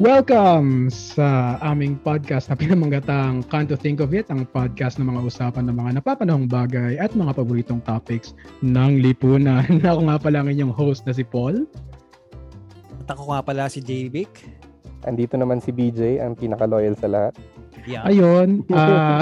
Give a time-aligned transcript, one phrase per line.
[0.00, 5.28] Welcome sa aming podcast na pinamanggatang Can't to Think of It, ang podcast ng mga
[5.28, 8.32] usapan ng mga napapanahong bagay at mga paboritong topics
[8.64, 9.68] ng lipunan.
[9.92, 11.68] Ako nga pala ang inyong host na si Paul.
[13.04, 14.48] At ako nga pala si J-Vic.
[15.04, 17.36] Andito naman si BJ, ang pinaka-loyal sa lahat.
[17.84, 18.08] Yeah.
[18.08, 18.64] Ayun.
[18.72, 19.20] ah,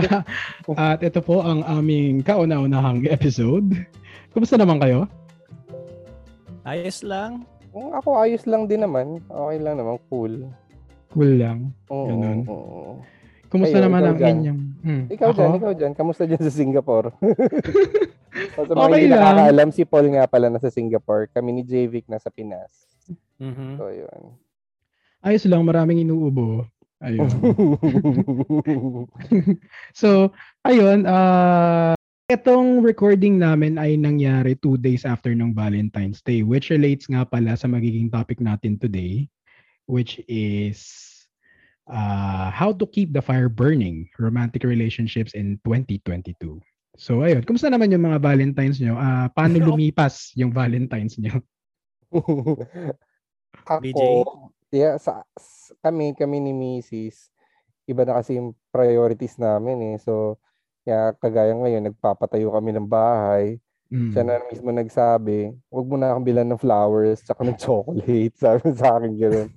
[0.79, 3.67] at ito po ang aming kauna-unahang episode.
[4.31, 5.11] Kumusta naman kayo?
[6.63, 7.43] Ayos lang.
[7.75, 9.19] Mm, Ako ayos lang din naman.
[9.27, 10.47] Okay lang naman, cool.
[11.09, 11.59] Cool lang.
[11.89, 12.39] Oo, Ganun.
[12.47, 12.81] oo.
[13.49, 14.37] Kumusta Ayun, naman ang dyan.
[14.45, 14.61] inyong...
[14.85, 15.37] Hmm, Ikaw ako?
[15.41, 15.93] dyan, ikaw dyan.
[15.97, 17.09] Kamusta dyan sa Singapore?
[18.53, 19.21] so, sa mga Okay hindi lang.
[19.25, 21.33] nakakaalam, si Paul nga pala nasa Singapore.
[21.33, 22.73] Kami ni Javik nasa Pinas.
[23.41, 23.81] Mhm.
[23.81, 24.37] So, yun.
[25.25, 26.69] Ayos lang, maraming inuubo.
[27.01, 27.25] Ayun.
[30.01, 30.29] so,
[30.69, 31.97] ayun, ah
[32.29, 37.57] itong recording namin ay nangyari two days after ng Valentine's Day, which relates nga pala
[37.57, 39.25] sa magiging topic natin today,
[39.89, 40.85] which is
[41.89, 46.61] uh, how to keep the fire burning, romantic relationships in 2022.
[46.99, 48.95] So, ayun, kumusta naman yung mga Valentines nyo?
[49.01, 51.41] Ah, paano lumipas yung Valentines nyo?
[53.69, 54.01] Ako, BJ?
[54.73, 55.25] yeah, sa,
[55.81, 57.33] kami, kami ni Mrs.
[57.89, 59.97] Iba na kasi yung priorities namin eh.
[59.97, 60.37] So,
[60.85, 63.57] kaya kagaya ngayon, nagpapatayo kami ng bahay.
[63.89, 64.13] Mm.
[64.13, 68.37] Siya na mismo nagsabi, huwag mo na akong bilan ng flowers tsaka ng chocolate.
[68.37, 69.49] Sabi sa akin gano'n.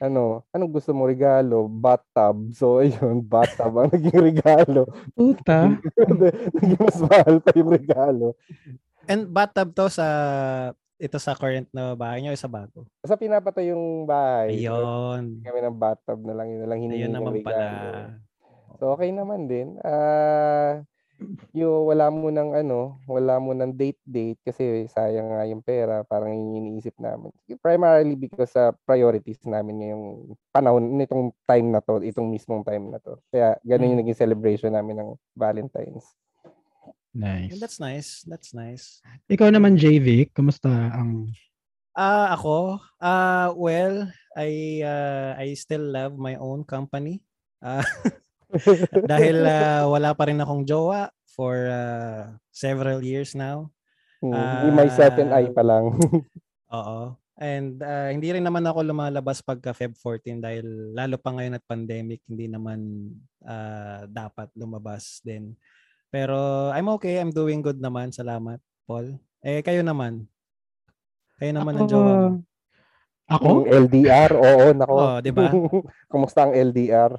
[0.00, 1.68] Ano, anong gusto mo regalo?
[1.68, 2.56] Bathtub.
[2.56, 4.88] So, ayun, bathtub ang naging regalo.
[5.12, 5.76] Puta.
[6.56, 8.32] naging mas mahal pa yung regalo.
[9.04, 10.06] And bathtub to sa
[10.96, 12.88] ito sa current na bahay niyo o sa bago?
[13.04, 14.56] Sa pinapatay yung bahay.
[14.64, 15.40] so, Ayun.
[15.40, 17.52] kami ng bathtub na lang, yun na lang hiningi Ayun ng naman regalo.
[17.52, 17.68] pala.
[18.80, 19.76] So, okay naman din.
[19.84, 20.80] Ah,
[21.52, 26.32] yung wala mo ng ano, wala mo ng date-date kasi sayang nga yung pera, parang
[26.32, 27.30] yun yung iniisip namin.
[27.60, 30.04] Primarily because sa priorities namin ngayong
[30.54, 33.18] panahon, nitong time na to, itong mismong time na to.
[33.28, 36.06] Kaya ganun yung naging celebration namin ng Valentine's.
[37.10, 37.58] Nice.
[37.58, 38.22] That's nice.
[38.22, 39.02] That's nice.
[39.26, 41.34] Ikaw naman, JVic, kumusta ang...
[41.90, 44.06] Ah, ako, ah well,
[44.38, 47.18] I uh, I still love my own company.
[47.58, 47.82] Ah,
[49.10, 53.70] dahil ah, wala pa rin akong jowa for ah, several years now.
[54.20, 55.96] Hmm, Hindi may second eye pa lang.
[56.76, 57.16] Oo.
[57.40, 61.64] And ah, hindi rin naman ako lumalabas pagka Feb 14 dahil lalo pa ngayon at
[61.64, 63.10] pandemic, hindi naman
[63.46, 65.56] ah, dapat lumabas din.
[66.10, 68.10] Pero I'm okay, I'm doing good naman.
[68.12, 69.16] Salamat, Paul.
[69.40, 70.26] Eh, kayo naman.
[71.40, 72.30] Kayo naman ang jowa mo.
[73.30, 73.46] Ako?
[73.46, 74.94] Yung LDR, oo, nako.
[74.98, 75.54] Oo, di ba?
[76.10, 77.14] Kumusta ang LDR?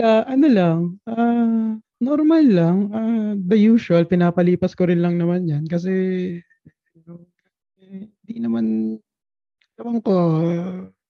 [0.00, 2.76] Ah, ano lang, ah, normal lang.
[2.96, 5.68] Ah, the usual, pinapalipas ko rin lang naman yan.
[5.68, 5.92] Kasi,
[7.80, 8.96] eh, di naman,
[9.80, 10.14] ewan ko,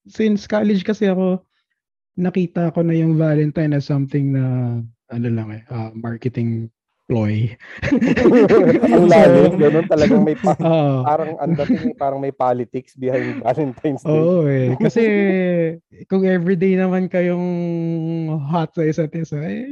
[0.09, 1.43] since college kasi ako,
[2.19, 4.45] nakita ko na yung Valentine as something na,
[5.13, 6.71] ano lang eh, ah, marketing
[7.13, 7.53] ploy.
[8.89, 11.05] ang lalim, ganun talagang may pa- Oo.
[11.05, 14.17] parang ang dating parang may politics behind Valentine's Day.
[14.17, 14.73] Oo eh.
[14.81, 15.03] Kasi
[16.09, 17.45] kung everyday naman kayong
[18.41, 19.69] hot sa isa't isa, eh,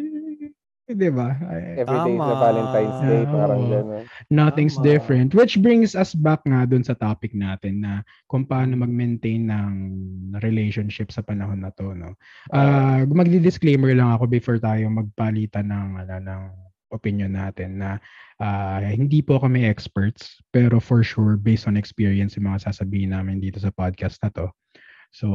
[0.90, 1.38] di ba?
[1.54, 2.42] Eh, Every day is Tama.
[2.42, 3.30] Valentine's Day, Oo.
[3.30, 4.04] parang gano'n.
[4.28, 4.84] nothing's Tama.
[4.84, 5.28] different.
[5.32, 9.72] Which brings us back nga dun sa topic natin na kung paano mag-maintain ng
[10.42, 11.94] relationship sa panahon na to.
[11.94, 12.18] No?
[12.50, 16.42] Ah, magdi-disclaimer lang ako before tayo magpalitan ng, ano, ng
[16.90, 18.02] opinion natin na
[18.42, 23.38] ah, hindi po kami experts pero for sure based on experience yung mga sasabihin namin
[23.42, 24.46] dito sa podcast na to.
[25.10, 25.26] So,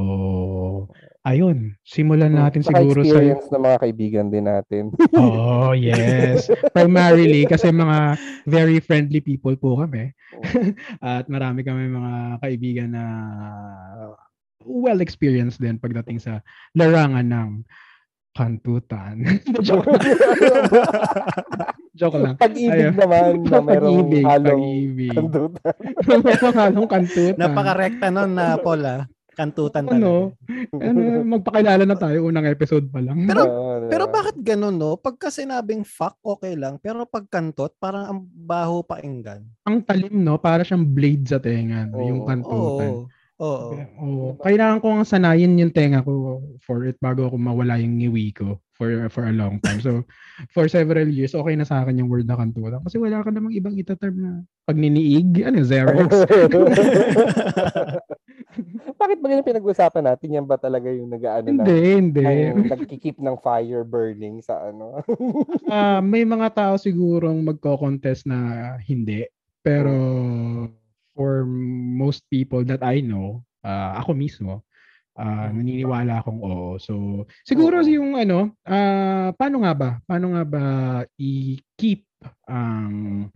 [1.27, 1.75] ayun.
[1.83, 4.95] Simulan natin Saka siguro sa experience ng mga kaibigan din natin.
[5.19, 6.47] Oh, yes.
[6.71, 8.15] Primarily kasi mga
[8.47, 10.15] very friendly people po kami.
[11.03, 13.03] At marami kami mga kaibigan na
[14.63, 16.39] well experienced din pagdating sa
[16.73, 17.49] larangan ng
[18.35, 19.15] kantutan.
[19.65, 20.03] Joke lang.
[21.95, 22.35] Joke lang.
[22.35, 22.93] Pag-ibig Ayun.
[22.93, 25.11] naman na merong Pag-ibig, halong pag-ibig.
[25.15, 25.73] kandutan.
[26.27, 27.39] Merong halong kantutan.
[27.39, 29.01] Napaka-rekta nun na Paul ah.
[29.31, 29.99] Kantutan talaga.
[29.99, 30.31] Ano?
[30.71, 33.27] ano, magpakilala na tayo unang episode pa lang.
[33.27, 34.95] Pero- Pero bakit ganun no?
[34.95, 36.79] Pagka sinabing fuck, okay lang.
[36.79, 39.43] Pero pag kantot, parang ang baho painggan.
[39.63, 40.35] ang talim, no?
[40.35, 41.99] Para siyang blade sa tenga, no?
[41.99, 43.11] yung kantutan.
[43.43, 43.75] Oo.
[43.75, 43.75] Oo.
[43.99, 44.27] Oo.
[44.39, 48.59] Kailangan ko ang sanayin yung tenga ko for it bago ako mawala yung ngiwi ko
[48.75, 49.79] for for a long time.
[49.79, 50.03] So,
[50.55, 52.83] for several years, okay na sa akin yung word na kantutan.
[52.83, 54.31] Kasi wala ka namang ibang itaterm na
[54.67, 55.43] pagniniig.
[55.47, 56.11] Ano, Xerox?
[58.95, 60.31] Bakit ba ganun pinag-usapan natin?
[60.31, 61.63] Yan ba talaga yung nag-ano na?
[61.67, 62.23] hindi, hindi.
[62.71, 65.03] Nagkikip ng fire burning sa ano?
[65.75, 68.37] Ah, may mga tao sigurong magko-contest na
[68.85, 69.27] hindi.
[69.59, 69.91] Pero
[71.15, 71.47] for
[71.95, 74.61] most people that I know, ah, ako mismo,
[75.15, 75.63] Uh, Mm.
[75.63, 76.75] naniniwala akong oo.
[76.75, 77.87] So, siguro Oo.
[77.87, 79.89] yung ano, ah paano nga ba?
[80.03, 80.65] Paano nga ba
[81.15, 82.03] i-keep
[82.51, 83.31] ang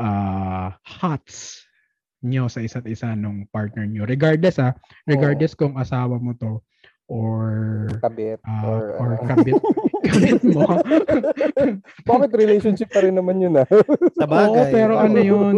[0.00, 1.68] ah hots
[2.24, 4.08] nyo sa isa't isa nung partner nyo?
[4.08, 4.72] Regardless ah,
[5.04, 6.64] regardless kung asawa mo to
[7.12, 8.40] or Kabit.
[8.48, 9.60] ah, or, or ah, kabit,
[10.00, 10.62] kabit mo.
[12.08, 13.68] Bakit relationship pa rin naman yun ah?
[14.14, 14.70] Sa Oo, bagay.
[14.70, 15.54] pero ano yun?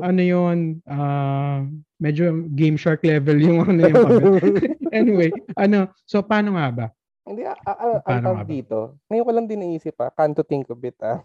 [0.00, 0.58] Ano yun?
[0.86, 1.64] ah
[1.96, 4.08] medyo game shark level yung ano yung
[4.96, 6.86] anyway, ano, so paano nga ba?
[7.20, 10.42] Hindi, ah, ah, ah, ang tawag dito, ngayon ko lang din naisip ah, can't to
[10.42, 11.20] think of it ah.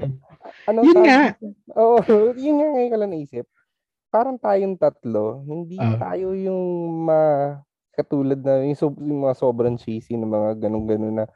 [0.68, 1.22] ano Yun tawag nga.
[1.76, 2.00] Oo,
[2.34, 3.46] yun nga ngayon ko lang naisip.
[4.08, 6.00] Parang tayong tatlo, hindi Ah.
[6.00, 6.64] tayo yung
[7.04, 7.20] ma
[7.92, 11.26] katulad na yung, sob- yung mga sobrang cheesy na mga ganun-ganun na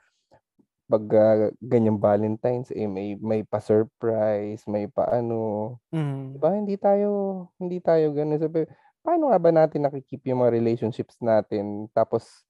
[0.91, 5.79] pag ah, ganyang Valentine's eh may may pa-surprise, may pa-ano.
[5.95, 6.35] Mhm.
[6.35, 6.51] Diba?
[6.51, 7.09] Hindi tayo
[7.63, 8.43] hindi tayo ganun.
[8.43, 8.67] Sabi,
[9.07, 11.87] paano nga ba natin nakikip yung mga relationships natin?
[11.95, 12.43] Tapos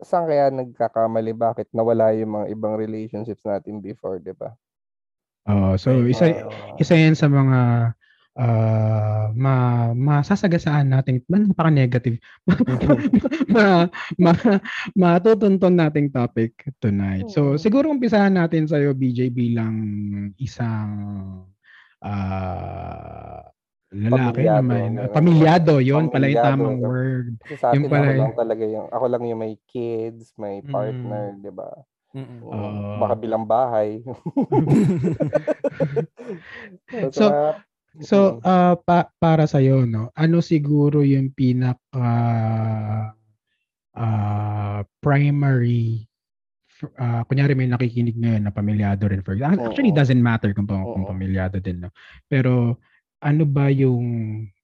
[0.00, 1.36] saan kaya nagkakamali?
[1.36, 4.56] Bakit nawala yung mga ibang relationships natin before, 'di ba?
[5.46, 6.32] Oh, so isa
[6.80, 7.92] isa yan sa mga
[8.32, 9.56] ah ma
[9.92, 12.16] masasagasaan natin man napaka-negative
[13.54, 13.84] ma,
[14.16, 14.32] ma
[14.96, 17.28] matutunton nating topic tonight.
[17.28, 19.76] So siguro umpisahan natin sa BJ bilang
[20.40, 20.88] isang
[22.00, 23.44] ah
[23.92, 24.88] lalaki Pamilyado, naman.
[24.96, 25.12] meron.
[25.12, 27.36] Pamilyado, yon pala yung tamang word.
[27.60, 30.72] Sa Yung pala ako lang talaga yung ako lang yung may kids, may Mm.
[30.72, 31.68] partner, 'di ba?
[32.16, 32.36] Mhm.
[32.40, 32.96] Oo, Oo.
[33.04, 34.00] baka bilang bahay.
[37.12, 37.60] So, sa-
[38.00, 42.08] So, ah pa, para sa no, ano siguro yung pinaka
[43.92, 46.08] ah primary
[46.96, 49.98] ah kunyari may nakikinig ngayon na pamilyado rin for actually Oo.
[50.00, 51.04] doesn't matter kung, Oo.
[51.04, 51.90] pamilyado din no.
[52.32, 52.80] Pero
[53.20, 54.04] ano ba yung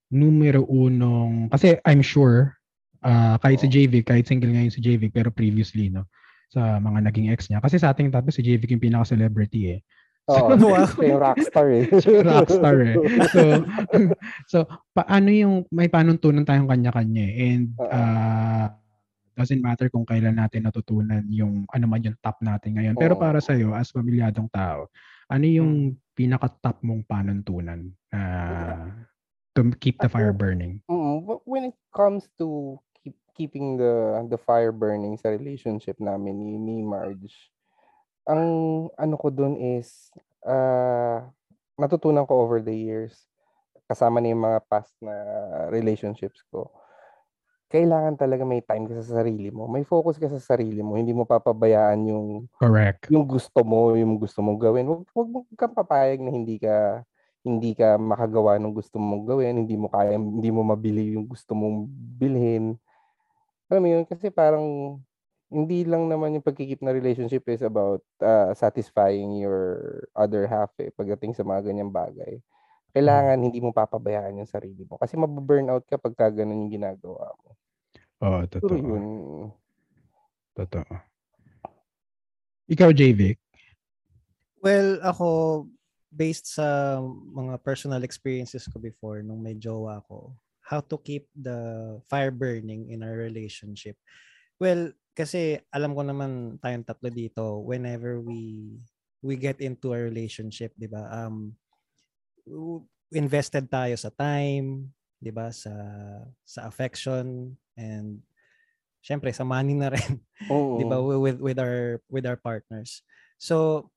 [0.09, 2.57] numero unong kasi I'm sure
[3.05, 3.75] ah kahit si Oo.
[3.77, 6.09] JV, kahit single ngayon si JV pero previously no
[6.49, 9.81] sa mga naging ex niya kasi sa ating tatlo si JV yung pinaka celebrity eh.
[10.29, 11.85] Oo, siya yung rockstar eh.
[12.05, 12.95] Siya yung rockstar eh.
[13.33, 13.43] So,
[14.53, 14.59] so
[14.93, 17.35] paano yung may panuntunan tayong kanya-kanya eh.
[17.49, 17.89] And Oo.
[17.89, 18.67] uh,
[19.39, 22.99] doesn't matter kung kailan natin natutunan yung ano man yung top natin ngayon.
[23.01, 23.23] Pero Oo.
[23.23, 24.93] para sa iyo as pamilyadong tao,
[25.33, 28.23] ano yung pinaka-top mong panuntunan na
[29.57, 30.85] to keep the fire burning?
[31.25, 36.51] But when it comes to keep, keeping the the fire burning sa relationship namin ni,
[36.59, 37.33] ni Marge,
[38.29, 38.43] ang
[38.93, 40.13] ano ko dun is
[40.45, 41.25] ah
[41.81, 43.25] natutunan ko over the years
[43.89, 45.17] kasama na yung mga past na
[45.73, 46.69] relationships ko.
[47.73, 49.65] Kailangan talaga may time ka sa sarili mo.
[49.65, 50.97] May focus ka sa sarili mo.
[50.97, 52.29] Hindi mo papabayaan yung
[52.61, 53.09] Correct.
[53.09, 54.85] yung gusto mo, yung gusto mong gawin.
[54.93, 57.01] Wag wag mo kang papayag na hindi ka
[57.49, 61.57] hindi ka makagawa ng gusto mong gawin, hindi mo kaya, hindi mo mabili yung gusto
[61.57, 61.89] mong
[62.21, 62.77] bilhin.
[63.73, 64.99] Alam mo yun, kasi parang
[65.49, 70.93] hindi lang naman yung pagkikip na relationship is about uh, satisfying your other half eh,
[70.93, 72.37] pagdating sa mga ganyang bagay.
[72.93, 75.01] Kailangan hindi mo papabayaan yung sarili mo.
[75.01, 77.57] Kasi mababurnout ka pagka ganun yung ginagawa mo.
[78.25, 78.77] Oo, Siguro totoo.
[78.77, 79.05] yun.
[80.53, 80.93] Totoo.
[82.69, 83.33] Ikaw, JV?
[84.61, 85.29] Well, ako,
[86.13, 87.01] based sa
[87.33, 91.57] mga personal experiences ko before nung may jowa ko, how to keep the
[92.13, 93.97] fire burning in our relationship.
[94.61, 98.79] Well, kasi alam ko naman tayong tatlo dito, whenever we
[99.27, 101.11] we get into a relationship, 'di ba?
[101.11, 101.59] Um
[103.13, 105.49] invested tayo sa time, 'di ba?
[105.53, 105.73] Sa
[106.45, 108.21] sa affection and
[109.05, 110.21] syempre sa money na rin.
[110.49, 110.69] Oo.
[110.77, 113.03] 'di ba with with our with our partners.
[113.41, 113.89] So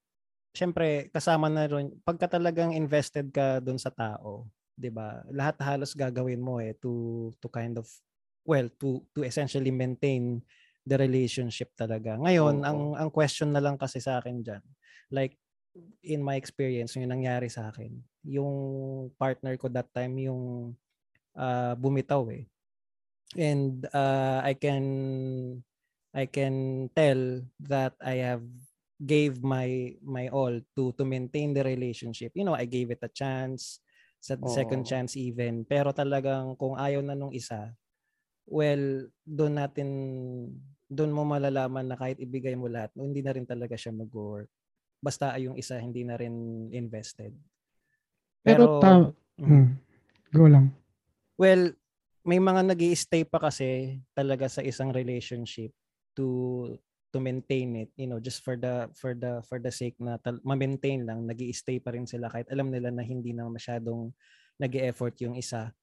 [0.55, 4.47] syempre kasama na ron pagka talagang invested ka doon sa tao,
[4.79, 5.23] 'di ba?
[5.31, 7.87] Lahat halos gagawin mo eh to to kind of
[8.47, 10.41] well to to essentially maintain
[10.87, 12.17] the relationship talaga.
[12.19, 12.65] Ngayon, Oo.
[12.65, 14.63] ang ang question na lang kasi sa akin diyan,
[15.13, 15.37] like
[16.03, 17.95] in my experience, yung nangyari sa akin,
[18.27, 18.53] yung
[19.17, 20.73] partner ko that time yung
[21.37, 22.47] ah, bumitaw eh.
[23.37, 24.85] And uh, I can
[26.13, 28.43] I can tell that I have
[29.01, 32.35] gave my my all to to maintain the relationship.
[32.35, 33.79] You know, I gave it a chance,
[34.19, 34.91] sa second Oo.
[34.91, 35.63] chance even.
[35.63, 37.71] Pero talagang kung ayaw na nung isa,
[38.47, 39.89] well, doon natin
[40.91, 44.51] doon mo malalaman na kahit ibigay mo lahat, hindi na rin talaga siya mag-work.
[44.99, 47.31] Basta yung isa hindi na rin invested.
[48.43, 49.07] Pero, ta-
[49.39, 49.47] Mm.
[49.47, 49.67] hmm,
[50.35, 50.75] go lang.
[51.39, 51.71] Well,
[52.27, 55.71] may mga nag stay pa kasi talaga sa isang relationship
[56.13, 56.27] to
[57.11, 60.43] to maintain it, you know, just for the for the for the sake na tal-
[60.45, 64.11] ma-maintain lang, nag stay pa rin sila kahit alam nila na hindi na masyadong
[64.61, 65.73] nag effort yung isa,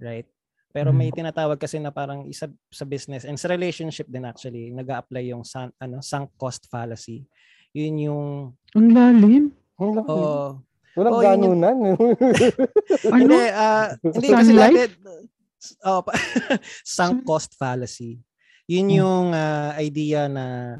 [0.00, 0.28] right?
[0.70, 1.16] Pero may Mm.
[1.18, 5.42] tinatawag kasi na parang isa sa business and sa relationship din actually, nag apply yung
[5.42, 7.26] sun, ano, sunk cost fallacy.
[7.74, 8.24] Yun yung
[8.72, 9.44] Ang lalim.
[9.76, 10.10] Ang laki.
[10.10, 10.62] oh,
[10.94, 11.76] Walang oh, yun yung- ganunan.
[13.14, 13.18] Ano?
[13.18, 14.80] hindi ah, hindi kasi dati
[15.84, 16.02] oh,
[16.96, 18.18] sunk cost fallacy.
[18.70, 18.98] Yun Hmm.
[19.02, 20.78] yung ah, idea na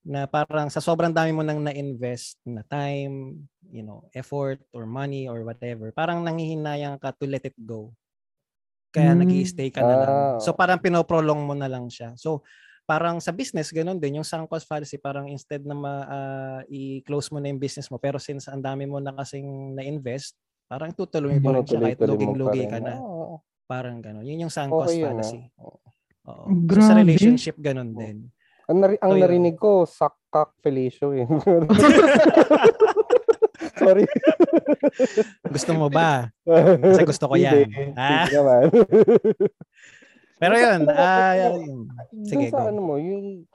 [0.00, 5.26] na parang sa sobrang dami mo nang na-invest na time, you know, effort or money
[5.26, 7.90] or whatever, parang nangihinayang ka to let it go.
[8.96, 9.20] Kaya Mm.
[9.20, 10.08] nag stay ka na lang.
[10.08, 10.38] Ah.
[10.40, 12.16] So parang pinoprolong mo na lang siya.
[12.16, 12.40] So
[12.88, 17.28] parang sa business ganun din yung sunk cost fallacy parang instead na ma, ah, i-close
[17.28, 20.32] mo na yung business mo pero since ang dami mo na kasing na-invest,
[20.64, 22.96] parang tutuloy mo pa rin siya kahit luging-lugi ka na.
[22.96, 23.44] Oo.
[23.66, 24.22] Parang gano'n.
[24.22, 25.40] Yun yung sunk cost Okay yun, fallacy.
[25.60, 25.78] Oo.
[26.26, 28.30] So, sa relationship, ganun din.
[28.66, 31.22] Ang, nari- ang So, narinig ko, sakak fellatio eh.
[33.86, 34.04] Sorry.
[35.54, 36.34] Gusto mo ba?
[36.42, 37.70] Kasi gusto ko yan.
[37.70, 37.94] Hindi.
[37.94, 38.26] Ah?
[38.26, 38.62] Hindi naman.
[40.36, 41.32] Pero yun, ah.
[41.54, 43.46] Dun Sige, sa ano mo, yung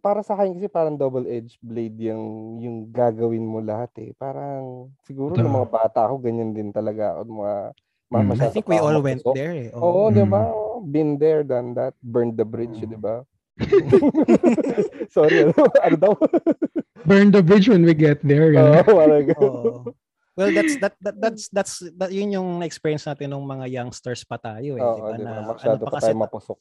[0.00, 4.10] para sa akin kasi parang double-edged blade yung yung gagawin mo lahat eh.
[4.16, 7.54] Parang siguro ng mga bata ako ganyan din talaga ako mga
[8.14, 8.30] Mm.
[8.38, 9.74] I think we all went there eh.
[9.74, 10.14] Oo, Oo.
[10.14, 10.30] di Mm.
[10.30, 10.42] ba?
[10.86, 11.96] Been there, done that.
[11.98, 12.94] Burned the bridge, Mm.
[12.94, 13.26] di ba?
[15.14, 16.12] Sorry, ano, ano daw?
[17.06, 18.50] Burn the bridge when we get there.
[18.50, 18.86] Oo, ganun.
[18.86, 19.94] parang Oo.
[20.34, 24.34] Well, that's that, that that's that's that, yun yung experience natin nung mga youngsters pa
[24.34, 25.14] tayo eh, Oo, di ba?
[25.14, 25.46] di Na?
[25.46, 26.58] Masyado ano pa kasi tayo mapusok.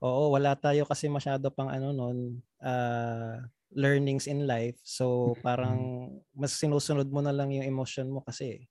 [0.00, 3.44] Oo, wala tayo kasi masyado pang ano noon, ah,
[3.76, 4.80] learnings in life.
[4.80, 8.64] So parang mas sinusunod mo na lang yung emotion mo kasi.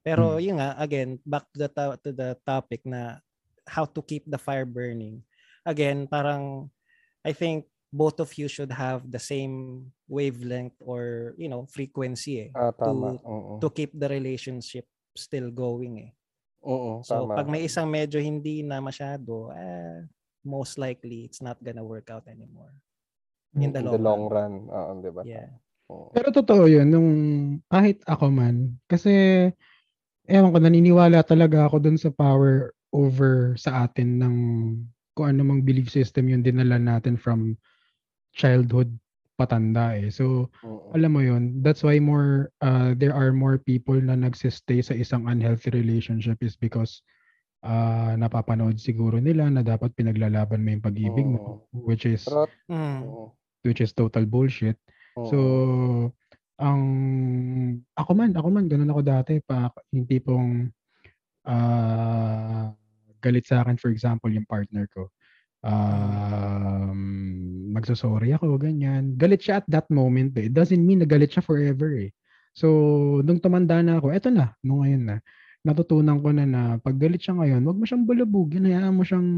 [0.00, 1.68] Pero yun nga, again, back to the
[2.00, 3.20] to the topic na
[3.68, 5.20] how to keep the fire burning.
[5.68, 6.72] Again, parang
[7.28, 12.50] I think both of you should have the same wavelength or, you know, frequency eh
[12.56, 13.20] Ah, tama.
[13.20, 13.52] to Oo.
[13.60, 16.10] to keep the relationship still going eh.
[16.64, 17.36] Oo, So tama.
[17.36, 20.08] pag may isang medyo hindi na masyado, eh,
[20.40, 22.72] most likely it's not gonna work out anymore.
[23.56, 24.52] In the in long, the long run.
[24.64, 24.72] run.
[24.72, 25.22] Oo, di ba?
[25.28, 25.48] Yeah.
[25.92, 26.08] Oo.
[26.16, 27.10] Pero totoo yun, nung
[27.68, 29.12] kahit ako man, kasi
[30.28, 34.36] ewan ko, naniniwala talaga ako dun sa power over sa atin ng
[35.18, 37.58] kung ano mang belief system yung dinala natin from
[38.30, 38.86] childhood
[39.34, 40.14] patanda eh.
[40.14, 40.94] So, Oo.
[40.94, 45.26] alam mo yun, that's why more, uh, there are more people na nagsistay sa isang
[45.26, 47.02] unhealthy relationship is because
[47.66, 53.02] uh, napapanood siguro nila na dapat pinaglalaban mo yung pag-ibig mo, which is, Pero, Mm.
[53.02, 53.34] oo.
[53.66, 54.78] which is total bullshit.
[55.18, 55.26] Oo.
[55.26, 55.38] So,
[56.58, 56.82] ang
[57.94, 60.50] ako man, ako man ganun ako dati pa yung tipong
[61.46, 62.74] ah
[63.20, 65.10] galit sa akin for example yung partner ko.
[65.58, 67.00] Um,
[67.74, 69.18] magsosorry ako ganyan.
[69.18, 70.46] Galit siya at that moment eh.
[70.46, 72.10] It doesn't mean na galit siya forever eh.
[72.54, 72.66] So,
[73.22, 75.16] nung tumanda na ako, eto na, nung ngayon na,
[75.62, 79.28] natutunan ko na na pag galit siya ngayon, wag mo siyang bulabugin, hayaan mo siyang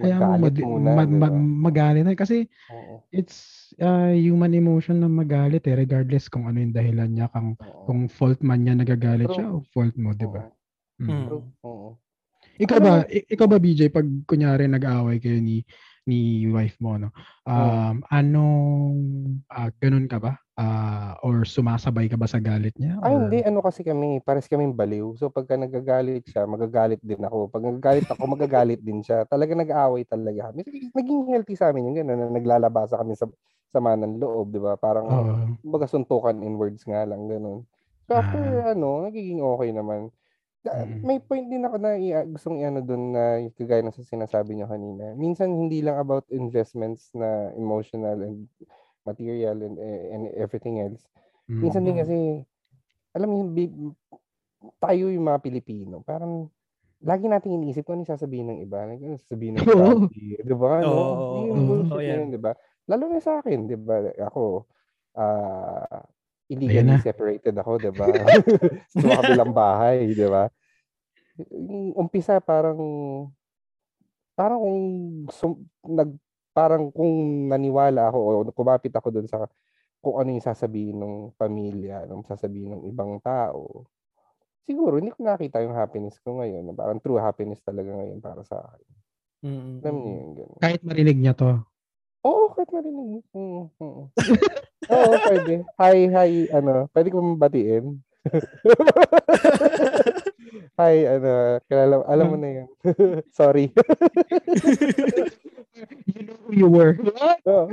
[0.00, 1.28] hayaan mo mad- muna, ma- di ba?
[1.28, 1.36] ma-
[1.68, 3.04] magalit na kasi Oo.
[3.12, 3.36] it's
[3.78, 7.84] uh, human emotion na magalit eh regardless kung ano yung dahilan niya kung Oo.
[7.84, 10.48] kung fault man niya nagagalit Pero- siya o fault mo, 'di ba?
[11.00, 11.08] Mm.
[11.08, 11.26] Mm.
[11.62, 12.00] Oo.
[12.62, 15.66] Ikaw ba ikaw ba BJ pag kunyari nag-aaway kayo ni
[16.06, 17.10] ni wife mo no?
[17.46, 18.98] Um anong
[19.50, 20.38] ah, ganun ka ba?
[20.54, 23.00] Ah, or sumasabay ka ba sa galit niya?
[23.02, 23.40] Ay, Or- hindi.
[23.42, 25.16] Ano kasi kami, pares kaming baliw.
[25.16, 27.48] So, pagka nagagalit siya, magagalit din ako.
[27.48, 29.24] Pag nagagalit ako, magagalit din siya.
[29.24, 30.60] Talaga nag-aaway talaga kami.
[30.92, 33.26] Naging healthy sa amin yung gano'n, na naglalabasa kami sa
[33.72, 34.76] sama ng loob, di ba?
[34.76, 35.34] Parang, Oo.
[35.64, 37.64] baga suntukan in words nga lang, gano'n.
[38.06, 38.44] So, after,
[38.76, 40.12] ano, nagiging okay naman.
[40.62, 41.02] Mm.
[41.02, 44.70] May point din ako na i- gustong i-ano doon na kagaya ng sa sinasabi niyo
[44.70, 45.10] kanina.
[45.18, 48.46] Minsan, hindi lang about investments na emotional and
[49.02, 51.02] material and, and everything else.
[51.50, 51.60] Mm.
[51.66, 52.02] Minsan din Mm.
[52.06, 52.16] kasi,
[53.10, 53.38] alam mo,
[54.78, 56.46] tayo yung mga Pilipino, parang
[57.02, 58.86] lagi nating iniisip kung ano yung sasabihin ng iba.
[58.86, 59.66] Like, ano sasabihin ng
[60.14, 60.72] sabi, di ba?
[60.78, 60.86] No?
[60.86, 61.66] Oo, oo, yung oo.
[61.66, 62.18] bullshit na yan.
[62.22, 62.52] yun, di ba?
[62.86, 63.98] Lalo na sa akin, di ba?
[64.30, 64.62] Ako,
[65.18, 66.11] ah, Ayan
[66.52, 67.00] illegally na.
[67.00, 68.06] separated ako, di ba?
[68.92, 70.46] sa mga kabilang bahay, di ba?
[71.96, 72.78] Umpisa, parang,
[74.36, 74.80] parang kung,
[75.32, 75.52] sum,
[75.84, 76.12] nag,
[76.52, 79.48] parang kung naniwala ako o kumapit ako doon sa
[80.02, 83.86] kung ano yung sasabihin ng pamilya, anong sasabihin ng ibang tao,
[84.66, 86.74] siguro hindi ko nakita yung happiness ko ngayon.
[86.74, 88.90] Parang true happiness talaga ngayon para sa akin.
[89.42, 90.18] Mm, Alam niyo mm.
[90.18, 90.58] yun, ganun.
[90.58, 91.62] Kahit marinig niya to.
[92.22, 93.26] Oo, kahit marinig.
[93.34, 93.34] mo.
[93.34, 94.02] Mm, mm.
[94.94, 95.54] Oo, pwede.
[95.78, 97.98] Hi, hi, ano, pwede ko mabatiin.
[100.78, 102.68] hi, ano, kilala, alam mo na yun.
[103.38, 103.74] Sorry.
[106.06, 106.94] You know who you were.
[107.48, 107.64] Oo.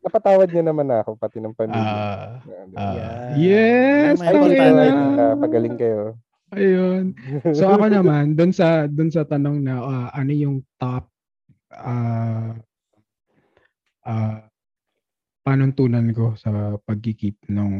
[0.00, 1.84] Napatawad niya naman ako, pati ng pamilya.
[1.84, 2.40] Ah,
[2.72, 3.36] Yeah.
[3.36, 4.16] yes!
[4.24, 5.36] Pagaling, na.
[5.36, 6.16] pagaling kayo.
[6.54, 7.12] Ayun.
[7.52, 11.10] So ako naman, doon sa doon sa tanong na uh, ano yung top
[11.74, 12.54] uh,
[14.06, 14.38] uh,
[15.46, 17.72] panuntunan ko sa pagkikip ng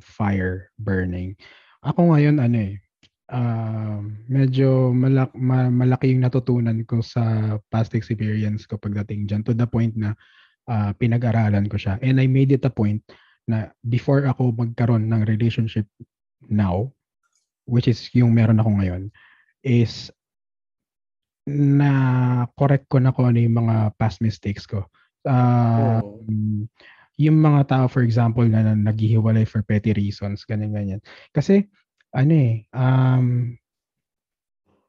[0.00, 1.36] fire burning.
[1.84, 2.74] Ako ngayon ano eh,
[3.32, 9.56] uh, medyo malak, ma, malaki yung natutunan ko sa past experience ko pagdating dyan to
[9.56, 10.12] the point na
[10.68, 11.96] uh, pinag-aralan ko siya.
[12.04, 13.00] And I made it a point
[13.48, 15.88] na before ako magkaroon ng relationship
[16.48, 16.92] now,
[17.64, 19.02] which is yung meron ako ngayon,
[19.64, 20.12] is
[21.44, 21.92] na
[22.56, 24.88] correct ko na kung ano yung mga past mistakes ko.
[25.24, 26.14] Uh, oh
[27.14, 31.00] yung mga tao for example na, na naghihiwalay for petty reasons, ganyan ganyan.
[31.30, 31.66] Kasi
[32.14, 33.54] ano eh um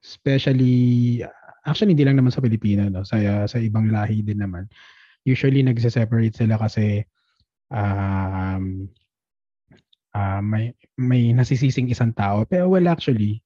[0.01, 1.21] especially
[1.65, 4.65] actually hindi lang naman sa Pilipino no, sa sa ibang lahi din naman.
[5.25, 7.05] Usually nagse-separate sila kasi
[7.69, 8.89] um
[10.13, 13.41] uh, may may nasisising isang tao pero well actually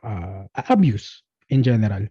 [0.02, 2.06] uh, abuse in general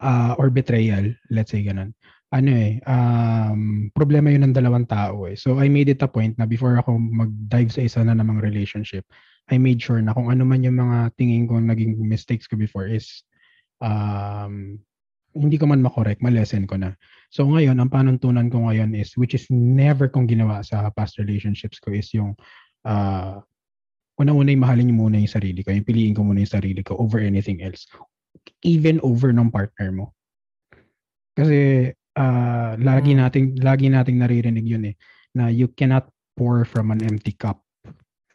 [0.00, 1.94] uh, or betrayal, let's say ganun.
[2.34, 5.38] Ano eh, um, problema yun ng dalawang tao eh.
[5.38, 9.06] So I made it a point na before ako mag-dive sa isa na namang relationship,
[9.46, 12.90] I made sure na kung ano man yung mga tingin ko naging mistakes ko before
[12.90, 13.22] is
[13.78, 14.82] um,
[15.36, 16.98] hindi ko man makorek, ma-lesson ko na.
[17.30, 21.78] So ngayon, ang panuntunan ko ngayon is, which is never kong ginawa sa past relationships
[21.78, 22.34] ko is yung
[22.82, 23.38] uh,
[24.16, 25.72] una-una yung mahalin niyo muna yung sarili ko.
[25.72, 27.84] Yung piliin ko muna yung sarili ko over anything else.
[28.64, 30.16] Even over ng partner mo.
[31.36, 33.20] Kasi uh, lagi hmm.
[33.20, 34.94] nating lagi nating naririnig yun eh
[35.36, 37.60] na you cannot pour from an empty cup.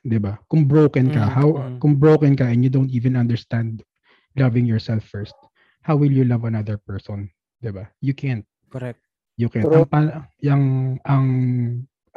[0.06, 0.38] 'Di ba?
[0.50, 1.78] Kung broken ka, mm, how mm.
[1.78, 3.86] kung broken ka and you don't even understand
[4.34, 5.38] loving yourself first,
[5.86, 7.30] how will you love another person?
[7.62, 7.90] 'Di ba?
[8.02, 8.46] You can't.
[8.74, 9.02] Correct.
[9.38, 9.66] You can't.
[9.70, 10.64] Ang, pa, yung,
[11.06, 11.26] ang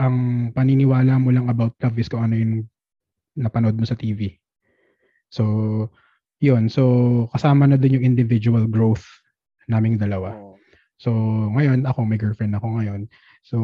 [0.01, 0.17] ang
[0.53, 2.67] paniniwala mo lang about love is kung ano yung
[3.35, 4.35] napanood mo sa TV.
[5.31, 5.45] So,
[6.39, 6.71] yun.
[6.71, 9.05] So, kasama na din yung individual growth
[9.67, 10.35] naming dalawa.
[10.99, 11.11] So,
[11.53, 13.11] ngayon, ako, may girlfriend ako ngayon.
[13.43, 13.59] So,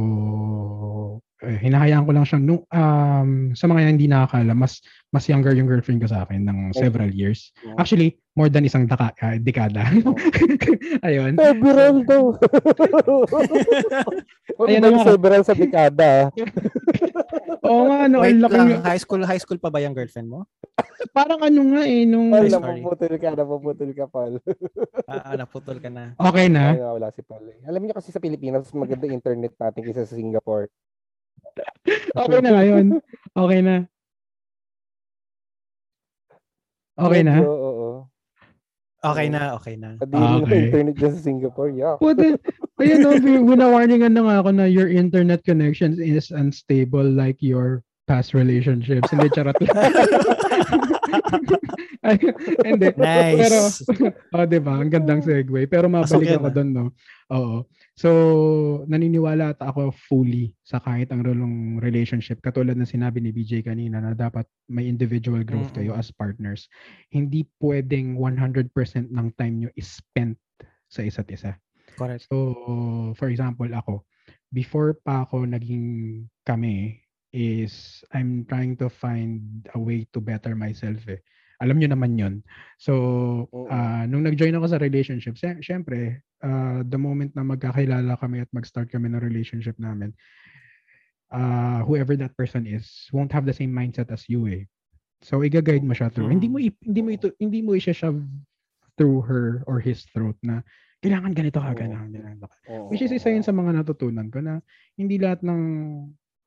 [1.40, 2.36] eh, hinahayaan ko lang siya.
[2.36, 6.58] No, um, sa mga hindi nakakala, mas mas younger yung girlfriend ko sa akin ng
[6.76, 7.50] several years.
[7.80, 9.88] Actually, more than isang daka, uh, dekada.
[11.06, 11.34] Ayun.
[11.34, 12.24] Several daw.
[14.68, 15.02] Ayun naman.
[15.02, 16.30] Several sa dekada.
[17.70, 18.22] Oo nga, no.
[18.22, 18.84] Wait lang, yung...
[18.84, 20.44] high school, high school pa ba yung girlfriend mo?
[21.10, 22.30] Parang ano nga eh, nung...
[22.34, 24.32] Ay, napuputol ka, napuputol ka, Paul.
[25.08, 26.14] ah, naputol ka na.
[26.18, 26.76] Okay na?
[26.76, 27.48] Ay, wala si Paul.
[27.64, 30.70] Alam niyo kasi sa Pilipinas, maganda internet natin kaysa sa Singapore.
[32.16, 32.86] Okay na ngayon.
[33.36, 33.74] Okay na.
[37.00, 37.34] Okay na?
[37.40, 37.90] Oo, oo.
[39.00, 39.96] Okay na, okay na.
[40.12, 40.68] Ah, okay.
[40.68, 41.96] internet dyan sa Singapore, yeah.
[42.04, 42.36] What the,
[42.76, 43.16] ayun no,
[43.48, 49.08] wina-warningan na nga ako na your internet connection is unstable like your past relationships.
[49.08, 49.72] Hindi, charot lang.
[52.68, 52.86] Hindi.
[52.96, 53.38] Nice.
[53.40, 53.58] Pero,
[54.34, 54.74] oh, di ba?
[54.82, 55.64] Ang gandang segue.
[55.70, 56.84] Pero mabalik ako doon, no?
[57.32, 57.64] Oo.
[57.98, 58.10] So,
[58.88, 62.40] naniniwala at ako fully sa kahit ang rolong relationship.
[62.40, 65.92] Katulad ng sinabi ni BJ kanina na dapat may individual growth mm-hmm.
[65.92, 66.70] kayo as partners.
[67.12, 68.72] Hindi pwedeng 100%
[69.10, 70.38] ng time nyo is spent
[70.88, 71.54] sa isa't isa.
[71.98, 72.24] Correct.
[72.30, 74.08] So, for example, ako,
[74.48, 80.98] before pa ako naging kami, is I'm trying to find a way to better myself
[81.06, 81.22] eh.
[81.60, 82.34] Alam niyo naman 'yon.
[82.80, 82.92] So,
[83.52, 88.88] uh, nung nag-join ako sa relationship, syempre, uh, the moment na magkakilala kami at mag-start
[88.88, 90.16] kami ng relationship namin,
[91.30, 94.64] uh, whoever that person is won't have the same mindset as you eh.
[95.20, 96.32] So, i-guide mo siya through.
[96.32, 96.34] Mm.
[96.40, 98.24] Hindi mo hindi mo ito hindi mo i-shove
[98.96, 100.64] through her or his throat na
[101.00, 102.56] kailangan ganito ka, ganito, ganito ka.
[102.92, 104.60] Which is isa yun sa mga natutunan ko na
[105.00, 105.60] hindi lahat ng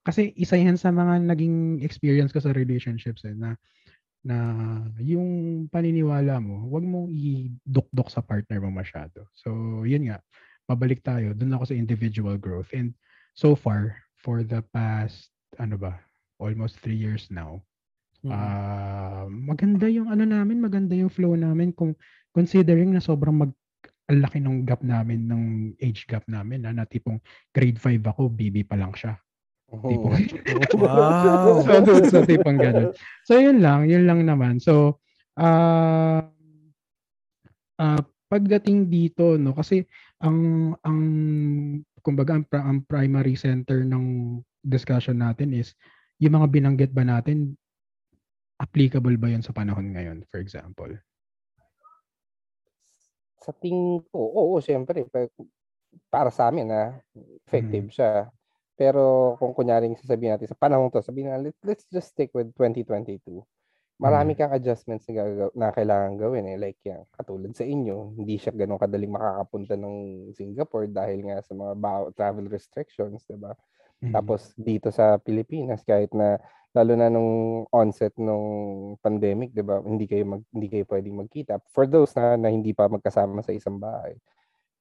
[0.06, 3.58] kasi isa yan sa mga naging experience ko sa relationships eh, na
[4.24, 4.38] na
[5.04, 9.28] yung paniniwala mo, wag mong idukdok sa partner mo masyado.
[9.36, 10.24] So, yun nga,
[10.72, 11.36] mabalik tayo.
[11.36, 12.72] Doon ako sa individual growth.
[12.72, 12.96] And
[13.36, 15.28] so far, for the past,
[15.60, 16.00] ano ba,
[16.40, 17.60] almost three years now,
[18.24, 18.32] mm-hmm.
[18.32, 21.92] uh, maganda yung ano namin, maganda yung flow namin kung
[22.32, 23.52] considering na sobrang mag
[24.12, 25.44] ang laki ng gap namin, ng
[25.80, 27.24] age gap namin, na, na tipong
[27.56, 29.16] grade 5 ako, BB pa lang siya.
[29.74, 30.14] Tipong,
[30.86, 31.66] wow.
[31.66, 32.94] so, so, so, tipong ganun.
[33.26, 33.90] So, yun lang.
[33.90, 34.62] Yun lang naman.
[34.62, 35.02] So,
[35.42, 36.22] uh,
[37.82, 39.82] uh, pagdating dito, no, kasi
[40.22, 41.00] ang, ang,
[42.06, 45.74] kumbaga, ang, ang primary center ng discussion natin is,
[46.22, 47.58] yung mga binanggit ba natin,
[48.62, 50.94] applicable ba yun sa panahon ngayon, for example?
[53.42, 55.10] Sa tingin ko, oo, siyempre.
[56.14, 56.94] Para sa amin, ha,
[57.50, 57.96] effective hmm.
[57.98, 58.30] siya
[58.74, 62.50] Pero kung kunyaring sasabihin natin sa panahon to, sabihin na let's, let's just stick with
[62.58, 63.42] 2022.
[64.02, 64.38] Marami Mm.
[64.42, 66.58] kang adjustments na, gagaw- na kailangan gawin eh.
[66.58, 69.96] Like yan, katulad sa inyo, hindi siya ganun kadaling makakapunta ng
[70.34, 73.54] Singapore dahil nga sa mga ba- travel restrictions, 'di ba?
[74.02, 74.12] Mm.
[74.12, 76.42] Tapos dito sa Pilipinas kahit na
[76.74, 78.48] lalo na nung onset nung
[79.00, 79.78] pandemic, 'di ba?
[79.80, 81.62] Hindi kayo mag, hindi kayo pwedeng magkita.
[81.72, 84.18] For those na, na hindi pa magkasama sa isang bahay.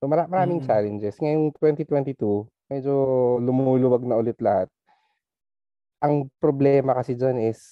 [0.02, 0.66] So mara- maraming Mm.
[0.66, 1.14] challenges.
[1.22, 2.90] Ngayong 2022, medyo
[3.38, 4.66] lumuluwag na ulit lahat.
[6.02, 7.62] Ang problema kasi diyan is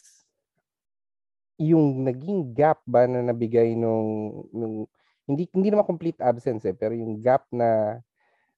[1.58, 4.86] yung naging gap ba na nabigay nung, nung
[5.26, 7.98] hindi hindi naman complete absence eh, pero yung gap na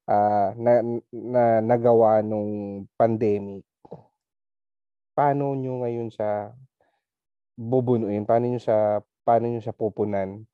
[0.05, 3.65] ah, na, na nagawa nung pandemic.
[5.17, 6.53] Paano nyo ngayon siya
[7.57, 8.29] bubunuin?
[8.29, 10.45] Paano nyo siya paano nyo siya pupunan?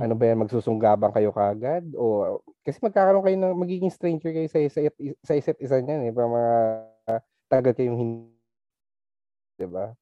[0.00, 4.60] Ano ba yan magsusunggabang kayo kagad o kasi magkakaroon kayo ng magiging stranger kayo sa
[4.64, 6.54] isa't sa isa't isa niyan eh, para mga
[7.52, 8.32] tagal kayong hindi
[9.60, 9.92] 'di ba?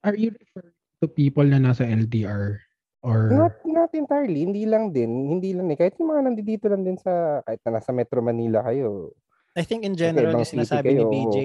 [0.00, 2.56] Are you referring to people na nasa LDR?
[3.00, 4.44] Or, Not, not entirely.
[4.44, 5.08] Hindi lang din.
[5.08, 5.76] Hindi lang eh.
[5.76, 9.16] Kahit yung mga nandito lang din sa, kahit na nasa Metro Manila kayo.
[9.56, 11.36] I think in general, ibang yung sinasabi ni kayo, BJ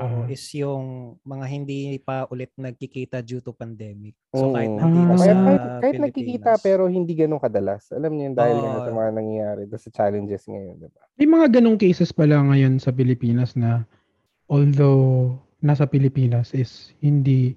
[0.00, 0.26] oo, Ah.
[0.26, 0.84] is yung
[1.20, 4.16] mga hindi pa ulit nagkikita due to pandemic.
[4.30, 4.76] So kahit Mm.
[4.76, 5.16] nandito Ah.
[5.16, 5.60] sa Kahit, kahit,
[5.92, 6.02] Pilipinas.
[6.02, 7.82] nagkikita pero hindi ganun kadalas.
[7.90, 8.82] Alam niyo yun dahil nga Oo.
[8.82, 11.02] sa mga nangyayari, sa challenges ngayon, di ba?
[11.14, 13.84] may mga ganong cases pala ngayon sa Pilipinas na
[14.46, 17.54] although nasa Pilipinas is hindi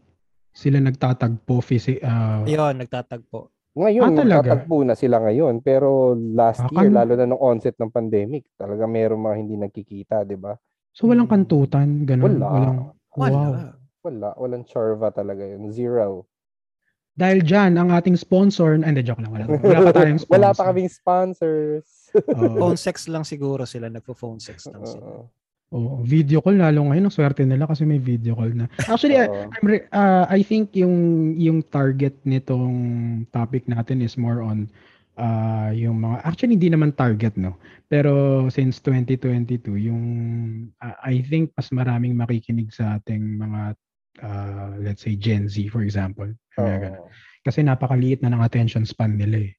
[0.51, 3.49] sila nagtatagpo phys- ah, Ayun, nagtatagpo.
[3.73, 5.57] Ngayon, Ah, nagtatagpo na sila ngayon.
[5.59, 9.55] Pero last Ah, year, kan- lalo na nung onset ng pandemic, talaga meron mga hindi
[9.57, 10.53] nagkikita, di ba?
[10.93, 11.33] So walang Mm.
[11.33, 12.37] kantutan, ganun.
[12.37, 12.47] Wala.
[12.47, 12.77] Walang,
[13.13, 13.37] Wala.
[13.37, 13.53] Wow.
[14.03, 14.29] Wala.
[14.37, 15.67] Walang charva talaga yun.
[15.69, 16.25] Zero.
[17.13, 19.29] Dahil dyan, ang ating sponsor, ah, hindi, joke lang.
[19.29, 20.33] Wala, wala pa tayong sponsor.
[20.41, 21.85] Wala pa kaming sponsors.
[22.41, 22.57] Oo.
[22.57, 23.85] Phone sex lang siguro sila.
[23.85, 25.05] Nagpo-phone sex lang sila.
[25.05, 25.23] Oo.
[25.73, 28.69] Oo, video call lalo ngayon, ang swerte nila kasi may video call na.
[28.85, 29.49] Actually, I, Oo.
[29.49, 30.93] I'm re- uh, I think yung
[31.33, 32.77] yung target nitong
[33.33, 34.69] topic natin is more on
[35.17, 37.57] uh, yung mga actually hindi naman target no.
[37.89, 40.03] Pero since 2022, yung
[40.81, 43.61] uh, I think mas maraming makikinig sa ating mga
[44.23, 46.29] uh, let's say Gen Z for example.
[46.57, 46.97] Ganun.
[46.97, 47.09] Oo.
[47.43, 49.53] Kasi napakaliit na ng attention span nila eh.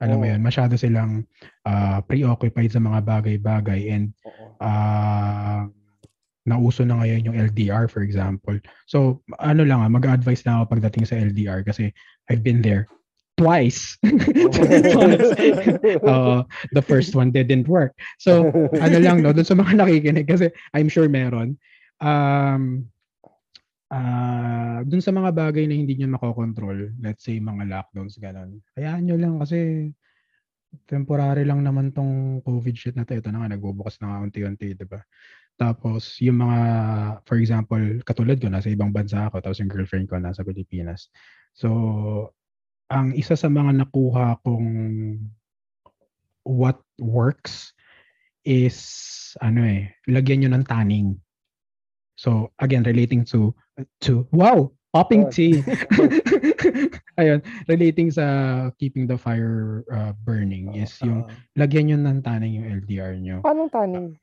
[0.00, 1.28] Alam mo yun, masyado silang
[1.68, 4.16] uh, preoccupied sa mga bagay-bagay and
[4.64, 5.68] ah
[6.48, 8.56] nauso na ngayon yung LDR for example.
[8.88, 11.92] So ano lang ah, mag-advise na ako pagdating sa LDR kasi
[12.32, 12.88] I've been there
[13.42, 13.96] twice.
[16.04, 16.44] Oo,
[16.76, 17.96] the first one didn't work.
[18.20, 21.56] So ano lang no, dun sa mga nakikinig kasi I'm sure meron.
[22.04, 22.88] Um
[23.90, 28.60] ah dun sa mga bagay na hindi niyo makokontrol, let's say mga lockdowns ganun.
[28.78, 29.90] Hayaan niyo lang kasi
[30.86, 33.18] temporary lang naman tong COVID shit na to.
[33.18, 35.02] Ito na nga, nagbubukas na nga unti-unti, di ba?
[35.58, 36.60] Tapos, yung mga,
[37.26, 41.12] for example, katulad ko, nasa ibang bansa ako, tapos yung girlfriend ko nasa Pilipinas.
[41.52, 41.68] So,
[42.90, 44.68] ang isa sa mga nakuha kong
[46.42, 47.70] what works
[48.42, 48.76] is,
[49.38, 51.14] ano eh, lagyan nyo ng tanning.
[52.18, 53.54] So, again, relating to,
[54.04, 55.32] to, wow, popping Oh.
[55.32, 55.62] tea.
[57.20, 58.26] Ayun, relating sa
[58.76, 61.32] keeping the fire uh, burning is yung Oo.
[61.54, 63.38] lagyan nyo ng tanning yung LDR nyo.
[63.40, 64.18] Paano taning?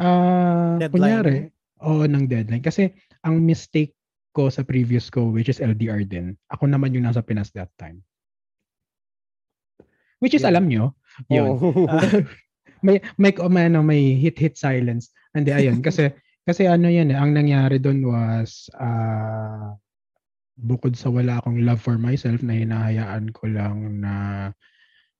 [0.00, 0.92] Ah, Deadline.
[0.92, 1.36] kunyari,
[1.84, 2.64] oo, ng deadline.
[2.64, 2.90] Kasi
[3.22, 3.94] ang mistake
[4.30, 8.02] ko sa previous ko, which is LDR din, ako naman yung nasa Pinas that time.
[10.20, 10.50] Which is, Yun.
[10.52, 10.84] alam nyo,
[11.32, 11.56] yun.
[11.56, 11.88] Oo.
[12.86, 15.12] may may oh, may, ano, may hit hit silence.
[15.36, 16.12] Hindi ayun kasi
[16.44, 19.76] kasi ano yan eh, ang nangyari doon was ah
[20.60, 24.14] bukod sa wala akong love for myself na hinahayaan ko lang na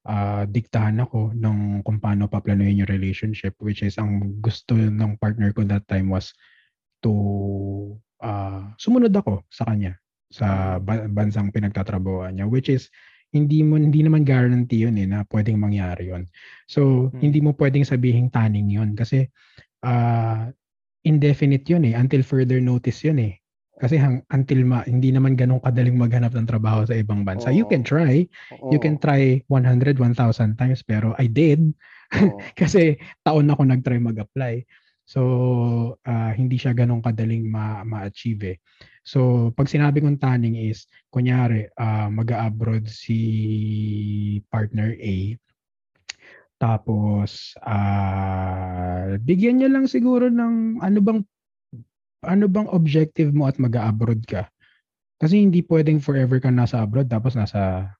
[0.04, 5.52] ah, diktahan ako ng kung paano paplanuhin yung relationship which is ang gusto ng partner
[5.56, 6.32] ko that time was
[7.00, 7.12] to
[8.24, 9.96] ah, sumunod ako sa kanya
[10.30, 12.86] sa ba- bansang pinagtatrabahoan niya which is
[13.34, 16.26] hindi mo hindi naman guarantee yun eh na pwedeng mangyari yun.
[16.66, 17.22] So, Hmm.
[17.22, 19.26] hindi mo pwedeng sabihin tanning yun kasi
[19.86, 20.50] ah
[21.06, 23.34] indefinite yun eh until further notice yun eh.
[23.80, 27.48] Kasi hang, until ma, hindi naman ganun kadaling maghanap ng trabaho sa ibang bansa.
[27.48, 27.72] You Oo.
[27.72, 28.28] can try.
[28.68, 31.72] You can try 100, 1,000 times pero I did
[32.12, 32.44] Oo.
[32.60, 34.66] kasi taon ako nag-try mag-apply.
[35.10, 35.20] So,
[36.06, 38.58] ah, hindi siya ganun kadaling ma- ma-achieve eh.
[39.02, 43.18] So, pag sinabi kong tanning is, kunyari, ah, mag-abroad si
[44.54, 45.34] partner A,
[46.60, 51.20] tapos, ah, bigyan niya lang siguro ng ano bang
[52.20, 54.46] ano bang objective mo at mag-abroad ka.
[55.16, 57.96] Kasi hindi pwedeng forever ka nasa abroad tapos nasa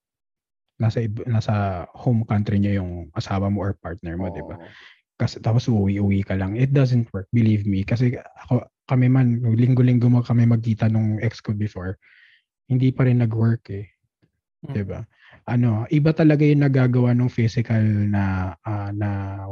[0.81, 1.55] nasa nasa
[1.97, 4.57] home country niya yung asawa mo or partner mo, 'di ba?
[5.21, 6.57] Kasi tapos uwi-uwi ka lang.
[6.57, 7.85] It doesn't work, believe me.
[7.85, 12.01] Kasi ako, kami man, linggo-linggo mag kami magkita nung ex ko before,
[12.73, 13.85] hindi pa rin nag-work eh.
[14.65, 14.73] Mm.
[14.73, 15.01] 'Di ba?
[15.49, 19.45] Ano, iba talaga 'yung nagagawa ng physical na uh, na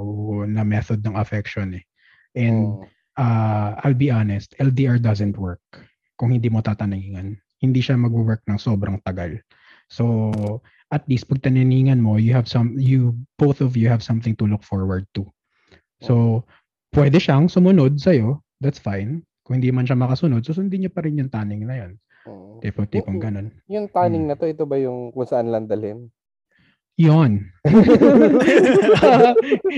[0.48, 1.85] na method ng affection eh.
[2.33, 2.88] And oh.
[3.20, 5.64] uh, I'll be honest, LDR doesn't work
[6.16, 7.37] kung hindi mo tataningan.
[7.61, 9.42] Hindi siya mag-work ng sobrang tagal.
[9.88, 10.31] So,
[10.92, 14.44] at least pag tananingan mo, you have some you both of you have something to
[14.44, 15.24] look forward to.
[16.02, 16.44] So,
[16.94, 18.42] pwede siyang sumunod sa'yo.
[18.62, 19.26] That's fine.
[19.42, 21.92] Kung hindi man siya makasunod, susundin niyo pa rin yung tanning na yun.
[22.28, 22.61] Oh.
[22.61, 23.48] Tipo-tipong ganun.
[23.72, 24.32] Yung tanning hmm.
[24.34, 26.12] na to, ito ba yung kung saan lang dalhin?
[26.98, 27.46] Yon.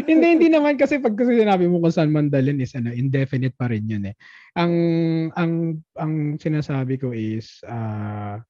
[0.09, 3.69] hindi hindi naman kasi pag kasi sinabi mo kung saan mandalin is ano indefinite pa
[3.69, 4.17] rin 'yun eh.
[4.57, 4.73] Ang
[5.37, 8.41] ang ang sinasabi ko is uh,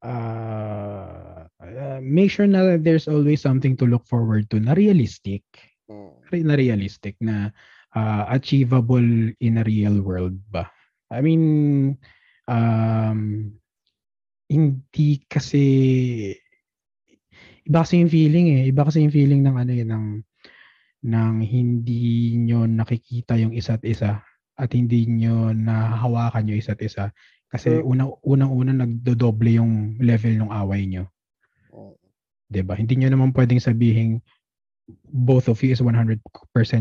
[0.00, 5.44] uh, uh make sure na there's always something to look forward to na realistic.
[5.86, 6.42] Mm.
[6.46, 7.54] Na realistic na
[7.94, 10.66] uh, achievable in a real world ba?
[11.10, 11.42] I mean,
[12.50, 13.52] um,
[14.50, 15.64] hindi kasi
[17.66, 18.62] iba kasi yung feeling eh.
[18.70, 20.06] Iba kasi yung feeling ng ano yun, ng,
[21.06, 24.22] ng hindi nyo nakikita yung isa't isa
[24.56, 27.10] at hindi nyo nahahawakan yung isa't isa.
[27.46, 31.06] Kasi so, unang unang-una nagdodoble yung level ng away nyo.
[31.70, 31.94] Oh.
[32.50, 32.74] 'Di ba?
[32.74, 34.18] Hindi nyo naman pwedeng sabihin
[35.10, 36.20] both of you is 100%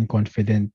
[0.07, 0.69] confident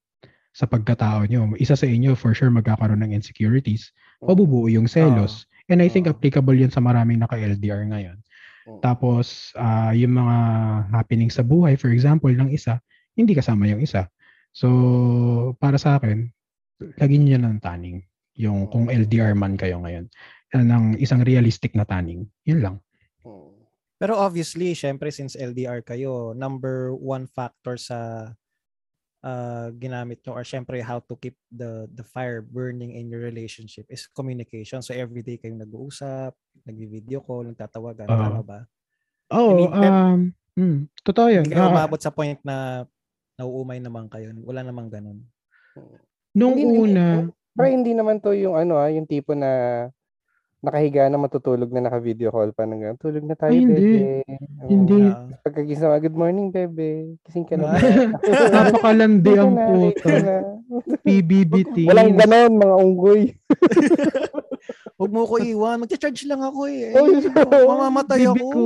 [0.50, 1.54] sa pagkatao nyo.
[1.62, 3.94] Isa sa inyo, for sure, magkakaroon ng insecurities.
[4.20, 5.46] Mabubuo yung selos.
[5.46, 8.18] Uh, And I think uh, applicable yun sa maraming naka-LDR ngayon.
[8.66, 10.36] Uh, Tapos, uh, yung mga
[10.90, 12.82] happening sa buhay, for example, ng isa,
[13.14, 14.10] hindi kasama yung isa.
[14.50, 16.26] So, para sa akin,
[16.98, 18.02] lagyan nyo ng tanning.
[18.34, 20.10] Yung kung LDR man kayo ngayon.
[20.50, 22.26] Ng isang realistic na tanning.
[22.42, 22.76] Yun lang.
[24.00, 28.32] Pero obviously, syempre since LDR kayo, number one factor sa
[29.20, 33.84] uh, ginamit nyo or syempre how to keep the the fire burning in your relationship
[33.92, 34.80] is communication.
[34.80, 36.32] So everyday kayong nag-uusap,
[36.64, 38.60] nagvi-video call, nagtatawagan, uh, tama ba?
[39.30, 40.20] Oh, I mean, um,
[40.56, 41.44] mm, totoo yan.
[41.44, 42.88] Hindi uh, umabot sa point na
[43.36, 44.32] nauumay naman kayo.
[44.42, 45.28] Wala namang ganun.
[46.32, 47.28] Nung hindi, una...
[47.54, 49.86] Pero hindi naman to yung ano ah, yung tipo na
[50.60, 53.80] nakahiga na matutulog na naka-video call pa nang tulog na tayo, Ay, hindi.
[53.80, 54.00] bebe.
[54.60, 55.00] Oh, hindi.
[55.40, 57.16] Pagkagising mo, good morning, bebe.
[57.24, 57.80] Kising ka na.
[58.52, 60.08] Napakalandi ang puto.
[61.08, 61.88] PBBT.
[61.88, 63.22] Walang ganon, mga unggoy.
[65.00, 65.80] Huwag mo ko iwan.
[65.80, 66.92] Magcha-charge lang ako eh.
[66.92, 67.08] Oh,
[67.48, 68.44] Mamamatay ako.
[68.52, 68.60] Ko.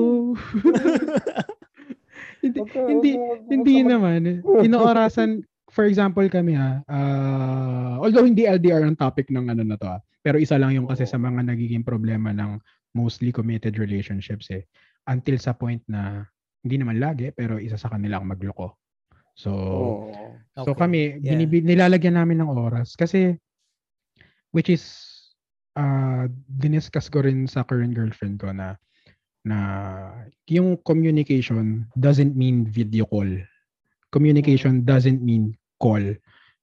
[2.42, 3.10] hindi, hindi,
[3.46, 4.42] hindi naman.
[4.42, 9.90] Inoorasan, for example kami ha, uh, although hindi LDR ang topic ng ano na to
[9.90, 12.62] ha, pero isa lang yung kasi sa mga nagiging problema ng
[12.94, 14.62] mostly committed relationships eh.
[15.10, 16.24] Until sa point na
[16.64, 18.78] hindi naman lagi pero isa sa kanila ang magloko.
[19.34, 19.92] So oh,
[20.54, 20.62] okay.
[20.62, 21.34] so kami yeah.
[21.34, 23.34] binib- nilalagyan namin ng oras kasi
[24.54, 24.86] which is
[25.74, 26.30] uh
[26.62, 28.78] diniscuss ko rin sa current girlfriend ko na
[29.44, 29.58] na
[30.48, 33.28] yung communication doesn't mean video call.
[34.08, 35.52] Communication doesn't mean
[35.84, 36.00] call.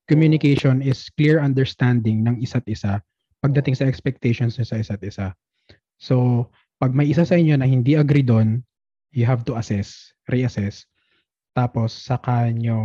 [0.09, 2.97] Communication is clear understanding ng isa't isa
[3.41, 5.33] pagdating sa expectations sa isa't isa.
[5.97, 6.49] So,
[6.81, 8.65] pag may isa sa inyo na hindi agree doon,
[9.13, 10.85] you have to assess, reassess.
[11.51, 12.79] Tapos saka nyo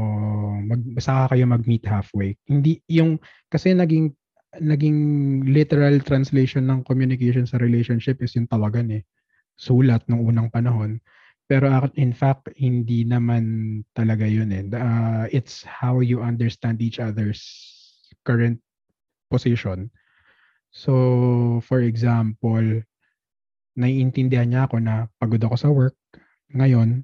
[0.67, 2.35] mag saka kayo mag-meet halfway.
[2.51, 4.11] Hindi yung kasi naging
[4.59, 4.99] naging
[5.47, 9.03] literal translation ng communication sa relationship is yung tawagan eh.
[9.55, 10.99] Sulat nung unang panahon.
[11.47, 14.67] Pero in fact, hindi naman talaga yun eh.
[14.67, 17.39] Uh, it's how you understand each other's
[18.27, 18.59] current
[19.31, 19.91] position
[20.77, 20.93] So,
[21.65, 22.85] for example,
[23.81, 25.97] naiintindihan niya ako na pagod ako sa work.
[26.53, 27.01] Ngayon,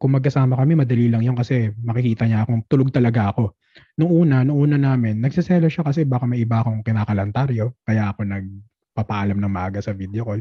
[0.00, 3.60] kung magkasama kami, madali lang yun kasi makikita niya akong tulog talaga ako.
[4.00, 7.76] Nung una, nung una namin, nagsaselo siya kasi baka may iba akong kinakalantaryo.
[7.84, 10.40] Kaya ako nagpapaalam ng maaga sa video call.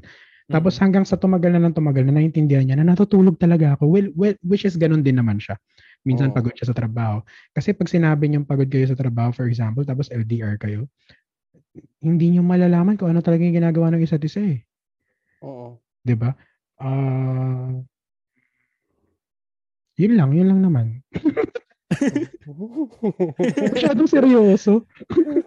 [0.49, 3.85] Tapos hanggang sa tumagal na ng tumagal na naintindihan niya na natutulog talaga ako.
[3.85, 5.61] Well, well which is ganun din naman siya.
[6.01, 6.35] Minsan oh.
[6.35, 7.21] pagod siya sa trabaho.
[7.53, 10.89] Kasi pag sinabi niyong pagod kayo sa trabaho, for example, tapos LDR kayo,
[12.01, 14.59] hindi nyo malalaman kung ano talaga yung ginagawa ng isa't isa eh.
[15.45, 15.77] Oo.
[16.01, 16.33] 'Di ba?
[16.79, 17.71] Ah uh,
[19.99, 20.85] Yun lang, yun lang naman.
[23.73, 24.85] Masyadong seryoso.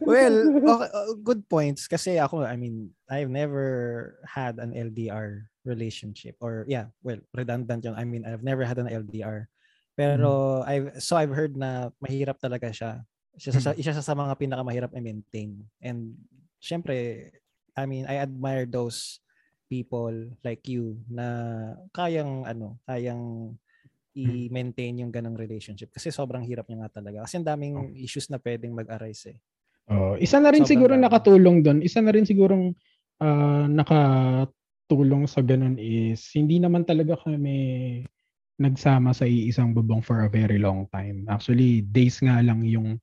[0.03, 6.35] well, okay, uh, good points kasi ako, I mean, I've never had an LDR relationship
[6.43, 9.47] or yeah, well, redundant yung I mean, I've never had an LDR.
[9.95, 10.67] Pero mm.
[10.67, 13.05] I've so I've heard na mahirap talaga siya
[13.37, 15.57] isa sa, isa sa mga pinakamahirap i-maintain.
[15.81, 16.17] And
[16.61, 17.31] syempre,
[17.77, 19.21] I mean, I admire those
[19.73, 20.13] people
[20.45, 21.27] like you na
[21.97, 23.57] kayang ano, kayang
[24.15, 27.89] i-maintain yung ganong relationship kasi sobrang hirap niya nga talaga kasi ang daming Oh.
[27.97, 29.39] issues na pwedeng mag-arise eh.
[29.89, 31.03] Oh, isa na rin Sobrang siguro dami.
[31.03, 31.79] nakatulong doon.
[31.81, 32.71] Isa na rin sigurong
[33.19, 38.03] ah, nakatulong sa ganun is hindi naman talaga kami
[38.59, 41.27] nagsama sa iisang bubong for a very long time.
[41.27, 43.01] Actually, days nga lang yung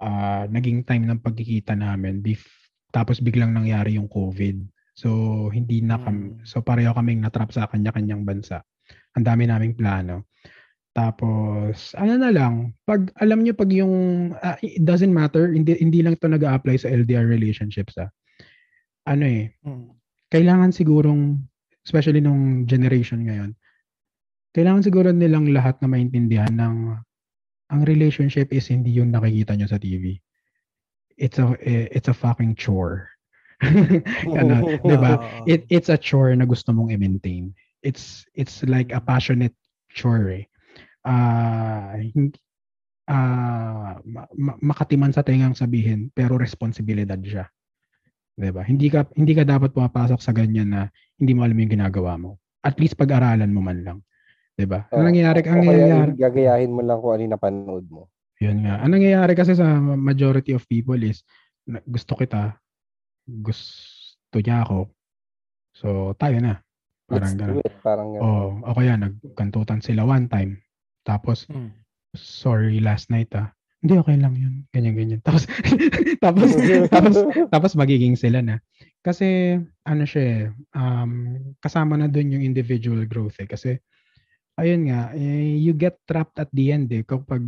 [0.00, 2.18] ah, naging time ng pagkikita namin.
[2.20, 2.48] Bef-
[2.88, 4.64] tapos biglang nangyari yung COVID.
[4.96, 5.08] So,
[5.48, 6.42] hindi na kami, Mm.
[6.42, 8.64] so pareho kaming natrap sa kanya-kanyang bansa.
[9.18, 10.30] Ang dami naming plano.
[10.90, 13.94] Tapos, ano na lang, pag alam nyo pag yung,
[14.42, 18.10] ah, it doesn't matter, hindi, hindi lang ito nag-a-apply sa LDR relationships ah.
[19.06, 19.96] Ano eh, Mm.
[20.34, 21.38] kailangan sigurong,
[21.86, 23.54] especially nung generation ngayon,
[24.50, 26.98] kailangan siguro nilang lahat na maintindihan ng
[27.70, 30.18] ang relationship is hindi yung nakikita nyo sa TV.
[31.14, 33.06] It's a eh, it's a fucking chore.
[34.26, 35.22] ano, 'di ba?
[35.46, 37.54] It it's a chore na gusto mong i-maintain.
[37.80, 39.56] It's it's like a passionate
[39.92, 40.44] chore.
[40.44, 40.44] Eh.
[42.12, 42.38] Hindi
[43.10, 47.50] ah ma- ma- makatiman sa tengang sabihin pero responsibilidad siya.
[48.38, 48.62] 'Di ba?
[48.62, 50.86] Hindi ka hindi ka dapat pumapasok sa ganyan na
[51.18, 52.38] hindi mo alam yung ginagawa mo.
[52.62, 53.98] At least pag-aralan mo man lang.
[54.54, 54.86] 'Di ba?
[54.94, 58.02] Ang nangyayari ang O kaya nangyayari gagayahin mo lang kung ano napanood mo.
[58.40, 58.80] yun nga.
[58.80, 61.20] Ang nangyayari kasi sa majority of people is
[61.84, 62.56] gusto kita,
[63.26, 64.88] gusto niya ako.
[65.76, 66.62] So, tayo na.
[67.10, 67.58] Parang Let's do ganun.
[67.60, 67.72] it.
[67.82, 68.22] Parang ganun.
[68.22, 70.62] Oh, o kaya nagkantutan sila one time.
[71.02, 71.74] Tapos, Mm.
[72.14, 73.50] sorry last night ah.
[73.80, 74.54] Hindi okay lang yun.
[74.70, 75.20] Ganyan ganyan.
[75.26, 75.48] Tapos
[76.20, 76.52] tapos
[76.94, 77.16] tapos
[77.48, 78.60] tapos magiging sila na.
[79.00, 79.56] Kasi
[79.88, 80.42] ano siya eh,
[80.76, 83.48] um, kasama na doon yung individual growth eh.
[83.48, 83.80] Kasi
[84.60, 87.40] ayun nga, eh, you get trapped at the end eh kapag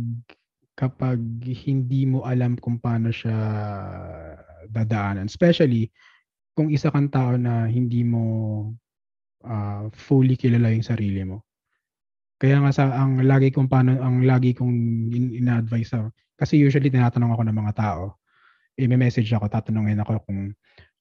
[0.73, 3.37] kapag hindi mo alam kung paano siya
[4.67, 5.29] dadaanan.
[5.29, 5.93] Especially
[6.57, 8.21] kung isa kang tao na hindi mo
[9.47, 11.43] ah, fully kilala yung sarili mo.
[12.39, 14.75] Kaya nga sa ang lagi kong paano ang lagi kong
[15.15, 18.19] in, ina-advise sa kasi usually tinatanong ako ng mga tao.
[18.75, 20.51] I-message ako, tatanungin ako kung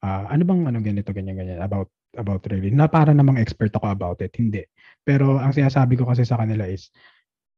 [0.05, 2.71] ah, ano bang ano ganito ganyan ganyan about about really.
[2.71, 4.63] Na para namang expert ako about it, hindi.
[5.03, 6.93] Pero ang sinasabi ko kasi sa kanila is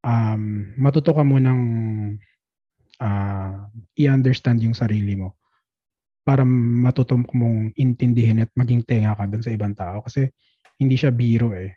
[0.05, 1.61] um matuto ka mo ng
[3.03, 3.69] ah,
[3.99, 5.37] i-understand yung sarili mo
[6.25, 10.33] para matuto mong intindihin at maging tenga ka dun sa ibang tao kasi
[10.79, 11.73] hindi siya biro eh.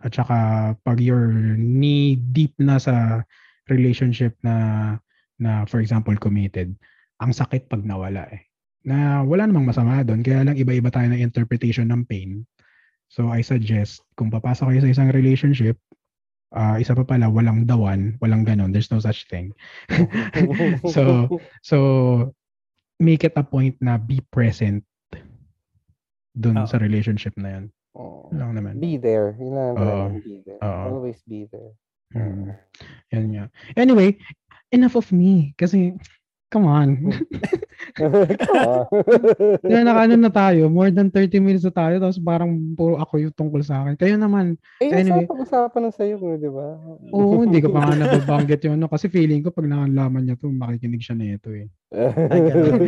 [0.00, 3.24] At saka pag you're knee deep na sa
[3.68, 4.96] relationship na
[5.40, 6.72] na for example committed,
[7.20, 8.48] ang sakit pag nawala eh.
[8.84, 12.44] Na wala namang masama doon, kaya lang iba-iba tayo ng interpretation ng pain.
[13.12, 15.76] So I suggest kung papasok kayo sa isang relationship,
[16.56, 19.52] ah, isa pa pala walang dawan, walang ganon, there's no such thing.
[20.94, 21.28] so
[21.60, 21.78] so
[23.00, 24.84] make it a point na be present
[26.36, 26.68] dun Oo.
[26.68, 27.64] sa relationship na yan.
[27.98, 28.30] Oo.
[28.30, 28.78] Lang naman.
[28.78, 29.34] Be there.
[29.38, 29.82] Yun lang Oo.
[29.82, 30.60] talaga, be there.
[30.62, 30.82] Oo.
[30.94, 31.74] Always be there.
[32.14, 32.54] Mm.
[33.14, 33.44] Yan nga.
[33.78, 34.18] Anyway,
[34.74, 35.54] enough of me.
[35.58, 35.94] Kasi,
[36.50, 36.88] come on.
[37.96, 38.86] Come on.
[39.64, 40.68] Kaya nakaano na tayo.
[40.68, 41.96] More than 30 minutes na tayo.
[41.98, 43.94] Tapos parang puro ako yung tungkol sa akin.
[43.96, 44.58] Kayo naman.
[44.82, 45.24] eh, Anyway.
[45.24, 45.42] anyway.
[45.42, 46.76] usapan ng sayo di ba?
[47.14, 48.78] Oo, hindi ko pa nga nababanggit yun.
[48.78, 48.90] No?
[48.90, 51.66] Kasi feeling ko pag nakalaman niya to, makikinig siya nito eh.
[51.90, 52.80] Ay, ganun.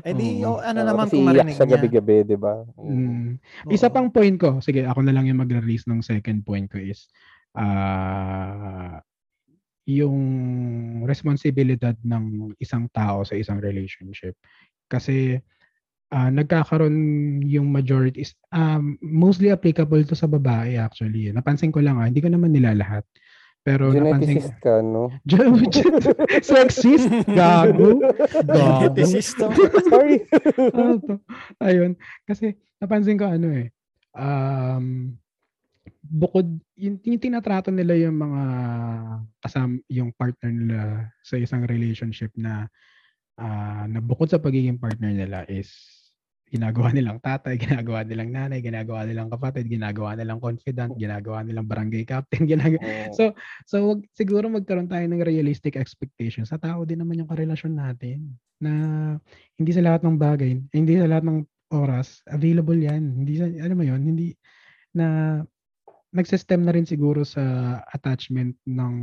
[0.00, 1.68] Eh di, oh, ano naman kung marinig niya.
[1.76, 2.64] gabi-gabi, di ba?
[2.80, 3.36] Mm.
[3.68, 7.10] Isa pang point ko, sige, ako na lang yung mag-release ng second point ko is,
[7.52, 9.00] ah
[9.86, 10.18] yung
[11.06, 14.34] responsibilidad ng isang tao sa isang relationship.
[14.90, 15.38] Kasi
[16.06, 21.30] ah nagkakaroon yung majority is um, mostly applicable to sa babae actually.
[21.30, 23.06] Napansin ko lang ah, hindi ko naman nila lahat.
[23.66, 25.10] Pero napansin ko, Geneticist ka, no?
[26.54, 28.94] sexist, gago, gago.
[28.94, 29.42] Geneticist.
[29.90, 30.22] Sorry.
[30.70, 31.14] ano to?
[31.58, 31.98] Ayun.
[32.22, 33.74] Kasi napansin ko ano eh.
[34.14, 35.18] Um,
[36.06, 36.46] bukod,
[36.78, 38.42] yung, yung tinatrato nila yung mga
[39.42, 40.80] kasam, yung partner nila
[41.22, 42.70] sa isang relationship na
[43.38, 45.96] ah, na bukod sa pagiging partner nila is
[46.46, 52.06] ginagawa nilang tatay, ginagawa nilang nanay, ginagawa nilang kapatid, ginagawa nilang confidant, ginagawa nilang barangay
[52.06, 53.12] captain, ginagawa, Oo.
[53.12, 53.24] So,
[53.66, 56.54] So wag, siguro magkaroon tayo ng realistic expectations.
[56.54, 58.72] Sa tao din naman yung karelasyon natin na
[59.58, 61.42] hindi sa lahat ng bagay, hindi sa lahat ng
[61.74, 63.02] oras available yan.
[63.02, 64.38] Hindi sa ano mo yun, hindi
[64.94, 65.42] na
[66.16, 67.42] nagsistem na rin siguro sa
[67.92, 68.94] attachment ng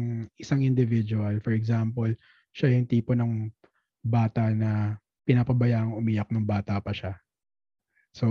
[0.42, 1.38] isang individual.
[1.46, 2.10] For example,
[2.52, 3.54] siya yung tipo ng
[4.02, 7.16] bata na pinapabayaang umiyak ng bata pa siya.
[8.12, 8.28] So,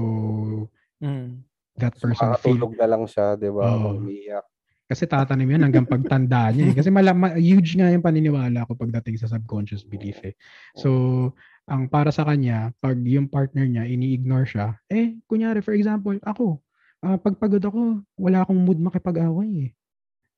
[1.02, 1.42] Mm.
[1.78, 3.64] that person feel, Makakatulog na lang siya, di ba?
[3.66, 3.82] Oo.
[3.82, 4.46] Pag umiiyak.
[4.86, 6.68] Kasi tatanim yan hanggang pagtanda niya.
[6.70, 6.74] Eh.
[6.76, 10.36] Kasi mala, ma- huge nga yung paniniwala ko pagdating sa subconscious belief eh.
[10.76, 11.32] So,
[11.64, 16.60] ang para sa kanya, pag yung partner niya, ini-ignore siya, eh, kunyari, for example, ako,
[17.04, 19.72] ah, pag pagod ako, wala akong mood makipag-away eh.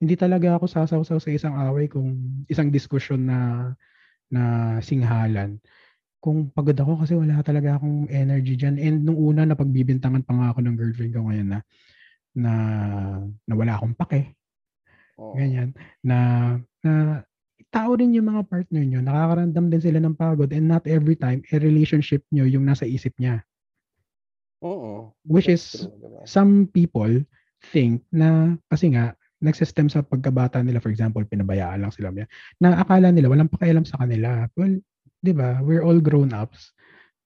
[0.03, 2.19] hindi talaga ako sasawsaw sa isang away kung
[2.51, 3.39] isang diskusyon na
[4.33, 4.43] na
[4.85, 5.59] singhalan.
[6.23, 8.77] Kung pagod ako kasi wala talaga akong energy diyan.
[8.81, 11.61] And nung una na pagbibintangan pa nga ako ng girlfriend ko ngayon na
[12.37, 12.53] na,
[13.47, 14.35] na wala akong pake.
[15.19, 15.35] Oo.
[15.37, 15.75] Ganyan.
[16.03, 16.17] Na
[16.85, 17.23] na
[17.75, 19.01] tao rin yung mga partner nyo.
[19.03, 23.15] Nakakaramdam din sila ng pagod and not every time a relationship nyo yung nasa isip
[23.19, 23.43] niya.
[24.65, 25.13] Oo.
[25.29, 26.25] Which is true, diba?
[26.25, 27.21] some people
[27.73, 32.13] think na kasi nga nagsistem sa pagkabata nila for example pinabayaan lang sila
[32.61, 34.73] na akala nila walang pakialam sa kanila well
[35.21, 36.73] 'di ba we're all grown ups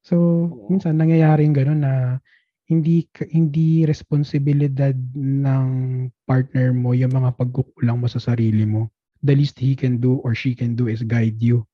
[0.02, 0.66] so Oo.
[0.70, 1.94] minsan nangyayaring gano'n na
[2.68, 5.68] hindi hindi responsibilidad ng
[6.28, 8.90] partner mo yung mga pagkukulang mo sa sarili mo
[9.22, 11.66] the least he can do or she can do is guide you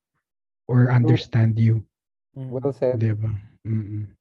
[0.65, 1.85] or understand you.
[2.33, 2.97] Well said.
[2.97, 3.29] 'di ba
[3.65, 4.14] mm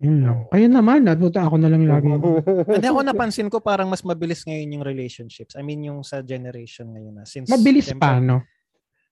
[0.00, 2.08] yun lang kaya naman nabuta ako na lang lagi
[2.80, 5.52] Hindi ako napansin ko parang mas mabilis ngayon yung relationships.
[5.54, 8.40] I mean yung sa generation ngayon na since mabilis siyempre, pa no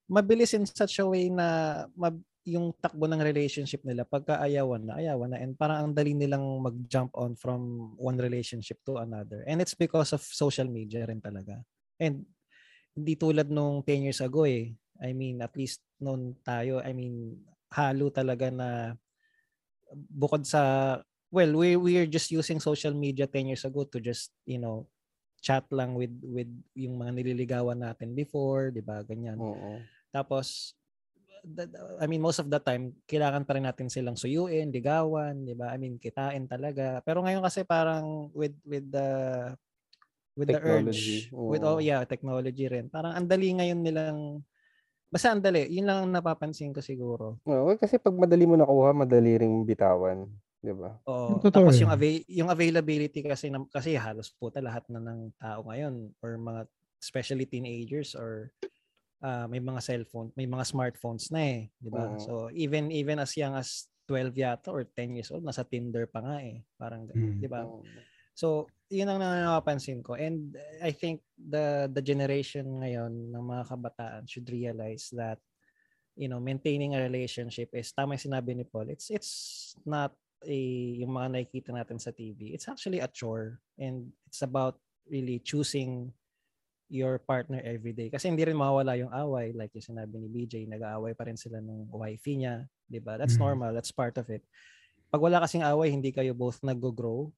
[0.08, 4.96] Mabilis in such a way na mab- yung takbo ng relationship nila pagka ayawan na,
[4.96, 9.44] ayawan na and parang ang dali nilang mag-jump on from one relationship to another.
[9.44, 11.60] And it's because of social media rin talaga.
[12.00, 12.24] And
[12.96, 14.72] hindi tulad nung 10 years ago eh.
[14.98, 17.36] I mean, at least noon tayo, I mean,
[17.68, 18.96] halo talaga na
[19.94, 20.62] bukod sa
[21.28, 24.88] well, we we're just using social media 10 years ago to just, you know,
[25.38, 29.04] chat lang with with yung mga nililigawan natin before, 'di ba?
[29.06, 29.38] Ganyan.
[29.38, 29.78] Oo.
[30.10, 30.74] Tapos
[31.46, 35.46] the- the- I mean most of the time kailangan pa rin natin silang suyuin, ligawan,
[35.46, 35.70] 'di ba?
[35.70, 36.98] I mean kitain talaga.
[37.06, 39.08] Pero ngayon kasi parang with with the
[40.34, 41.78] with the Technology, urge, with oo.
[41.78, 42.90] oh yeah, technology rin.
[42.90, 44.18] Parang ang dali ngayon nilang
[45.12, 45.66] basta ang dali.
[45.72, 47.40] Yun lang ang napapansin ko siguro.
[47.46, 50.26] Oo, kasi pag madali mo nakuha, madali ring bitawan,
[50.62, 50.98] 'di ba?
[51.06, 51.44] Oo.
[51.44, 51.86] Totoo Tapos yun.
[51.86, 56.36] yung avail- yung availability kasi nam- kasi halos puta lahat na ng tao ngayon or
[56.40, 56.66] mga
[56.98, 58.50] especially teenagers or
[59.24, 62.14] ah, may mga cellphone, may mga smartphones na eh, 'di ba?
[62.14, 62.22] Oo.
[62.22, 66.20] So even even as young as 12 yata or 10 years old nasa Tinder pa
[66.24, 66.64] nga eh.
[66.80, 67.40] Parang Mm.
[67.40, 67.64] 'di ba?
[67.64, 68.04] Oo.
[68.38, 70.14] So, yun ang napapansin ko.
[70.14, 75.42] And I think the the generation ngayon ng mga kabataan should realize that
[76.18, 78.90] you know, maintaining a relationship is tama yung sinabi ni Paul.
[78.90, 79.32] It's it's
[79.86, 80.58] not a
[80.98, 82.54] yung mga nakikita natin sa TV.
[82.54, 86.10] It's actually a chore and it's about really choosing
[86.90, 88.10] your partner every day.
[88.10, 89.54] Kasi hindi rin mawawala yung away.
[89.54, 92.66] Like yung sinabi ni BJ, nag-aaway pa rin sila ng wifey niya.
[92.90, 93.14] 'di ba?
[93.14, 93.46] That's Mm.
[93.46, 93.70] normal.
[93.74, 94.42] That's part of it.
[95.14, 97.30] Pag wala kasing away, hindi kayo both nag-grow.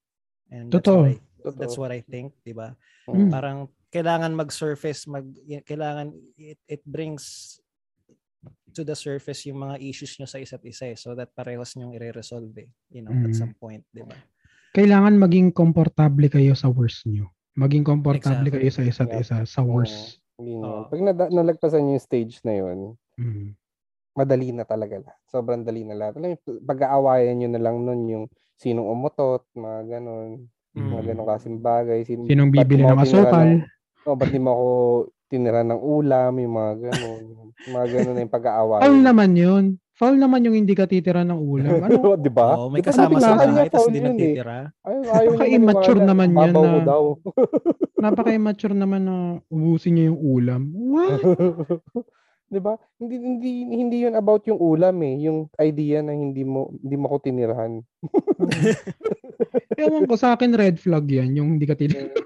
[0.51, 0.99] And that's Totoo.
[0.99, 1.59] what I, Totoo.
[1.59, 2.75] that's what I think, 'di ba?
[3.07, 3.31] Mm.
[3.31, 3.59] Parang
[3.91, 5.27] kailangan mag-surface, mag
[5.65, 7.57] kailangan it, it brings
[8.71, 11.93] to the surface yung mga issues nyo sa isa't isa eh, so that parehas nyong
[11.99, 13.37] i-resolve eh, you know, at Mm.
[13.37, 14.15] some point, 'di ba?
[14.71, 17.27] kailangan maging komportable kayo sa worst nyo.
[17.59, 18.63] Maging komportable Exactly.
[18.63, 19.23] kayo sa isa't Yeah.
[19.23, 20.23] isa sa worst.
[20.39, 20.87] Oo.
[20.87, 23.59] Pag nada- nalagpasan yung stage na yun, Mm.
[24.13, 25.19] Madali na talaga lahat.
[25.25, 26.19] Sobrang dali na lahat.
[26.19, 30.51] Alam Pag-aawayan nyo na lang nun yung sinong umutot, mga ganon.
[30.71, 31.07] Mga Mm.
[31.07, 31.99] ganon kasing bagay.
[32.03, 33.59] Sin, Sinong bibili ng asukal?
[33.59, 33.67] ng-
[34.01, 34.69] Oh, ba't di mo ako
[35.29, 37.23] tinira ng ulam, yung mga ganon.
[37.69, 38.83] mga ganon na yung pag-aawayan.
[38.83, 39.65] Foul naman yun.
[39.93, 41.77] Foul naman yung hindi ka titira ng ulam.
[41.85, 41.93] Ano?
[42.17, 42.57] di ba?
[42.57, 44.41] Oo, may kasama sa bahay tapos hindi yun eh.
[44.41, 46.09] ayaw Napaka-immature maniwala.
[46.09, 47.03] naman yun na- mo daw.
[48.01, 49.15] Napaka-immature naman na
[49.47, 50.63] ubusin niya yung ulam.
[50.73, 51.21] What?
[52.51, 52.75] 'Di ba?
[52.99, 57.07] Hindi hindi hindi 'yun about yung ulam eh, yung idea na hindi mo hindi mo
[57.07, 57.79] ko tinirahan.
[59.81, 62.11] Ewan ko, sa akin red flag yan, yung hindi ka titira.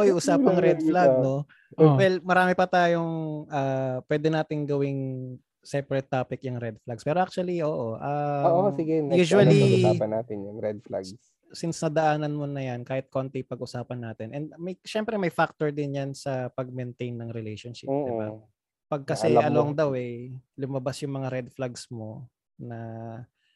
[0.00, 1.44] Oy, usapang red flag, no?
[1.76, 1.94] Oh.
[2.00, 7.04] Well, marami pa tayong ah, pwede nating gawing separate topic yung red flags.
[7.04, 8.00] Pero actually, oo.
[8.00, 11.12] Um, Oo, sige, next usually, ano, pag-usapan natin yung red flags.
[11.52, 14.28] Since nadaanan mo na yan, kahit konti pag-usapan natin.
[14.34, 18.32] And may, syempre may factor din yan sa pag-maintain ng relationship, di ba?
[18.32, 18.48] Oo.
[18.88, 19.48] Pag kasi Alam mo.
[19.48, 20.12] along the way,
[20.56, 22.24] lumabas yung mga red flags mo
[22.56, 22.78] na,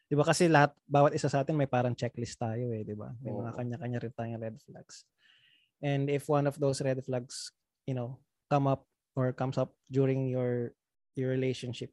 [0.08, 3.12] di ba kasi lahat, bawat isa sa atin may parang checklist tayo eh, di ba?
[3.24, 3.56] May mga Oo.
[3.56, 5.08] kanya-kanya rin tayong red flags.
[5.82, 7.50] And if one of those red flags,
[7.88, 8.20] you know,
[8.52, 8.84] come up
[9.16, 10.76] or comes up during your
[11.16, 11.92] your relationship,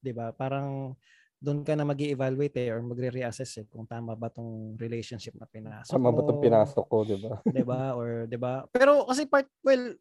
[0.00, 0.32] di ba?
[0.32, 0.96] Parang
[1.42, 5.46] doon ka na mag evaluate eh, or magre-reassess eh, kung tama ba tong relationship na
[5.50, 6.20] pinasok Tama ba.
[6.24, 7.32] 'tong pinasok ko, 'di ba?
[7.48, 9.96] 'di ba or 'di ba pero kasi part well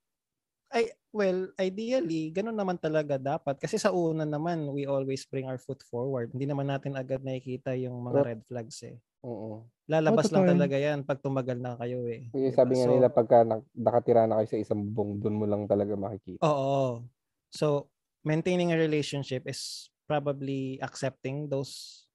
[0.74, 5.60] I well ideally ganun naman talaga dapat kasi sa una naman we always bring our
[5.62, 9.70] foot forward hindi naman natin agad nakikita yung mga red flags eh Oo.
[9.90, 12.60] lalabas Oo, lang talaga yan pag tumagal na kayo eh Yung 'di ba?
[12.60, 15.64] sabi nga So, nila pagka nak- nakatira na kayo sa isang bubong, doon mo lang
[15.72, 16.44] talaga makikita.
[16.44, 17.02] oo
[17.50, 17.90] so
[18.24, 22.06] maintaining a relationship is probably accepting those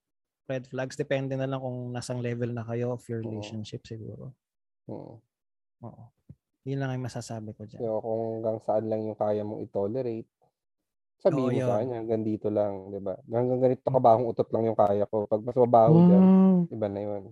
[0.48, 3.28] red flags depende na lang kung nasang level na kayo of your Oo.
[3.30, 4.32] relationship siguro
[4.90, 5.20] Oo.
[5.84, 6.04] oo
[6.62, 7.82] Yun lang ang masasabi ko dyan.
[7.82, 10.30] So, kung hanggang saan lang yung kaya mong i-tolerate,
[11.18, 11.66] sabihin Oo, mo yun.
[11.66, 13.14] sa kanya, hanggang dito lang, di ba?
[13.26, 15.26] Hanggang ganito kabahong utot lang yung kaya ko.
[15.26, 16.70] Pag mas mabaho dyan, Wow.
[16.70, 17.22] iba na yun.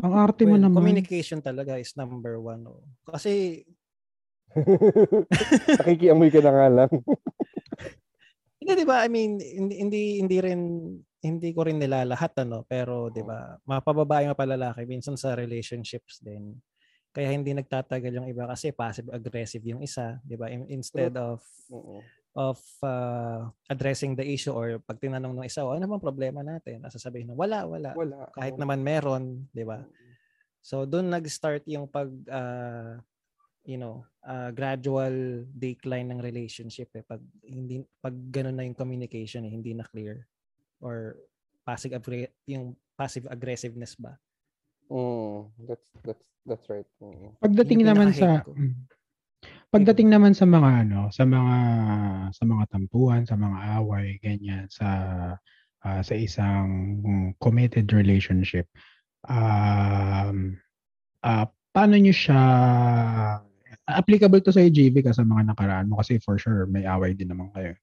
[0.00, 0.76] Ang arte mo Well, naman.
[0.80, 2.64] communication talaga is number one.
[2.64, 2.80] Oh.
[3.04, 3.60] Kasi,
[5.80, 6.90] Nakikiamoy ka na nga lang.
[8.62, 9.02] hindi, di ba?
[9.02, 10.60] I mean, hindi, hindi, hindi rin,
[11.18, 12.62] hindi ko rin nilalahat, ano.
[12.62, 16.54] Pero, di ba, mapababae, mapalalaki, minsan sa relationships din.
[17.12, 20.48] Kaya hindi nagtatagal yung iba kasi passive-aggressive yung isa, di ba?
[20.48, 22.00] In- Instead of Oo.
[22.32, 26.80] of uh, addressing the issue or pag tinanong ng isa, "Oh, ano bang problema natin?
[26.88, 27.92] Sasabihin na, wala, wala.
[27.92, 28.32] Wala.
[28.32, 29.84] Kahit naman meron, di ba?
[30.64, 32.96] So doon nag-start yung pag uh,
[33.64, 39.46] you know, uh, gradual decline ng relationship eh pag hindi pag ganun na yung communication
[39.46, 40.26] eh, hindi na clear
[40.82, 41.14] or
[41.62, 44.18] passive aggre- yung passive aggressiveness ba.
[44.90, 46.88] Mm, that's that's that's right.
[46.98, 47.38] Mm.
[47.38, 48.52] Pagdating Yun yung naman sa ko.
[48.52, 48.74] mm.
[49.72, 51.56] Pagdating naman sa mga ano, sa mga
[52.28, 54.88] sa mga tampuhan, sa mga away, ganyan sa
[55.80, 58.68] ah, sa isang mm, committed relationship.
[59.24, 60.58] Um
[61.22, 62.42] ah paano niyo siya
[63.98, 67.32] applicable to sa JV ka sa mga nakaraan mo kasi for sure may away din
[67.32, 67.76] naman kayo.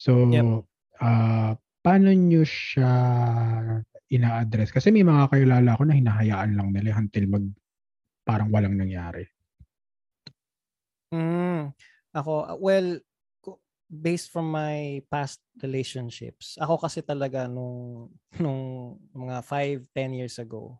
[0.00, 0.66] So Yep.
[1.00, 2.92] ah paano niyo siya
[4.08, 4.72] ina-address?
[4.72, 7.44] Kasi may mga kakilala ko na hinahayaan lang nila until mag
[8.28, 9.24] parang walang nangyari.
[11.08, 11.72] Mm.
[12.12, 13.00] Ako, uh, well,
[13.88, 20.76] based from my past relationships, ako kasi talaga nung, nung mga 5, 10 years ago,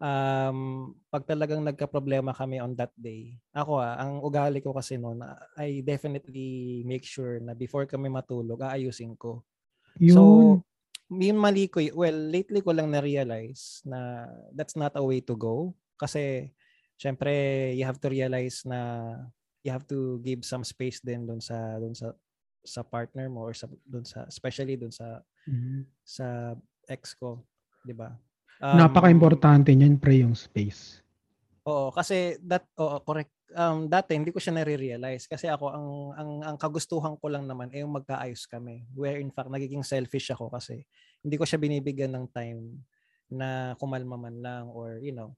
[0.00, 5.22] um, pag talagang nagka-problema kami on that day, ako ah, ang ugali ko kasi noon,
[5.24, 9.44] ah, I definitely make sure na before kami matulog, aayusin ko.
[10.00, 10.60] Yun.
[10.60, 10.62] So,
[11.10, 15.74] yun mali ko, well, lately ko lang na-realize na that's not a way to go.
[16.00, 16.52] Kasi,
[16.98, 19.14] syempre, you have to realize na
[19.64, 22.14] you have to give some space din dun sa, dun sa,
[22.64, 25.90] sa partner mo or sa, dun sa, especially dun sa, Mhm.
[26.04, 26.54] sa
[26.88, 27.44] ex ko.
[27.84, 28.12] di ba?
[28.60, 31.00] Um, Napaka-importante niyan pre yung space.
[31.64, 33.32] Oo, kasi that oo, correct.
[33.56, 37.72] Um dati hindi ko siya nare-realize kasi ako ang ang ang kagustuhan ko lang naman
[37.72, 38.84] ay yung magkaayos kami.
[38.92, 40.84] Where in fact nagiging selfish ako kasi
[41.24, 42.84] hindi ko siya binibigyan ng time
[43.32, 45.34] na kumalma man lang or you know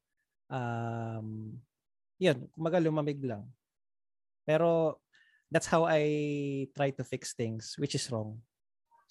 [0.51, 1.57] um
[2.19, 3.47] yun, kumaga lumamig lang.
[4.45, 4.99] Pero
[5.49, 6.03] that's how I
[6.75, 8.43] try to fix things which is wrong.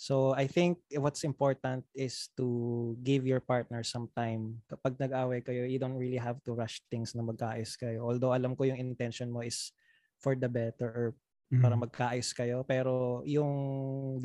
[0.02, 4.66] So I think what's important is to give your partner some time.
[4.66, 8.10] Kapag nag-away kayo, you don't really have to rush things na magkaayos kayo.
[8.10, 9.70] Although alam ko yung intention mo is
[10.18, 11.08] for the better or
[11.62, 11.78] para Mhm.
[11.78, 12.66] magkaayos kayo.
[12.66, 13.54] Pero yung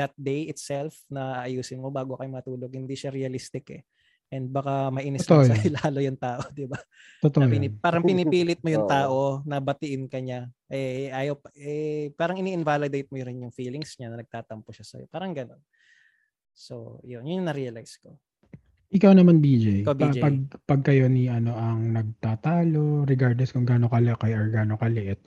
[0.00, 3.82] that day itself na ayusin mo bago kayo matulog, hindi siya realistic eh.
[4.26, 6.78] And baka mainis Totoo sa'yo lalo yung tao, di ba?
[7.22, 7.52] Totoo Na yan.
[7.54, 10.50] pinip- parang pinipilit mo yung tao na batiin ka niya.
[10.66, 15.06] Eh, ayaw, eh, parang ini-invalidate mo rin yung feelings niya na nagtatampo siya sa'yo.
[15.06, 15.62] Parang ganun.
[16.50, 17.22] So, yun.
[17.22, 18.18] Yun yung na-realize ko.
[18.90, 20.18] Ikaw naman BJ, Ikaw, pa- BJ.
[20.22, 25.18] pag pag kayo ni ano ang nagtatalo regardless kung gaano kalaki or gaano kaliit,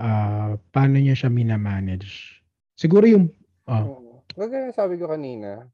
[0.00, 2.40] ah paano niyo siya minamanage?
[2.74, 3.28] Siguro yung
[3.68, 4.24] oh, Oo.
[4.32, 5.68] Kagaya sabi ko kanina,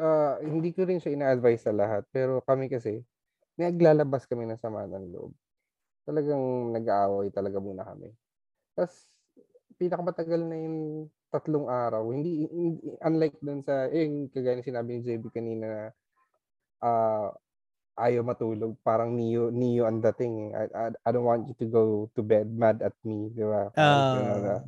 [0.00, 2.04] ah, hindi ko rin siya ina-advise sa lahat.
[2.12, 3.00] Pero kami kasi,
[3.56, 5.32] naglalabas kami ng sama ng loob.
[6.06, 8.12] Talagang nag-aaway talaga muna kami.
[8.76, 9.10] Tapos,
[9.76, 10.78] pinakamatagal na yung
[11.32, 12.08] tatlong araw.
[12.12, 15.82] Hindi, hindi unlike dun sa, eh, kagaya ng sinabi ni JB kanina na
[16.84, 17.28] ah,
[17.96, 18.76] ayaw matulog.
[18.84, 20.52] Parang Neo, Neo ang dating.
[20.52, 20.64] eh.
[20.64, 21.82] I, I, I don't want you to go
[22.12, 23.32] to bed mad at me.
[23.32, 23.72] Di ba?
[23.72, 23.80] Na.
[23.80, 24.60] Ah,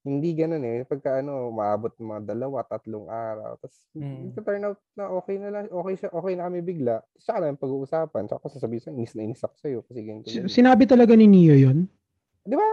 [0.00, 0.88] Hindi ganun eh.
[0.88, 3.60] Pagka ano, maabot ng mga dalawa, tatlong araw.
[3.60, 4.32] Tapos, Mm.
[4.32, 5.68] ito turn out na okay na lang.
[5.68, 7.04] Okay, siya, okay na kami bigla.
[7.04, 8.24] Tapos, saka namin pag-uusapan.
[8.24, 9.78] Saka ko sasabihin sa'yo, inis na inis ako sa'yo.
[9.84, 10.26] Kasi ganito.
[10.26, 10.48] si- ganito.
[10.48, 11.84] sinabi talaga ni Neo yun.
[12.40, 12.68] Di ba?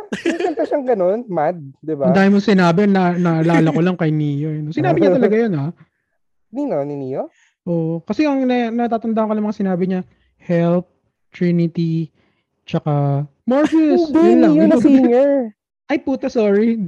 [0.47, 1.19] Kanta siyang ganun.
[1.27, 1.59] Mad.
[1.83, 2.07] Di ba?
[2.07, 4.47] Ang dami mo sinabi na naalala ko lang kay Neo.
[4.47, 4.71] Yun.
[4.71, 5.67] Sinabi niya talaga yun ha.
[6.47, 7.27] Nino, ni Neo?
[7.67, 7.99] Oo.
[7.99, 10.01] Kasi ang na, natatandaan ko lang mga sinabi niya,
[10.39, 10.87] Help,
[11.27, 12.07] Trinity,
[12.63, 14.07] tsaka Morpheus.
[14.07, 14.53] Hindi, yun lang.
[14.55, 15.31] Neo na singer.
[15.87, 16.75] Ay puta, sorry.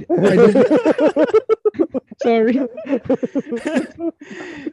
[2.20, 2.52] Sorry.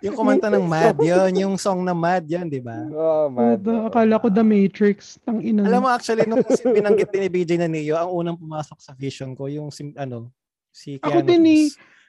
[0.03, 1.31] yung kumanta ng Mad, yun.
[1.47, 2.83] Yung song na Mad, yun, di ba?
[2.91, 3.63] Oh, mad.
[3.63, 5.15] Puta, akala ko The Matrix.
[5.23, 5.63] Tang ina.
[5.63, 9.31] Alam mo, actually, nung binanggit din ni BJ na Neo, ang unang pumasok sa vision
[9.31, 10.27] ko, yung, sim, ano,
[10.75, 11.65] si Ako Keanu din eh.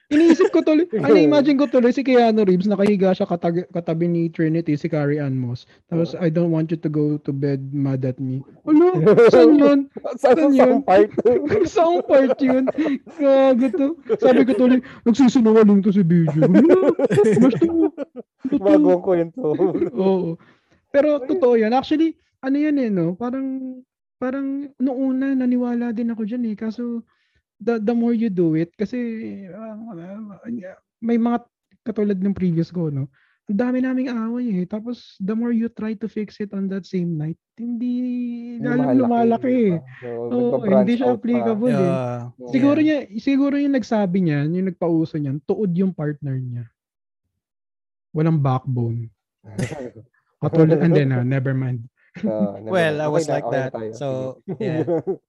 [0.09, 4.25] Iniisip ko tuloy, ano imagine ko tuloy si Keanu Reeves nakahiga siya katabi, katabi ni
[4.33, 5.69] Trinity, si Carrie Ann Moss.
[5.85, 8.41] Tapos, I don't want you to go to bed mad at me.
[8.65, 8.97] Ano?
[9.33, 9.85] Saan yun?
[10.17, 10.81] Sa Saan sa yun?
[10.81, 11.13] part.
[11.69, 12.65] Saan part yun?
[13.21, 13.87] Gago to.
[14.17, 16.41] Sabi ko tuloy, nagsisinungaling to si BJ.
[16.41, 16.89] Ano?
[17.45, 17.69] Basta,
[18.49, 18.65] totoo.
[18.65, 19.53] Bagong kwento.
[19.93, 20.41] Oo.
[20.89, 21.77] Pero totoo yan.
[21.77, 23.13] Actually, ano yan eh, no?
[23.13, 23.77] Parang
[24.17, 26.57] parang noong una naniwala din ako diyan eh.
[26.57, 27.05] Kaso
[27.59, 28.97] the, the more you do it kasi
[29.51, 29.75] uh,
[31.03, 31.43] may mga
[31.83, 33.07] katulad ng previous ko no.
[33.49, 34.65] Ang dami naming away eh.
[34.69, 37.97] Tapos the more you try to fix it on that same night, hindi
[38.61, 39.73] lalong lumalaki.
[39.73, 39.81] Eh.
[40.05, 41.81] So, oh, hindi siya applicable eh.
[41.81, 42.29] yeah.
[42.29, 42.49] eh.
[42.53, 43.09] Siguro yeah.
[43.09, 46.69] niya siguro yung nagsabi niya, yung nagpauso niyan, tuod yung partner niya.
[48.13, 49.09] Walang backbone.
[50.39, 51.89] Katulad, and then, uh, never mind.
[52.21, 53.05] Uh, never well, mind.
[53.05, 53.71] I was okay like that.
[53.73, 53.91] Tayo.
[53.97, 54.07] So,
[54.61, 54.85] yeah.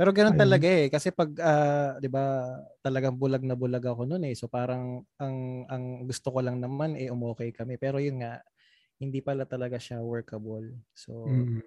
[0.00, 4.32] Pero ganoon talaga eh kasi pag uh, 'di ba talagang bulag na bulag ako noon
[4.32, 4.32] eh.
[4.32, 7.76] So parang ang ang gusto ko lang naman eh umokay kami.
[7.76, 8.40] Pero yun nga
[8.96, 10.72] hindi pala talaga siya workable.
[10.96, 11.60] So mm.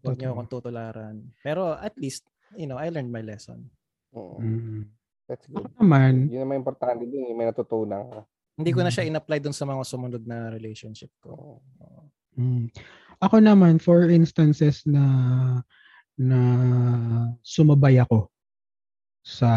[0.00, 1.20] wag niyo akong tutularan.
[1.44, 2.24] Pero at least,
[2.56, 3.68] you know, I learned my lesson.
[4.16, 4.88] Mm.
[5.28, 5.68] That's good.
[5.68, 8.20] Ako naman, yun naman importante din, may natutunan ka.
[8.56, 11.60] Hindi ko na siya in-apply dun sa mga sumunod na relationship ko.
[12.32, 12.72] Mm.
[13.20, 15.04] Ako naman, for instances na
[16.18, 16.38] na
[17.46, 18.26] sumabay ako
[19.22, 19.50] sa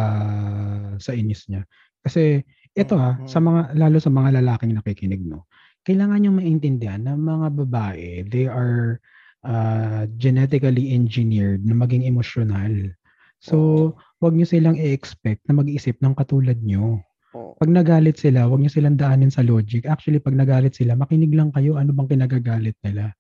[1.02, 1.66] sa inis niya.
[2.02, 3.30] Kasi ito ha, mm-hmm.
[3.30, 5.50] sa mga lalo sa mga lalaking nakikinig no.
[5.82, 9.02] Kailangan niyo maintindihan na mga babae, they are
[9.42, 12.94] uh, genetically engineered na maging emosyonal.
[13.42, 17.02] So, wag niyo silang i-expect na mag-isip ng katulad niyo.
[17.34, 19.90] Pag nagalit sila, wag niyo silang daanin sa logic.
[19.90, 23.18] Actually, pag nagalit sila, makinig lang kayo ano bang kinagagalit nila.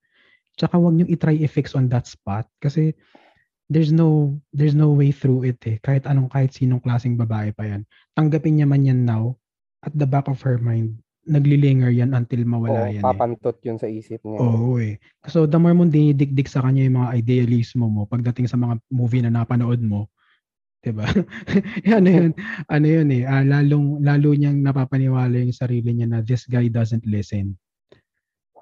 [0.53, 2.93] Tsaka wag niyo i-try i-fix on that spot kasi
[3.71, 5.79] there's no there's no way through it eh.
[5.79, 7.87] Kahit anong kahit sinong klaseng babae pa yan.
[8.19, 9.39] Tanggapin niya man yan now
[9.87, 13.03] at the back of her mind naglilinger yan until mawala Oo, yan.
[13.05, 13.65] papantot eh.
[13.71, 14.41] yun sa isip niya.
[14.41, 14.97] Oo eh.
[15.29, 19.21] So the more mo dinidikdik sa kanya yung mga idealismo mo pagdating sa mga movie
[19.21, 20.09] na napanood mo,
[20.81, 21.05] 'di ba?
[21.97, 22.31] ano yun?
[22.67, 27.05] Ano yun eh, uh, lalong lalo niyang napapaniwala yung sarili niya na this guy doesn't
[27.05, 27.53] listen.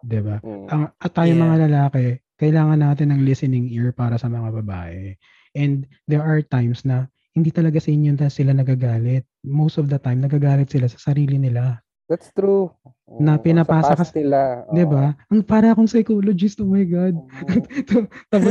[0.03, 0.43] 'Di ba?
[0.43, 0.67] Mm.
[0.67, 1.41] Ang at tayo yeah.
[1.41, 2.05] mga lalaki,
[2.39, 5.13] kailangan natin ng listening ear para sa mga babae.
[5.53, 9.27] And there are times na hindi talaga sa inyo sila nagagalit.
[9.45, 11.83] Most of the time, nagagalit sila sa sarili nila.
[12.09, 12.73] That's true.
[13.21, 14.65] Na pinapasa ka sila.
[14.65, 14.73] Oh.
[14.73, 15.13] 'Di ba?
[15.29, 17.13] Ang para akong psychologist, oh my god.
[17.13, 18.09] Oh.
[18.33, 18.49] Tapos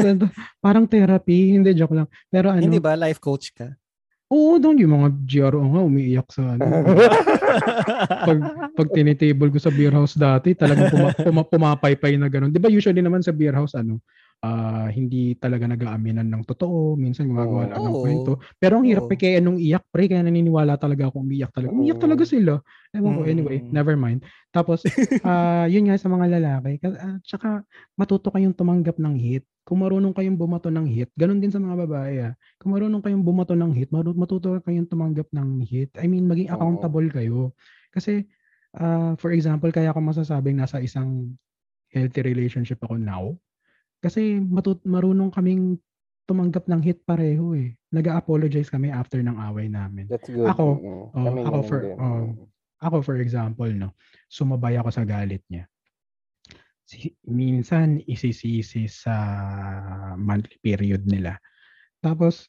[0.62, 2.06] parang therapy, hindi joke lang.
[2.30, 2.62] Pero ano?
[2.62, 3.74] Hindi ba life coach ka?
[4.28, 6.64] Oo, doon yung mga GRO nga umiiyak sa ano.
[8.28, 8.38] pag
[8.76, 12.52] pag tinitable ko sa beer house dati, talagang puma, puma, pumapaypay na ganun.
[12.52, 14.04] 'Di ba usually naman sa beer house ano,
[14.44, 18.32] uh, hindi talaga nag-aaminan ng totoo, minsan gumagawa oh, lang ng kwento.
[18.58, 19.18] Pero ang hirap oh.
[19.18, 21.70] kaya nung iyak pre, kaya naniniwala talaga ako umiyak talaga.
[21.74, 22.62] Umiyak talaga sila.
[22.94, 23.70] Ewan ko, anyway, mm.
[23.74, 24.22] never mind.
[24.54, 24.86] Tapos,
[25.26, 27.62] uh, yun nga sa mga lalaki, uh, tsaka
[27.98, 31.84] matuto kayong tumanggap ng hit kung marunong kayong bumato ng hit, ganun din sa mga
[31.84, 32.24] babae.
[32.24, 32.32] Ah.
[32.56, 35.92] Kung marunong kayong bumato ng hit, matuto kayong tumanggap ng hit.
[36.00, 37.52] I mean, maging accountable kayo.
[37.92, 38.24] Kasi,
[38.80, 41.36] uh, for example, kaya ako masasabing nasa isang
[41.92, 43.36] healthy relationship ako now.
[43.98, 45.78] Kasi matut marunong kaming
[46.28, 47.74] tumanggap ng hit pareho eh.
[47.90, 50.06] Nag-apologize kami after ng away namin.
[50.06, 50.46] That's good.
[50.46, 51.24] Ako, mm-hmm.
[51.24, 52.26] oh, ako for oh,
[52.78, 53.96] ako for example, no,
[54.30, 55.66] sumabay ako sa galit niya
[56.88, 59.14] si, minsan isisisi sa
[60.16, 61.36] monthly period nila.
[62.00, 62.48] Tapos,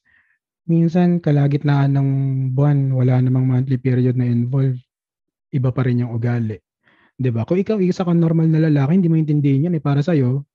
[0.64, 2.10] minsan kalagitnaan ng
[2.56, 4.80] buwan, wala namang monthly period na involved,
[5.52, 6.56] iba pa rin yung ugali.
[7.20, 7.44] 'Di ba?
[7.44, 10.48] Kung ikaw isa kang normal na lalaki, hindi mo intindihin yan eh para sa iyo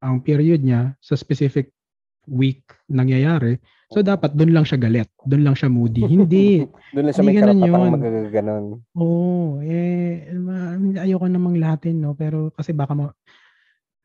[0.00, 1.72] ang period niya sa specific
[2.26, 3.56] week nangyayari.
[3.86, 6.02] So dapat doon lang siya galit, doon lang siya moody.
[6.10, 6.66] Hindi.
[6.94, 8.64] doon lang siya may karapatang magaganon.
[8.98, 10.26] Oo, eh
[10.98, 13.14] ayoko namang lahatin no, pero kasi baka ma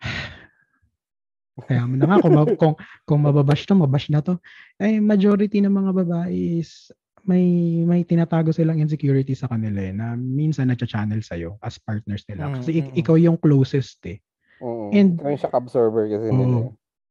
[1.67, 2.75] kaya mo na nga kung, kung,
[3.05, 4.37] kung mababash to, mabash na to.
[4.81, 6.89] Eh, majority ng mga babae is
[7.21, 12.49] may may tinatago silang insecurity sa kanila eh, na minsan na-channel sa'yo as partners nila.
[12.57, 12.97] Kasi mm-hmm.
[12.97, 14.17] ikaw yung closest eh.
[14.91, 16.57] And, ikaw yung shock absorber kasi oh, nila.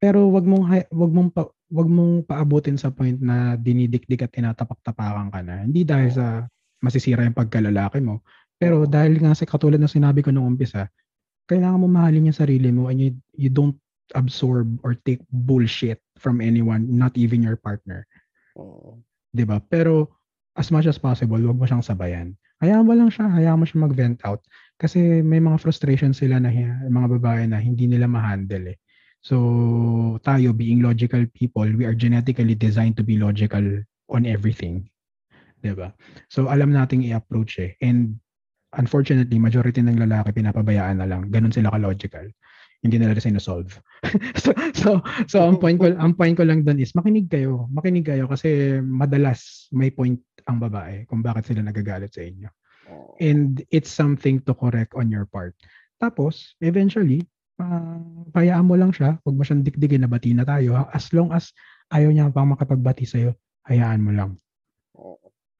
[0.01, 5.28] Pero wag mong wag mong pa, wag mong paabutin sa point na dinidikdik at tinatapak-tapakan
[5.28, 5.64] ka na.
[5.68, 6.49] Hindi dahil sa
[6.81, 8.24] masisira yung pagkalalaki mo,
[8.57, 10.89] pero dahil nga sa katulad ng sinabi ko nung umpisa,
[11.45, 13.76] kailangan mo mahalin yung sarili mo and you, you don't
[14.16, 18.09] absorb or take bullshit from anyone, not even your partner.
[18.57, 18.99] Oh.
[19.31, 19.62] 'Di ba?
[19.62, 20.11] Pero
[20.59, 22.35] as much as possible, wag mo siyang sabayan.
[22.61, 24.45] Hayaan mo lang siya, hayaan mo siya mag-vent out
[24.81, 26.49] kasi may mga frustration sila na
[26.89, 28.78] mga babae na hindi nila ma-handle eh.
[29.20, 34.89] So, tayo being logical people, we are genetically designed to be logical on everything.
[35.61, 35.93] 'Di ba?
[36.33, 37.76] So, alam nating i-approach eh.
[37.85, 38.16] And
[38.81, 41.28] unfortunately, majority ng lalaki pinapabayaan na lang.
[41.28, 42.33] Ganun sila ka-logical.
[42.81, 43.76] Hindi nila sinosolve.
[44.43, 47.68] so, so, so ang point ko, ang point ko lang doon is makinig kayo.
[47.68, 50.16] Makinig kayo kasi madalas may point
[50.49, 52.49] ang babae kung bakit sila nagagalit sa inyo.
[53.20, 55.53] And it's something to correct on your part.
[56.01, 57.28] Tapos, eventually,
[57.61, 58.01] uh,
[58.32, 59.20] payaan mo lang siya.
[59.20, 60.88] Huwag mo siyang dikdigin na bati na tayo.
[60.91, 61.53] As long as
[61.93, 63.36] ayaw niya pang makapagbati sa'yo,
[63.68, 64.41] hayaan mo lang.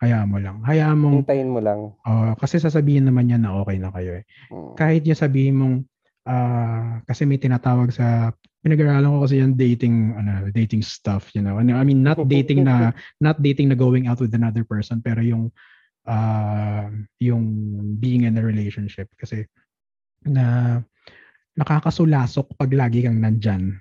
[0.01, 0.65] Hayaan mo lang.
[0.65, 1.17] Hayaan mong...
[1.29, 1.93] Hintayin mo lang.
[2.09, 4.25] Uh, kasi sasabihin naman niya na okay na kayo eh.
[4.49, 4.73] Mm.
[4.81, 5.77] Kahit niya sabihin mong
[6.25, 11.57] uh, kasi may tinatawag sa pinag-aralan ko kasi yung dating ano dating stuff you know
[11.57, 15.49] I mean not dating na not dating na going out with another person pero yung
[16.11, 16.91] uh,
[17.23, 17.47] yung
[18.03, 19.07] being in a relationship.
[19.15, 19.47] Kasi
[20.27, 20.79] na
[21.55, 23.79] nakakasulasok pag lagi kang nandyan.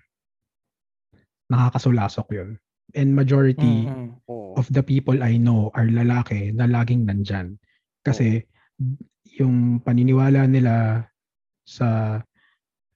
[1.49, 2.49] Nakakasulasok yun.
[2.97, 4.57] And majority mm-hmm.
[4.57, 7.57] of the people I know are lalaki na laging nandyan.
[8.01, 8.45] Kasi
[9.37, 11.05] yung paniniwala nila
[11.69, 12.19] sa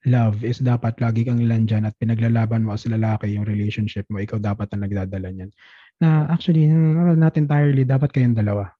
[0.04, 4.36] love is dapat lagi kang nandyan at pinaglalaban mo as lalaki yung relationship mo, ikaw
[4.36, 5.50] dapat na nagdadala niyan.
[6.02, 6.68] Na actually,
[7.16, 8.74] not entirely, dapat kayong dalawa.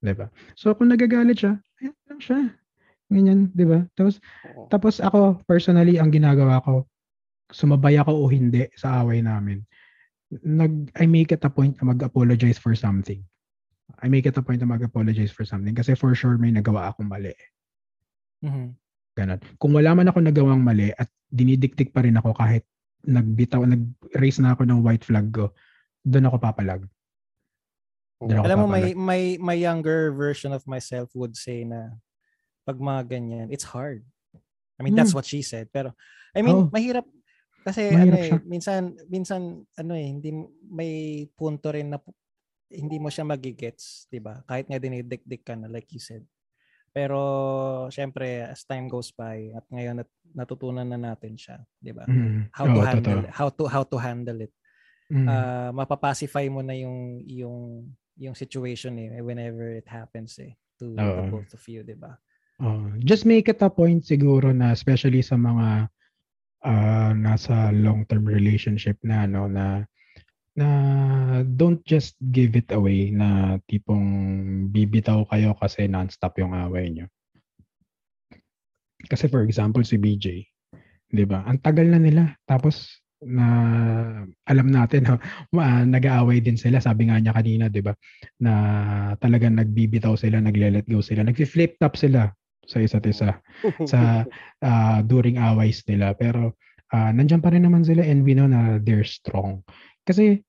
[0.00, 0.26] 'Di ba?
[0.56, 2.40] So kung nagagalit siya, ayan lang siya.
[3.10, 3.80] Ganyan, 'di ba?
[3.94, 4.18] Tapos
[4.72, 6.88] tapos ako personally ang ginagawa ko,
[7.52, 9.60] sumabay ako o hindi sa away namin.
[10.30, 13.20] Nag I make it a point na mag-apologize for something.
[13.98, 17.10] I make it a point na mag-apologize for something kasi for sure may nagawa akong
[17.10, 17.34] mali.
[18.46, 18.68] Mm-hmm.
[19.18, 19.40] Ganon.
[19.58, 22.62] Kung wala man ako nagawang mali at dinidiktik pa rin ako kahit
[23.04, 25.52] nagbitaw, nag-raise na ako ng white flag ko,
[26.04, 26.84] doon ako papalag.
[28.20, 31.96] Alam mo, may, may, my younger version of myself would say na
[32.68, 34.04] pag mga ganyan, it's hard.
[34.76, 35.00] I mean, hmm.
[35.00, 35.72] that's what she said.
[35.72, 35.96] Pero,
[36.36, 36.70] I mean, oh.
[36.72, 37.08] mahirap
[37.60, 38.80] kasi mahirap ano eh, minsan
[39.12, 39.40] minsan
[39.76, 40.32] ano eh hindi
[40.64, 42.00] may punto rin na
[42.72, 44.40] hindi mo siya magigets, 'di ba?
[44.48, 46.24] Kahit nga dinidikdik ka na like you said.
[46.90, 47.20] Pero
[47.92, 52.08] syempre as time goes by at ngayon nat- natutunan na natin siya, 'di ba?
[52.08, 52.48] Mm.
[52.54, 53.34] How to handle totoo.
[53.36, 54.54] how to how to handle it.
[55.10, 55.26] Mm.
[55.26, 57.90] Uh, mapapacify mo na yung yung
[58.20, 61.24] yung situation eh whenever it happens eh to oh.
[61.24, 62.20] the both of you, 'di ba?
[62.60, 65.88] Oh, just make it a point siguro na especially sa mga
[66.60, 69.88] uh, nasa long-term relationship na no na
[70.52, 70.68] na
[71.56, 74.04] don't just give it away na tipong
[74.68, 77.08] bibitaw kayo kasi non-stop yung away nyo.
[79.08, 80.44] Kasi for example, si BJ,
[81.08, 81.40] di ba?
[81.48, 82.36] Ang tagal na nila.
[82.44, 83.46] Tapos, na
[84.48, 85.16] alam natin no,
[85.60, 87.92] uh, nag-aaway din sila sabi nga niya kanina 'di ba
[88.40, 88.52] na
[89.20, 92.32] talagang nagbibitaw sila nagle-let go sila nagfi-flip top sila
[92.64, 93.36] sa isa't isa
[93.84, 94.24] sa
[94.64, 96.56] uh, during aways nila pero
[96.96, 99.60] uh, nandiyan pa rin naman sila and we know na they're strong
[100.08, 100.40] kasi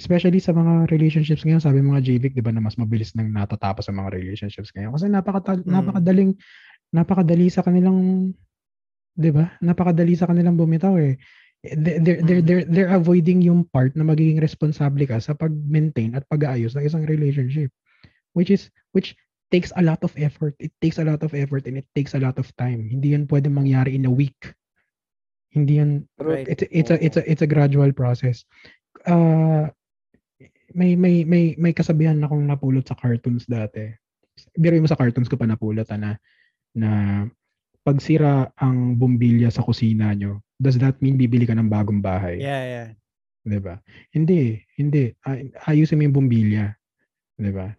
[0.00, 3.84] especially sa mga relationships ngayon, sabi mga JVIC, 'di ba, na mas mabilis nang natatapos
[3.92, 5.68] ang mga relationships ngayon kasi napaka mm.
[5.68, 6.32] napakadaling
[6.88, 8.32] napakadali sa kanilang
[9.12, 9.52] 'di ba?
[9.60, 11.20] Napakadali sa kanilang bumitaw eh.
[11.60, 16.24] They're, they're, they're, they're, they're avoiding yung part na magiging responsable ka sa pag-maintain at
[16.32, 17.68] pag-aayos ng isang relationship.
[18.32, 19.16] Which is, which
[19.50, 20.54] takes a lot of effort.
[20.62, 22.88] It takes a lot of effort and it takes a lot of time.
[22.88, 24.54] Hindi yan pwede mangyari in a week.
[25.50, 26.46] Hindi yan, right.
[26.46, 28.46] it's, it's, a, it's, a, it's a gradual process.
[29.04, 29.68] Uh,
[30.74, 33.90] may may may may kasabihan akong napulot sa cartoons dati.
[34.54, 36.10] Biro mo sa cartoons ko pa napulot ah, na
[36.74, 36.90] na
[37.82, 42.36] pag sira ang bumbilya sa kusina nyo, does that mean bibili ka ng bagong bahay?
[42.36, 42.88] Yeah, yeah.
[43.48, 43.80] 'Di ba?
[44.12, 45.16] Hindi, hindi.
[45.64, 46.76] Ayusin mo yung bumbilya.
[47.40, 47.72] 'Di ba?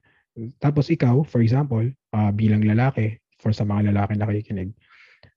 [0.57, 1.85] Tapos ikaw, for example,
[2.17, 4.71] uh, bilang lalaki, for sa mga lalaki na nakikinig,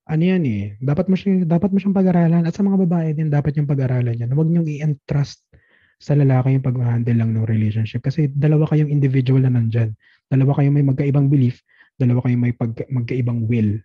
[0.05, 3.33] ano yan eh, dapat mo siyang, dapat mo siyang pag-aralan at sa mga babae din
[3.33, 4.31] dapat yung pag-aralan yan.
[4.33, 5.49] Huwag niyong i-entrust
[5.97, 8.05] sa lalaki yung pag-handle lang ng relationship.
[8.05, 9.97] Kasi dalawa kayong individual na nandyan.
[10.29, 11.65] Dalawa kayong may magkaibang belief,
[11.97, 13.81] dalawa kayong may pag, magkaibang will.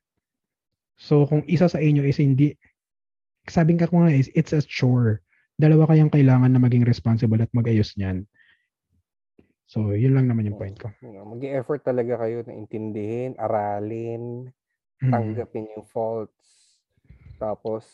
[0.99, 2.59] So kung isa sa inyo is hindi,
[3.49, 5.21] sabing ka ko nga is, it's a chore.
[5.59, 8.23] Dalawa kayong kailangan na maging responsible at mag-ayos niyan.
[9.69, 10.89] So, yun lang naman yung point ko.
[11.03, 14.49] Mag-effort talaga kayo na intindihin, aralin,
[15.03, 15.11] mm.
[15.13, 16.79] tanggapin yung faults,
[17.37, 17.85] tapos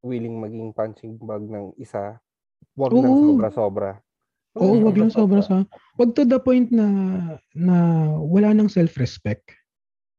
[0.00, 2.16] willing maging punching bag ng isa
[2.78, 3.02] Wag Oo.
[3.02, 3.90] lang sobra-sobra.
[4.58, 5.62] Oo, wag lang sobra sa.
[5.94, 6.86] Wag to the point na
[7.54, 7.76] na
[8.18, 9.54] wala nang self-respect.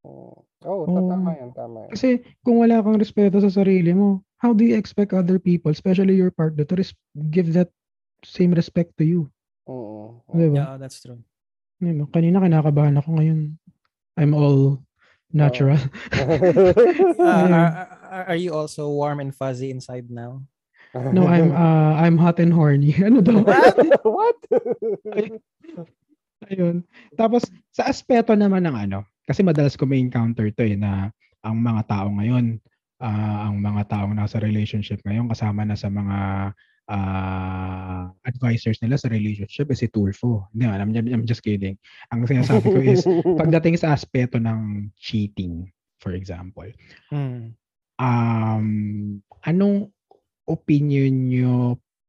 [0.08, 1.90] Oo, oh, oh, tama yan, tama yan.
[1.92, 2.08] Kasi
[2.40, 6.34] kung wala kang respeto sa sarili mo, how do you expect other people, especially your
[6.34, 6.98] partner, to res-
[7.30, 7.70] give that
[8.26, 9.30] same respect to you?
[9.70, 10.18] Oo.
[10.34, 10.58] Diba?
[10.58, 11.22] Yeah, that's true.
[11.78, 12.10] Diba?
[12.10, 13.54] Kanina kinakabahan ako ngayon.
[14.18, 14.82] I'm all
[15.30, 15.78] natural.
[17.22, 20.42] uh, are, are you also warm and fuzzy inside now?
[20.92, 22.92] No, I'm uh, I'm hot and horny.
[22.98, 23.46] Ano daw?
[24.04, 24.38] What?
[26.50, 26.82] Ayun.
[27.14, 31.56] Tapos sa aspeto naman ng ano, kasi madalas ko may encounter to eh na ang
[31.62, 32.60] mga tao ngayon,
[33.02, 36.18] uh, ang mga taong nasa relationship ngayon kasama na sa mga
[36.86, 40.46] uh, advisors nila sa relationship is si Tulfo.
[40.54, 41.74] Hindi, I'm, I'm just kidding.
[42.14, 43.02] Ang sinasabi ko is
[43.42, 45.66] pagdating sa aspeto ng cheating,
[45.98, 46.70] for example.
[47.10, 47.58] Hmm
[48.02, 48.66] um,
[49.46, 49.90] anong
[50.50, 51.56] opinion nyo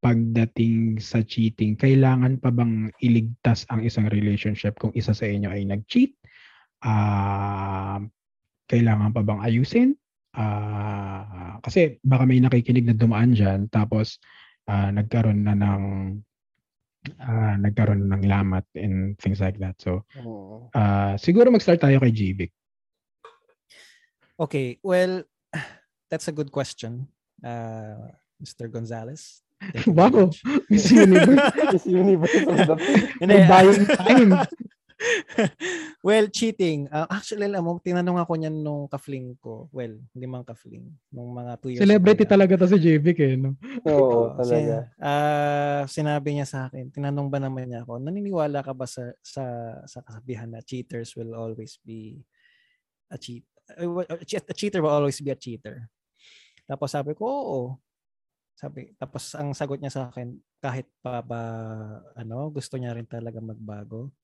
[0.02, 1.78] pagdating sa cheating?
[1.78, 6.12] Kailangan pa bang iligtas ang isang relationship kung isa sa inyo ay nag-cheat?
[6.84, 8.04] Uh,
[8.68, 9.96] kailangan pa bang ayusin?
[10.34, 14.18] Uh, kasi baka may nakikinig na dumaan dyan tapos
[14.66, 15.82] uh, nagkaroon na ng
[17.22, 19.78] uh, nagkaroon ng lamat and things like that.
[19.78, 20.04] So,
[20.74, 22.52] uh, siguro mag-start tayo kay GBIC.
[24.34, 25.22] Okay, well,
[26.10, 27.06] that's a good question,
[27.46, 28.10] uh,
[28.42, 28.66] Mr.
[28.66, 29.44] Gonzalez.
[29.86, 30.34] Wow,
[30.68, 31.40] Miss Universe.
[31.72, 32.76] Miss Universe of the
[33.22, 34.30] Hindi, buying time.
[36.06, 36.86] well, cheating.
[36.88, 39.68] Uh, actually, alam mo, tinanong ako niyan nung kafling ko.
[39.74, 40.86] Well, hindi man kafling.
[41.10, 43.34] Nung mga two years Celebrity ago, talaga to si JVic eh.
[43.36, 43.58] No?
[43.86, 44.88] Oo, talaga.
[44.98, 49.44] Uh, sinabi niya sa akin, tinanong ba naman niya ako, naniniwala ka ba sa, sa,
[49.84, 52.22] sa kasabihan na cheaters will always be
[53.10, 53.44] a cheat?
[53.64, 55.88] A cheater will always be a cheater.
[56.64, 57.62] Tapos sabi ko, oo.
[58.54, 61.42] Sabi, tapos ang sagot niya sa akin, kahit pa ba
[62.14, 64.14] ano, gusto niya rin talaga magbago.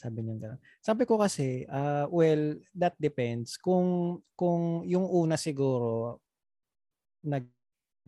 [0.00, 0.60] Sabi niya gano'n.
[0.80, 3.60] Sabi ko kasi, uh, well, that depends.
[3.60, 6.24] Kung, kung yung una siguro,
[7.20, 7.44] nag,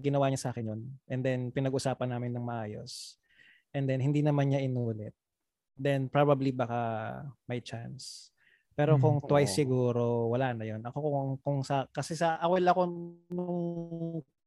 [0.01, 0.83] ginawa niya sa akin yun,
[1.13, 3.21] and then pinag-usapan namin ng maayos,
[3.77, 5.13] and then hindi naman niya inulit,
[5.77, 6.81] then probably baka
[7.45, 8.33] may chance.
[8.73, 9.29] Pero kung hmm.
[9.29, 10.81] twice siguro, wala na yon.
[10.81, 12.83] Ako kung, kung sa, kasi sa, awal ako
[13.29, 13.61] nung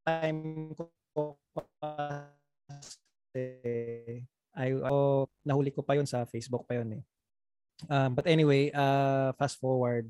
[0.01, 1.37] time ko
[1.77, 3.45] kasi,
[4.57, 7.05] ay, oh, nahuli ko pa yon sa Facebook pa yon eh.
[7.91, 10.07] Um, but anyway, uh, fast forward,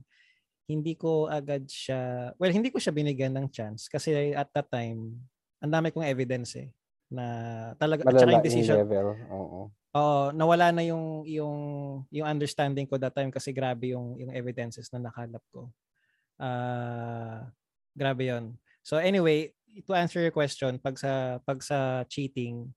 [0.70, 5.18] hindi ko agad siya, well, hindi ko siya binigyan ng chance kasi at that time,
[5.62, 6.70] ang dami kong evidence eh
[7.10, 7.26] na
[7.78, 8.78] talaga saka yung decision.
[8.82, 9.14] Level.
[9.30, 9.60] Oo.
[9.96, 11.58] Oo, nawala na yung yung
[12.12, 15.72] yung understanding ko that time kasi grabe yung yung evidences na nakalap ko.
[16.36, 17.48] Uh,
[17.96, 18.60] grabe 'yon.
[18.84, 19.56] So anyway,
[19.88, 22.68] to answer your question, pag sa pag sa cheating,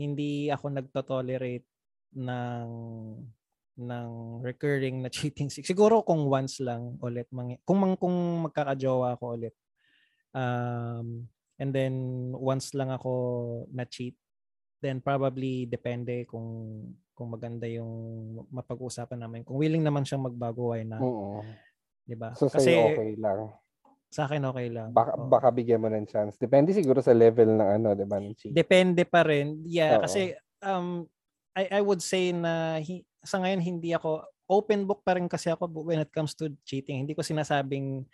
[0.00, 1.68] hindi ako nagto-tolerate
[2.16, 2.66] ng
[3.74, 9.24] ng recurring na cheating siguro kung once lang ulit mang, kung mang, kung magkakajowa ako
[9.38, 9.54] ulit
[10.34, 11.26] um
[11.58, 11.94] and then
[12.34, 13.12] once lang ako
[13.70, 14.18] na cheat
[14.82, 16.82] then probably depende kung
[17.14, 17.90] kung maganda yung
[18.50, 21.42] mapag-usapan namin kung willing naman siyang magbago why na Oo.
[22.04, 23.54] 'di ba so, kasi okay lang
[24.14, 24.94] sa akin okay lang.
[24.94, 25.26] Baka, oh.
[25.26, 26.38] baka bigyan mo ng chance.
[26.38, 28.54] Depende siguro sa level ng ano, 'di ba, ng cheat.
[28.54, 29.58] Depende pa rin.
[29.66, 30.06] Yeah, Oo.
[30.06, 31.10] kasi um
[31.58, 35.48] I I would say na hi, sa ngayon hindi ako open book pa rin kasi
[35.48, 37.04] ako when it comes to cheating.
[37.04, 38.04] Hindi ko sinasabing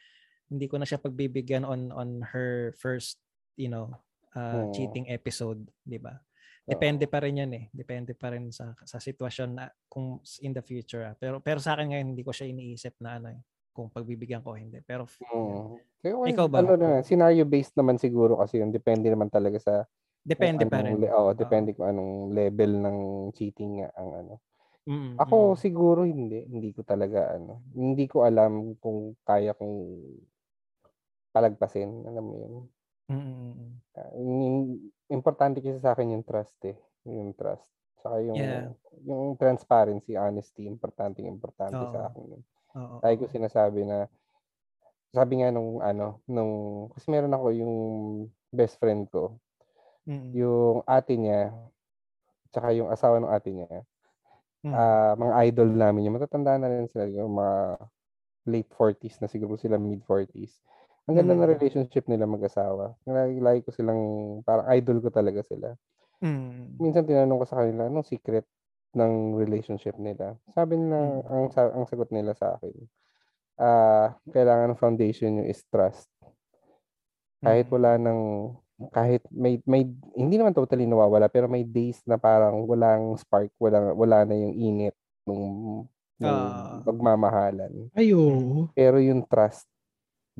[0.50, 3.18] hindi ko na siya pagbibigyan on on her first,
[3.58, 3.90] you know,
[4.34, 4.72] uh, hmm.
[4.74, 6.18] cheating episode, 'di ba?
[6.66, 7.64] Depende pa rin 'yan eh.
[7.74, 11.02] Depende pa rin sa sa sitwasyon na kung in the future.
[11.10, 11.14] Ah.
[11.18, 14.54] Pero pero sa akin ngayon hindi ko siya iniisip na ano eh kung pagbibigyan ko
[14.54, 14.78] hindi.
[14.82, 16.30] Pero hmm.
[16.30, 16.62] ikaw ba?
[16.62, 19.74] Ano na, scenario based naman siguro kasi yun depende naman talaga sa
[20.20, 21.00] Depende pa rin.
[21.00, 22.98] Oo, depende uh, kung anong level ng
[23.32, 24.34] cheating ang ano.
[24.88, 25.58] Mm, Ako mm.
[25.60, 27.60] siguro hindi, hindi ko talaga ano.
[27.76, 29.76] Hindi ko alam kung kaya kong
[31.30, 32.54] palagpasin, alam mo 'yun.
[33.10, 33.80] Mm.
[33.90, 34.10] Uh,
[35.10, 37.66] importante kasi sa akin yung trust eh, yung trust.
[38.00, 38.72] Saka yung yeah.
[39.04, 41.92] yung transparency, honesty, importante importante oh.
[41.92, 42.42] sa akin yun.
[42.78, 42.96] Oo.
[43.04, 44.08] Lagi ko sinasabi na
[45.10, 46.52] sabi nga nung ano, nung
[46.94, 47.74] kasi meron ako yung
[48.54, 49.36] best friend ko.
[50.06, 50.30] Mm.
[50.38, 51.50] Yung ate niya,
[52.54, 53.84] tsaka yung asawa ng ate niya,
[54.60, 54.76] Mm.
[54.76, 57.80] Uh, mga idol namin yung matatanda na rin sila, yung mga
[58.48, 60.60] late 40s na siguro sila mid 40s.
[61.08, 61.40] Ang ganda mm.
[61.40, 62.92] na relationship nila mag-asawa.
[63.08, 64.02] Lagi, lagi ko silang
[64.44, 65.72] parang idol ko talaga sila.
[66.20, 66.76] Mm.
[66.76, 68.44] Minsan tinanong ko sa kanila anong secret
[68.92, 70.36] ng relationship nila.
[70.52, 71.32] Sabi nila mm.
[71.32, 71.44] ang
[71.80, 72.76] ang sagot nila sa akin.
[73.60, 76.08] Ah, uh, kailangan ng foundation nyo is trust.
[77.40, 77.74] Kahit mm.
[77.76, 78.20] wala nang
[78.88, 79.84] kahit may may
[80.16, 84.54] hindi naman totally nawawala pero may days na parang walang spark, walang wala na yung
[84.56, 84.96] init
[85.28, 85.84] nung,
[86.16, 87.92] nung uh, pagmamahalan.
[87.92, 88.20] Ayo.
[88.72, 89.68] Pero yung trust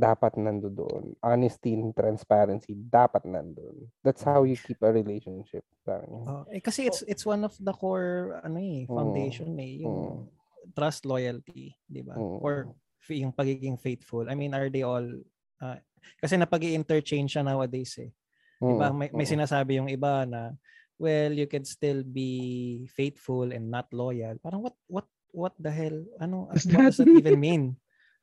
[0.00, 1.20] dapat nandoon.
[1.20, 3.84] Honesty and transparency dapat nandoon.
[4.00, 5.66] That's how you keep a relationship.
[5.84, 9.60] Uh, eh, kasi it's it's one of the core ano eh, foundation mm.
[9.60, 10.72] eh, yung mm.
[10.72, 12.16] trust, loyalty, 'di ba?
[12.16, 12.40] Mm.
[12.40, 12.72] Or
[13.10, 14.24] yung pagiging faithful.
[14.30, 15.04] I mean, are they all
[15.60, 15.76] uh,
[16.20, 18.10] kasi napag-interchange siya nowadays eh.
[18.60, 18.88] Mm, diba?
[18.92, 20.52] May, may sinasabi yung iba na
[21.00, 22.30] well, you can still be
[22.92, 24.36] faithful and not loyal.
[24.38, 25.96] Parang what what what the hell?
[26.20, 27.62] Ano what does that even mean?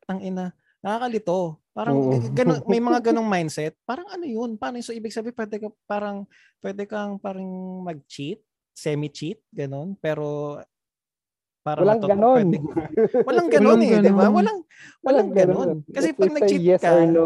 [0.05, 1.57] Ang ina, nakakalito.
[1.73, 1.97] Parang
[2.33, 3.73] ganun, may mga ganong mindset.
[3.81, 4.57] Parang ano yun?
[4.57, 6.29] Paano so ibig sabihin pwede ka parang
[6.61, 7.45] pwede kang parang
[7.81, 8.37] mag-cheat,
[8.73, 10.57] semi-cheat, ganun, pero
[11.65, 12.37] para Walang matuto- ganon.
[12.37, 12.67] pwedeng-
[13.27, 14.21] walang ganon eh, di ba?
[14.23, 14.33] ganon.
[14.37, 14.59] Walang
[15.01, 15.69] walang ganon.
[15.89, 17.25] Kasi pag nag-cheat yes ka, or no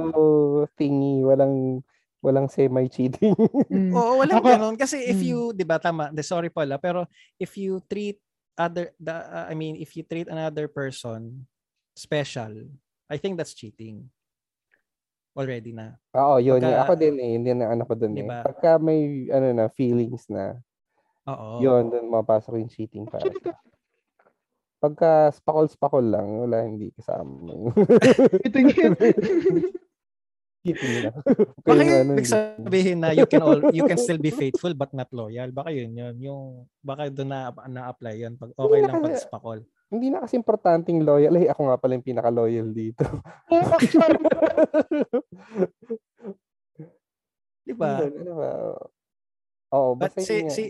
[0.80, 1.84] thingy, walang
[2.22, 3.34] walang semi-cheating.
[3.68, 3.92] Mm.
[3.92, 4.76] Oo, walang Ako- ganon.
[4.76, 5.26] Kasi if Mm.
[5.26, 8.22] you, di ba, tama, the sorry pala, pero if you treat
[8.54, 11.50] other, the, uh, I mean, if you treat another person
[11.92, 12.70] special,
[13.06, 14.06] I think that's cheating.
[15.34, 15.98] Already na.
[16.14, 16.60] Oo, yun.
[16.60, 16.82] Pagka- yun.
[16.84, 17.30] Ako din eh.
[17.34, 18.40] Yun din ang ano ko dun Diba?
[18.40, 18.46] eh.
[18.46, 20.60] Pagka may ano na, feelings na,
[21.26, 21.58] Oo.
[21.58, 23.56] yun, dun mapasok yung cheating para sa.
[24.78, 27.72] Pagka spakol-spakol lang, wala, hindi kasama.
[28.42, 28.70] Ito yung
[30.62, 31.12] cheating na.
[31.66, 34.94] Baka yung ano, ibig sabihin na you can all, you can still be faithful but
[34.94, 35.50] not loyal.
[35.52, 36.16] Baka yun yun.
[36.22, 38.38] Yung, baka doon na, na-apply yun.
[38.38, 39.60] Pag okay Hindi lang na pag spakol.
[39.92, 41.36] Hindi na kasi importanteng loyal.
[41.36, 43.04] Eh, ako nga pala yung pinaka-loyal dito.
[47.68, 48.00] Di ba?
[48.00, 48.52] Yun, ano ba?
[49.76, 50.52] Oo, But basta si, nga.
[50.54, 50.64] si,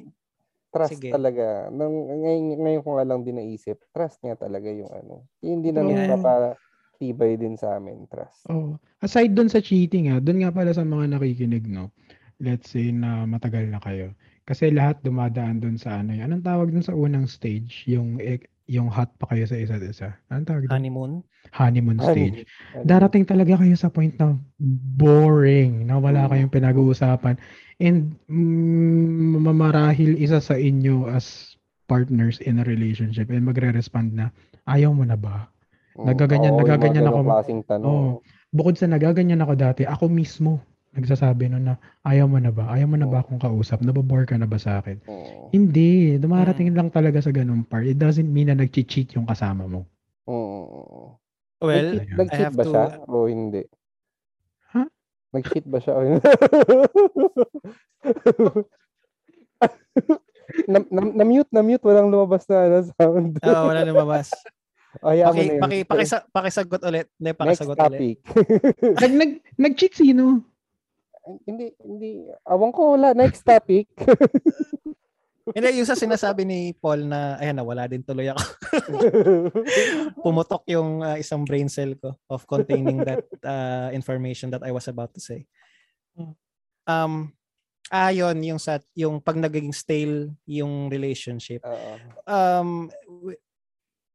[0.71, 1.11] trust sige.
[1.13, 1.69] talaga.
[1.69, 5.27] Nang, ngayon, ngayon ko nga lang din naisip, trust niya talaga yung ano.
[5.43, 6.55] Yun din ang Oo.
[7.01, 8.45] Nagpapatibay din sa amin, trust.
[8.49, 11.89] Oh, aside dun sa cheating ah, dun nga pala sa mga nakikinig no.
[12.41, 14.13] Let's say na matagal na kayo.
[14.45, 16.25] Kasi lahat dumadaan dun sa ano, yun.
[16.29, 20.17] anong tawag dun sa unang stage, yung eh, yung hot pa kayo sa isa't isa.
[20.33, 20.73] Anong tawag dun?
[20.73, 21.13] honeymoon.
[21.53, 22.45] Honeymoon stage.
[22.73, 24.37] Ano, Darating talaga kayo sa point na
[24.97, 26.29] boring, na wala Mm.
[26.33, 27.35] kayong pinag-uusapan.
[27.81, 34.31] And mm, mamarahil isa sa inyo as partners in a relationship and magre-respond na,
[34.65, 35.50] ayaw mo na ba?
[35.93, 37.23] Mm, nagaganyan- oo, nagaganyan ako.
[37.23, 37.87] klaseng tanong.
[37.87, 38.21] Oo.
[38.51, 40.59] Bukod sa nagaganyan ako dati, ako mismo
[40.91, 41.73] nagsasabi nun na,
[42.03, 42.67] ayaw mo na ba?
[42.67, 43.21] Ayaw mo na ba Oo.
[43.23, 43.79] akong kausap?
[43.79, 44.99] Nababore ka na ba sa akin?
[45.07, 45.47] Oo.
[45.49, 46.17] Hindi.
[46.17, 46.75] Dumarating Mm.
[46.75, 47.85] lang talaga sa ganung part.
[47.85, 49.87] It doesn't mean na nag-cheat yung kasama mo.
[50.27, 51.15] Oo.
[51.61, 53.61] Well, Nag-cheat, I have ba to- siya o hindi?
[54.73, 54.81] Ha?
[55.31, 56.19] Nag-cheat ba siya o hindi?
[60.67, 61.83] na, na, na-mute, na-mute.
[61.83, 63.31] Walang lumabas na ano, sound.
[63.39, 64.27] Oo, wala lumabas.
[64.99, 67.07] Hayaan mo Paki, paki, pakisa, pakisagot ulit.
[67.15, 67.83] Next pakisagot ulit.
[67.87, 68.17] topic.
[69.03, 70.43] nag, nag, nag-cheat sino?
[71.47, 72.27] hindi, hindi.
[72.43, 73.15] Awang ko, wala.
[73.15, 73.87] Next topic.
[75.51, 78.45] Hindi, yung sa sinasabi ni Paul na, ayan na, wala din tuloy ako.
[80.23, 84.87] Pumutok yung ah, isang brain cell ko of containing that ah, information that I was
[84.87, 85.49] about to say.
[86.85, 87.33] Um,
[87.89, 91.65] ah, yun, yung, sa, yung pag nagiging stale yung relationship.
[91.65, 91.91] Oo.
[92.29, 92.93] Um,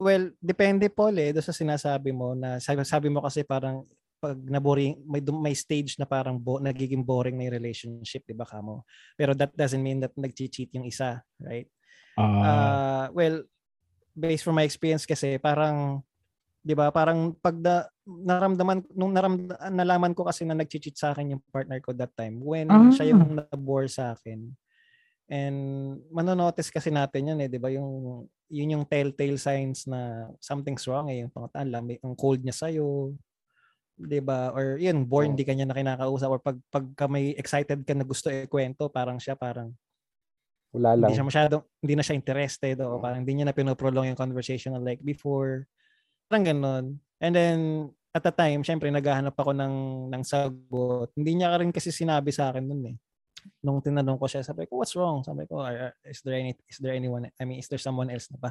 [0.00, 3.84] well, depende Paul eh, doon sa sinasabi mo na, sabi, mo kasi parang
[4.16, 8.48] pag naboring may may stage na parang bo, nagiging boring na yung relationship, 'di ba
[8.48, 8.84] kamo?
[9.16, 11.68] Pero that doesn't mean that nag-cheat yung isa, right?
[12.16, 13.36] Ah, Uh, well,
[14.16, 16.02] based from my experience kasi parang
[16.64, 19.36] 'di ba, parang pag da, naramdaman nung naram,
[19.72, 22.90] nalaman ko kasi na nag-cheat sa akin yung partner ko that time when Ah.
[22.90, 24.50] siya yung na-bore sa akin.
[25.30, 25.58] And
[26.14, 27.70] manonotice kasi natin yan eh, 'di ba?
[27.74, 32.42] Yung yun yung telltale signs na something's wrong eh, yung pangataan lang, may ang cold
[32.46, 32.70] niya sa
[33.96, 34.52] 'di ba?
[34.52, 35.36] Or yun, bored Oo.
[35.36, 39.34] hindi kanya na kinakausap or pag pagka may excited ka na gusto ikwento, parang siya
[39.38, 39.72] parang
[40.74, 41.12] Wala lang.
[41.12, 43.00] hindi siya masyadong hindi na siya interested o Oo.
[43.00, 45.68] parang hindi niya na pinoprolong yung conversation like before.
[46.30, 46.84] Parang ganun.
[47.22, 47.58] And then
[48.16, 49.74] at the time, syempre naghahanap ako ng
[50.12, 51.12] ng sagot.
[51.16, 52.98] Hindi niya ka rin kasi sinabi sa akin noon eh.
[53.62, 55.22] Nung tinanong ko siya, sabi ko, what's wrong?
[55.22, 58.10] Sabi ko, "Are- are- is there any is there anyone I mean, is there someone
[58.10, 58.50] else na ba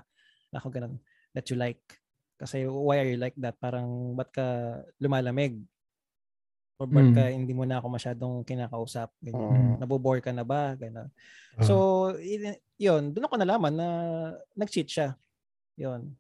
[0.55, 0.97] ako ganun
[1.35, 1.81] that you like?
[2.35, 3.55] Kasi why are you like that?
[3.59, 4.43] Parang ba't ka
[4.99, 5.59] lumalamig?
[6.75, 7.15] Or ba't Mm.
[7.15, 9.07] ka hindi mo na ako masyadong kinakausap?
[9.23, 9.79] Ganyan.
[9.79, 9.83] Mm.
[9.83, 10.75] Nabobore ka na ba?
[10.75, 11.07] Ganun.
[11.55, 11.75] ah, So,
[12.19, 13.87] yun, yun, doon ako nalaman na
[14.59, 15.09] nag-cheat siya.
[15.79, 16.11] Yun.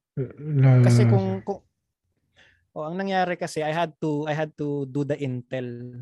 [0.87, 1.59] Kasi kung, kung
[2.71, 5.99] oh, ang nangyari kasi I had to I had to do the intel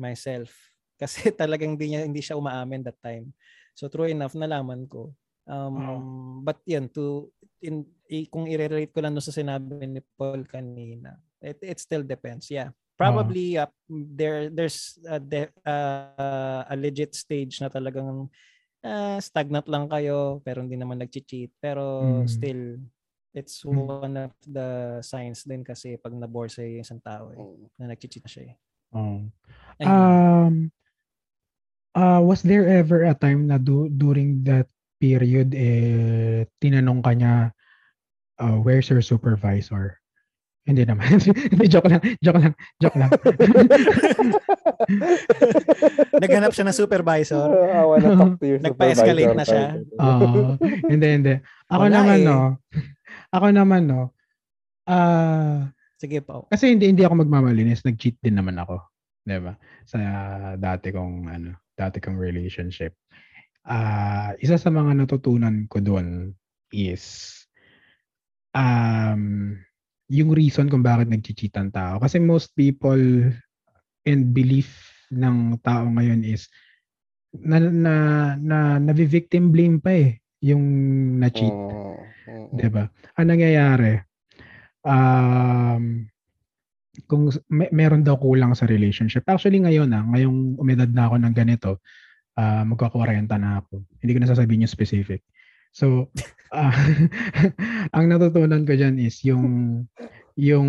[0.00, 0.69] myself
[1.00, 3.32] kasi talagang hindi niya hindi siya umaamin that time.
[3.72, 5.16] So true enough nalaman ko.
[5.48, 7.32] Um but yun to
[7.64, 11.16] in i, kung i-relate ko lang doon sa sinabi ni Paul kanina.
[11.40, 12.52] It it still depends.
[12.52, 12.76] Yeah.
[13.00, 18.28] Probably uh, there there's a, de- uh, a legit stage na talagang
[18.84, 22.28] uh, stagnant lang kayo pero hindi naman nag-cheat pero Mm.
[22.28, 22.62] still
[23.32, 23.88] it's Mm.
[23.88, 27.40] one of the signs din kasi pag na-bore sa isang tao eh,
[27.80, 28.56] na nag-cheat na siya eh.
[29.80, 29.88] Ayun.
[29.88, 30.54] Um,
[31.94, 34.66] uh, was there ever a time na du- during that
[35.00, 37.34] period, eh, tinanong ka niya,
[38.38, 39.96] uh, where's your supervisor?
[40.68, 41.24] Hindi naman.
[41.50, 42.04] Hindi, joke lang.
[42.20, 42.54] Joke lang.
[42.78, 43.10] Joke lang.
[46.20, 47.48] Naghanap siya ng supervisor.
[47.48, 49.64] I wanna talk to your Nagpa-escalate na siya.
[49.98, 50.54] Oo.
[50.84, 51.34] hindi, hindi.
[51.72, 52.26] Ako Wala naman, eh.
[52.28, 52.38] no.
[53.32, 54.12] Ako naman, no.
[54.84, 56.48] Ah, Sige po.
[56.48, 58.80] kasi hindi hindi ako magmamalinis, nag-cheat din naman ako,
[59.22, 59.52] 'di ba?
[59.84, 59.98] Sa
[60.56, 61.50] dati kong ano,
[61.80, 62.92] dati kong relationship.
[63.64, 66.36] Ah, isa sa mga natutunan ko doon
[66.72, 67.32] is
[68.52, 69.56] um,
[70.10, 71.96] yung reason kung bakit nag-cheat ang tao.
[72.02, 73.32] Kasi most people
[74.04, 74.68] and belief
[75.12, 76.50] ng tao ngayon is
[77.30, 77.94] na na
[78.38, 80.64] na navi-victim blame pa eh yung
[81.20, 81.52] na-cheat.
[81.52, 81.94] Mm,
[82.26, 82.84] mm, 'Di ba?
[83.18, 83.94] Ang nangyayari
[84.82, 86.08] um
[87.06, 89.24] kung may, meron daw kulang sa relationship.
[89.28, 91.70] Actually ngayon ah, ngayong umedad na ako ng ganito,
[92.36, 93.84] uh, magka-40 na ako.
[94.00, 95.24] Hindi ko na sasabihin yung specific.
[95.70, 96.10] So,
[96.50, 96.74] uh,
[97.96, 99.46] ang natutunan ko diyan is yung
[100.34, 100.68] yung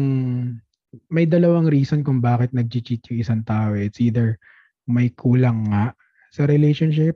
[1.07, 3.71] may dalawang reason kung bakit nag-cheat yung isang tao.
[3.73, 4.35] It's either
[4.83, 5.95] may kulang nga
[6.35, 7.15] sa relationship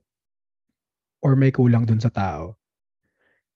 [1.20, 2.56] or may kulang dun sa tao.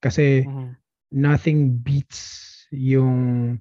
[0.03, 0.75] Kasi Mhm.
[1.15, 3.57] nothing beats yung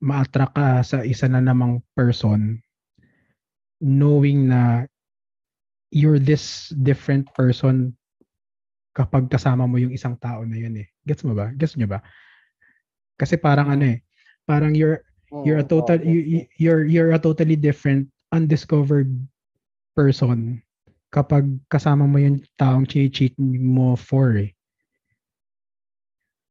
[0.00, 2.60] ma-attract ka sa isa na namang person
[3.80, 4.86] knowing na
[5.92, 7.94] you're this different person
[8.96, 10.88] kapag kasama mo yung isang tao na yun eh.
[11.04, 11.52] Gets mo ba?
[11.52, 12.00] Gets nyo ba?
[13.16, 13.98] Kasi parang ano eh,
[14.48, 15.00] parang you're
[15.44, 19.08] you're a total you, you- you're you're a totally different undiscovered
[19.96, 20.60] person
[21.12, 24.52] kapag kasama mo yung taong cheat mo for eh.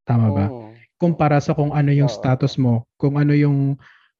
[0.05, 0.45] Tama ba?
[0.49, 0.64] Mm,
[0.97, 3.75] Kumpara sa kung ano yung status mo, kung ano yung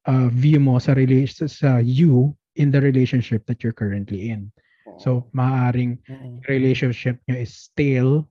[0.05, 4.51] uh, view mo sa relation sa you in the relationship that you're currently in.
[4.95, 6.43] So, maaaring Mhm.
[6.47, 8.27] relationship nyo is stale,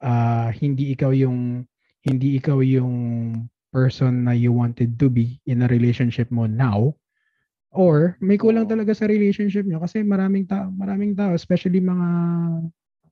[0.00, 1.68] ah, hindi ikaw yung
[2.06, 2.94] hindi ikaw yung
[3.68, 6.96] person na you wanted to be in a relationship mo now
[7.68, 12.08] or may kulang talaga sa relationship nyo kasi maraming tao maraming tao especially mga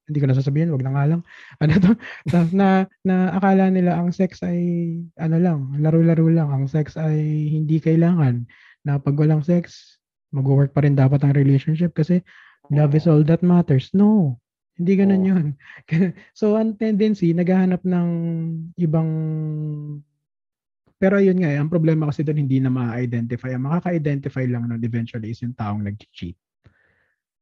[0.06, 1.20] hindi ko na sasabihin wag na nga lang
[1.62, 1.92] ano to
[2.30, 2.68] na, na
[3.02, 4.58] na akala nila ang sex ay
[5.18, 8.46] ano lang laro-laro lang ang sex ay hindi kailangan
[8.86, 9.96] na pag walang sex
[10.34, 12.22] mag-work pa rin dapat ang relationship kasi
[12.70, 13.90] love is all that matters.
[13.94, 14.38] No.
[14.76, 15.30] Hindi ganun Oo.
[15.32, 15.46] yun.
[16.38, 18.08] so, ang tendency, naghahanap ng
[18.76, 19.10] ibang
[20.96, 23.52] pero yun nga, eh, ang problema kasi doon hindi na ma-identify.
[23.52, 26.36] Ang makaka-identify lang nun eventually is yung taong nag-cheat.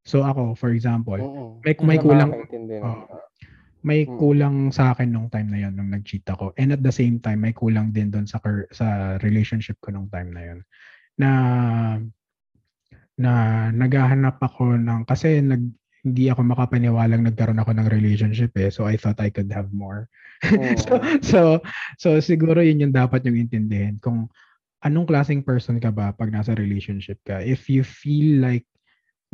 [0.05, 1.85] So ako, for example, Mm, may, mm.
[1.89, 2.31] may kulang.
[2.85, 3.17] Oo.
[3.85, 4.17] may Mm.
[4.17, 6.57] kulang sa akin nung time na yun nung nag-cheat ako.
[6.57, 10.09] And at the same time, may kulang din doon sa cur- sa relationship ko nung
[10.09, 10.59] time na yun.
[11.21, 11.31] Na
[13.15, 13.33] na
[13.71, 15.63] naghahanap ako ng kasi nag
[16.05, 18.69] hindi ako makapaniwalang nagkaroon ako ng relationship eh.
[18.69, 20.09] So I thought I could have more.
[20.45, 20.77] Mm.
[20.77, 20.93] so,
[21.25, 21.41] so
[21.97, 24.29] so siguro yun yung dapat yung intindihin kung
[24.85, 27.41] anong klaseng person ka ba pag nasa relationship ka.
[27.41, 28.69] If you feel like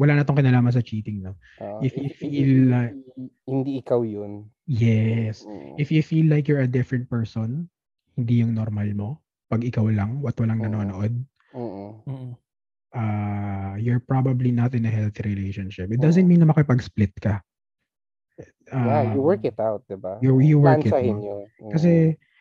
[0.01, 1.37] wala na tong kinalaman sa cheating, no?
[1.61, 2.97] Ah, if you feel like-
[3.45, 4.49] hindi ikaw yun.
[4.65, 5.45] Yes.
[5.45, 5.77] Mm.
[5.77, 7.69] If you feel like you're a different person,
[8.17, 9.09] hindi yung normal mo,
[9.47, 10.65] pag ikaw lang, at walang Oo.
[10.65, 11.13] nanonood,
[11.53, 11.93] Mm.
[12.09, 12.31] Mhm.
[12.97, 15.93] uh, you're probably not in a healthy relationship.
[15.93, 17.45] It doesn't mean na makipag-split ka.
[18.71, 20.17] Yeah, you work it out, 'di ba?
[20.25, 21.27] you- you work it Plansahin mo.
[21.27, 21.45] yun.
[21.61, 21.71] Mm.
[21.75, 21.93] Kasi,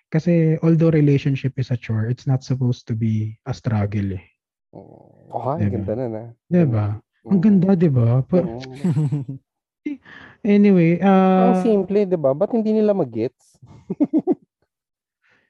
[0.08, 0.34] kasi
[0.64, 4.26] although relationship is a chore, it's not supposed to be a struggle eh.
[4.72, 5.10] Mm.
[5.30, 5.74] Oh, ang Diba?
[5.76, 6.30] ganda nun ah.
[6.48, 6.88] Diba?
[7.30, 8.26] Ang ganda, diba?
[8.26, 9.40] Pa- Mm.
[10.44, 12.36] anyway, Ang uh, simple, 'di ba?
[12.36, 13.58] Ba't hindi nila mag-gets?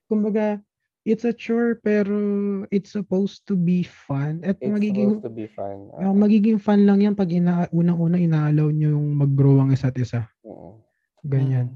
[0.10, 0.62] kumbaga,
[1.06, 2.18] it's a chore pero
[2.74, 4.42] it's supposed to be fun.
[4.46, 5.90] At It's magiging supposed to be fun.
[5.98, 10.26] Ah, magiging fun lang yan pag ina unang-una inaalaw nyo yung mag-grow ang isa't isa.
[10.46, 10.74] Mm.
[11.26, 11.68] Ganyan.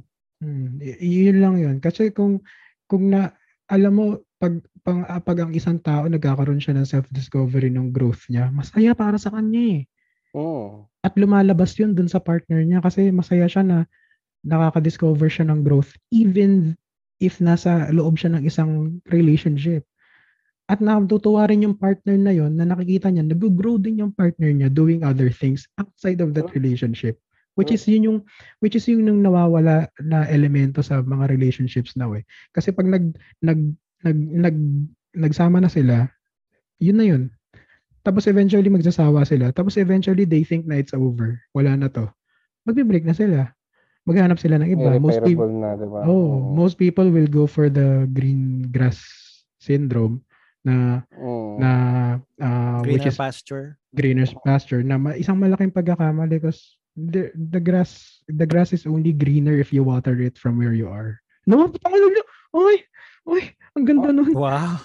[0.44, 0.80] Hmm.
[0.82, 1.78] Y- yun lang yun.
[1.80, 2.44] Kasi kung
[2.88, 3.32] kung na
[3.72, 4.06] alam mo
[4.38, 8.92] pag pang, ah, pag ang isang tao nagkakaroon siya ng self-discovery ng growth niya, masaya
[8.92, 9.82] para sa kanya eh.
[10.34, 10.90] Mm.
[11.06, 13.78] At lumalabas yun dun sa partner niya kasi masaya siya na
[14.44, 16.76] nakaka-discover siya ng growth even
[17.24, 19.88] if nasa loob siya ng isang relationship.
[20.68, 24.72] At natutuwa rin yung partner na yon na nakikita niya, nag-grow din yung partner niya
[24.72, 26.60] doing other things outside of that True.
[26.60, 27.20] relationship.
[27.54, 27.78] Which True.
[27.78, 28.20] is yun yung
[28.64, 32.24] which is yung nung nawawala na elemento sa mga relationships now eh.
[32.56, 33.60] Kasi pag nag nag
[34.08, 34.58] nag, nag
[35.14, 36.10] nagsama na sila,
[36.82, 37.24] yun na yun.
[38.04, 39.56] Tapos eventually magsasawa sila.
[39.56, 41.40] Tapos eventually they think na it's over.
[41.56, 42.12] Wala na to.
[42.64, 43.52] Magbe-break na sila.
[44.04, 45.00] Maghanap sila ng iba.
[45.00, 46.04] Most people, na, 'di ba?
[46.04, 46.60] oh, Mm.
[46.60, 49.00] most people will go for the green grass
[49.58, 50.20] syndrome
[50.62, 51.52] na Mm.
[51.60, 51.70] na
[52.40, 53.66] uh, which Greener is pasture.
[53.96, 56.60] greener pasture na ma- isang malaking pagkakamali because
[57.00, 60.92] the, the grass the grass is only greener if you water it from where you
[60.92, 61.16] are.
[61.48, 62.24] No, ano nyo?
[62.54, 62.76] Oy,
[63.24, 63.44] oy,
[63.76, 64.36] ang ganda nun.
[64.36, 64.84] Wow.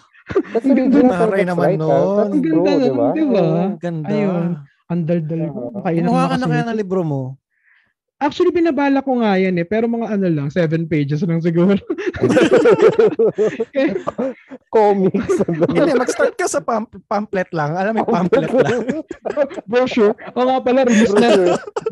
[0.53, 1.91] That's Ang the original Perfect naman Right, nun.
[1.91, 3.09] Ang ganda 'di nun, ba?
[3.13, 3.43] di ba?
[3.45, 3.71] Mm.
[3.81, 4.09] Ganda.
[4.13, 4.47] Ayun.
[4.89, 5.61] Ang daldal ko.
[5.85, 7.23] Kumuha ka na kaya ng libro mo.
[8.19, 9.67] Actually, binabala ko nga yan eh.
[9.69, 11.79] Pero mga ano lang, seven pages lang siguro.
[14.75, 15.39] Comics.
[15.47, 15.63] ano.
[15.71, 17.79] Hindi, mag-start ka sa pam- pamphlet lang.
[17.79, 18.83] Alam mo yung pamphlet lang.
[19.71, 20.19] Brochure.
[20.35, 21.31] O nga pala, release na.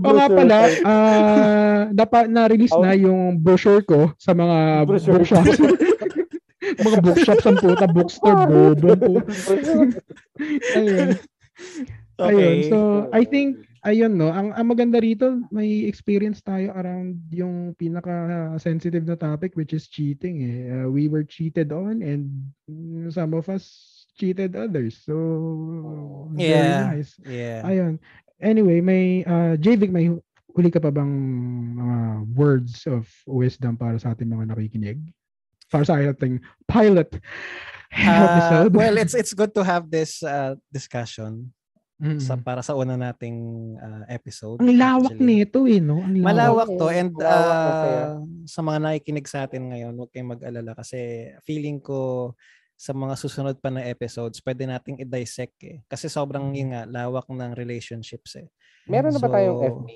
[0.02, 5.22] O nga pala, ah dapat na-release na yung brochure ko sa mga Brochure.
[6.74, 9.22] mga bookshops ang puta, bookstore, bobo
[10.74, 11.18] ayun.
[12.16, 12.32] Okay.
[12.32, 12.56] Ayun.
[12.72, 12.78] So,
[13.12, 19.20] I think, ayun no, ang, ang maganda rito, may experience tayo around yung pinaka-sensitive na
[19.20, 20.60] topic which is cheating eh.
[20.72, 22.32] Uh, we were cheated on and
[23.12, 23.68] some of us
[24.16, 24.96] cheated others.
[25.04, 26.88] So, very Yeah.
[26.88, 27.12] nice.
[27.20, 27.60] Yeah.
[27.68, 28.00] Ayun.
[28.40, 30.08] Anyway, may uh, JVic, may
[30.56, 31.12] huli ka pa bang
[31.76, 31.98] mga
[32.32, 35.04] words of wisdom para sa ating mga nakikinig?
[35.76, 37.20] Para sa ating pilot
[37.86, 38.72] Uh, episode?
[38.74, 41.52] well, it's it's good to have this uh, discussion
[41.96, 42.20] Mm.
[42.20, 43.40] sa para sa una nating
[43.74, 44.60] uh, episode.
[44.60, 45.40] Ang lawak actually.
[45.40, 46.04] nito eh, no?
[46.04, 46.28] Ang lawak.
[46.28, 51.80] Malawak to and uh, sa mga nakikinig sa atin ngayon, huwag kayong mag-alala kasi feeling
[51.80, 52.36] ko
[52.76, 55.80] sa mga susunod pa na episodes, pwede nating i-dissect eh.
[55.88, 58.52] Kasi sobrang yun nga, lawak ng relationships eh.
[58.84, 59.88] Meron na ba So- tayong FB?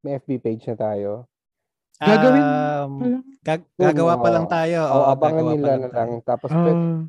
[0.00, 1.28] May FB page na tayo?
[1.98, 2.92] Gagawin Um,
[3.40, 4.78] gag- gagawa pa lang tayo.
[4.84, 5.94] O, Oo, abangan gagawa pa nila na tayo.
[5.94, 6.10] lang.
[6.22, 7.00] Tapos pwede, Ah,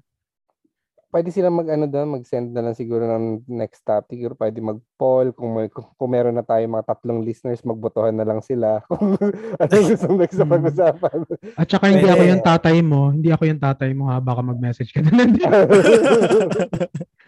[1.09, 4.15] pwede sila mag ano doon, mag-send na lang siguro ng next topic.
[4.17, 8.23] Siguro pwede mag-poll kung, may, kung, kung meron na tayo mga tatlong listeners, magbotohan na
[8.23, 9.15] lang sila kung
[9.55, 10.47] ano gusto next Mm.
[10.47, 11.19] pag-usapan.
[11.53, 12.13] at saka hindi Pwede.
[12.13, 13.01] ako yung tatay mo.
[13.09, 14.19] Hindi ako yung tatay mo ha.
[14.19, 15.31] Baka mag-message ka na lang.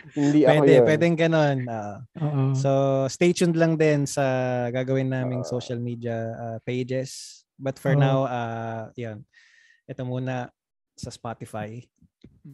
[0.10, 0.86] Hindi ako Pwede, yun.
[0.86, 1.58] pwedeng ganun.
[2.18, 2.44] Oo.
[2.56, 2.70] So,
[3.06, 4.26] stay tuned lang din sa
[4.70, 5.48] gagawin naming Ah.
[5.48, 7.39] social media uh, pages.
[7.60, 8.00] But for Oo.
[8.00, 9.28] now, uh, yun.
[9.86, 10.48] Ito muna
[10.96, 11.84] sa Spotify.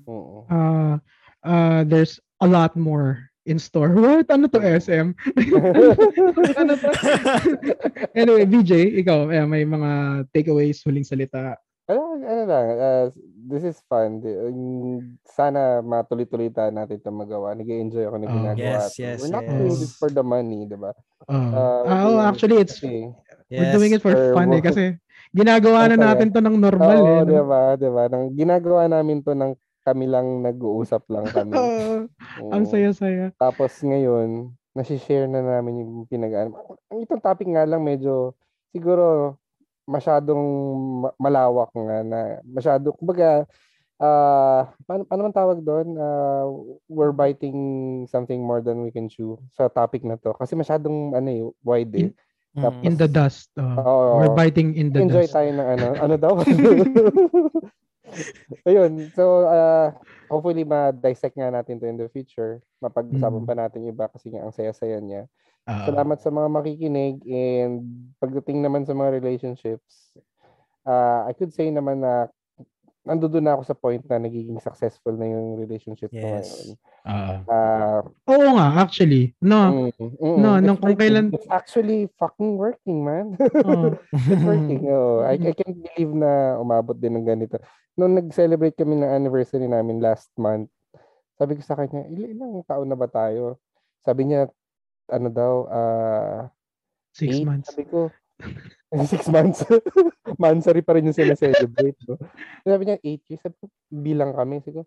[0.10, 0.50] Oo.
[0.50, 0.98] uh,
[1.46, 3.94] uh, there's a lot more in store.
[4.02, 4.28] What?
[4.34, 5.14] Ano to SM?
[6.60, 6.90] ano to?
[8.20, 11.54] anyway, BJ, ikaw, eh, may mga takeaways, huling salita.
[11.86, 13.06] ano, ano lang, uh,
[13.46, 14.18] this is fun.
[15.30, 17.54] Sana matuloy-tuloy tayo natin ito magawa.
[17.54, 18.34] Nag-enjoy ako na Oh.
[18.34, 18.58] ginagawa.
[18.58, 19.02] Yes, to.
[19.06, 19.54] yes, We're not yes.
[19.54, 20.92] doing this for the money, di ba?
[21.30, 22.82] Uh, Uh, oh, doing actually, it it's
[23.50, 24.62] kasi- we're doing it for For fun eh.
[24.62, 24.84] Kasi
[25.36, 27.20] ginagawa na Ang natin to ng normal Oo, eh.
[27.22, 27.30] no?
[27.30, 27.62] di ba?
[27.76, 28.04] Di ba?
[28.10, 29.54] Nang ginagawa namin to ng
[29.86, 31.54] kami lang nag-uusap lang kami.
[31.62, 32.10] Oo,
[32.50, 32.70] ang Oo.
[32.72, 33.30] saya-saya.
[33.38, 36.52] Tapos ngayon, nasi-share na namin yung pinag
[36.92, 38.34] Ang itong topic nga lang medyo
[38.76, 39.38] siguro
[39.86, 40.44] masyadong
[41.06, 43.46] ma- malawak nga na masyado kumbaga
[43.96, 45.96] ah paano, paano man tawag doon?
[45.96, 46.44] Ah,
[46.92, 47.56] we're biting
[48.12, 51.94] something more than we can chew sa topic na to kasi masyadong ano eh, wide
[51.96, 52.10] eh.
[52.56, 52.84] Mm.
[52.84, 53.52] In the dust.
[53.60, 54.24] uh, Oo.
[54.24, 55.36] we're biting in the Enjoy dust.
[55.36, 56.34] tayo ng ano, ano daw?
[58.64, 59.92] Ayun, so uh,
[60.32, 62.64] hopefully ma-dissect nga natin to in the future.
[62.80, 63.50] Mapag-usapan Mm.
[63.50, 65.28] pa natin iba kasi nga ang saya-saya niya.
[65.66, 67.82] Ah, Salamat sa mga makikinig and
[68.22, 70.14] pagdating naman sa mga relationships,
[70.86, 72.30] uh, I could say naman na
[73.06, 76.50] nandoon na ako sa point na nagiging successful na yung relationship ko Yes.
[76.50, 76.70] ngayon.
[77.06, 77.38] ah.
[77.46, 79.38] Ah, oo nga, actually.
[79.40, 79.90] No.
[79.90, 83.38] mm, mm, no, nung kung kailan- It's actually fucking working, man.
[83.38, 83.94] oo.
[84.12, 84.90] It's working.
[84.90, 87.62] Oh, I, I can't believe na umabot din ng ganito.
[87.94, 90.68] Nung nag-celebrate kami ng anniversary namin last month,
[91.36, 93.62] sabi ko sa kanya, Il- ilang taon na ba tayo?
[94.02, 94.50] Sabi niya,
[95.08, 96.50] ano daw, ah,
[97.14, 97.46] Six eight.
[97.46, 97.70] months.
[97.70, 98.10] Sabi ko,
[99.04, 99.66] six months.
[100.42, 102.00] Mansari pa rin yung sila-celebrate.
[102.08, 102.20] No?
[102.64, 103.42] Sabi niya, eight years.
[103.44, 104.64] Sabi ko, bilang kami.
[104.64, 104.84] Sabi ko,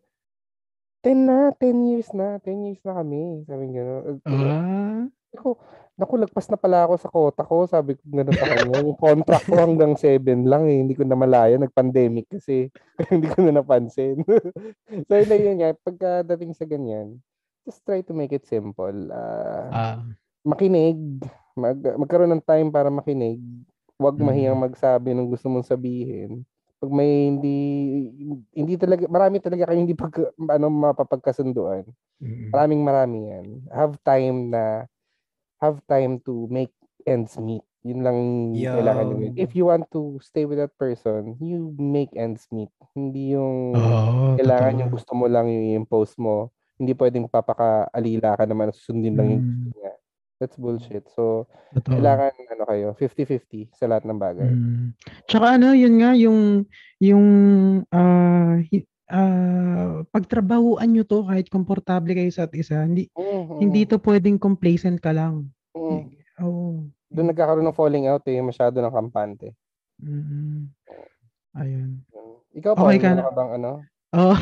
[1.04, 2.40] ten na, ten years na.
[2.40, 3.44] Ten years na kami.
[3.44, 3.96] Sabi niya, no?
[4.24, 5.60] Sabi ko,
[5.98, 7.56] naku, lagpas na pala ako sa kota ko.
[7.68, 8.78] Sabi ko gano'n sa kanya.
[8.86, 10.78] Yung contract ko hanggang 7 lang eh.
[10.80, 11.58] Hindi ko na malaya.
[11.58, 12.70] Nag-pandemic kasi.
[13.12, 14.22] Hindi ko na napansin.
[15.06, 15.70] so yun na yun nga.
[15.84, 17.18] Pagkadating sa ganyan,
[17.66, 19.12] just try to make it simple.
[19.12, 19.96] Ah, ah.
[20.46, 20.96] makinig.
[21.58, 23.42] Mag, magkaroon ng time para makinig.
[23.98, 24.24] Huwag Mhm.
[24.24, 26.46] mahiyang magsabi ng gusto mong sabihin.
[26.78, 27.56] Pag may hindi
[28.54, 31.82] hindi talaga marami talaga kayong hindi pag ano mapapagkasunduan.
[32.22, 32.50] Mm.
[32.54, 33.46] Maraming marami yan.
[33.74, 34.86] Have time na
[35.58, 36.70] have time to make
[37.04, 37.62] ends meet.
[37.82, 38.18] Yun lang
[38.54, 38.70] Yo.
[38.78, 39.16] kailangan nyo.
[39.34, 42.70] If you want to stay with that person, you make ends meet.
[42.94, 44.82] Hindi yung Oo, kailangan totoo.
[44.86, 46.50] yung gusto mo lang yung i-impose mo.
[46.78, 49.92] Hindi pwedeng papaka-alila ka naman susundin lang yung Mm, gusto niya.
[50.38, 51.10] That's bullshit.
[51.10, 51.98] So, totoo.
[51.98, 54.46] kailangan ano kayo, 50-50 sa lahat ng bagay.
[54.46, 54.94] Mm.
[55.26, 56.62] Tsaka ano, yun nga, yung,
[57.02, 57.26] yung,
[58.62, 64.38] hi- ah, pagtrabahuan nyo to kahit komportable kayo sa isa, hindi, Mm, hindi to pwedeng
[64.38, 65.50] complacent ka lang.
[65.74, 66.06] mm.
[66.38, 66.86] Oo.
[67.10, 69.58] Doon nagkakaroon ng falling out eh, masyado ng kampante.
[69.98, 70.70] Mm.
[71.58, 71.90] Ayun.
[72.54, 73.26] Ikaw pa, Okay ka na.
[73.26, 73.70] ka bang ano?
[74.08, 74.32] Oh,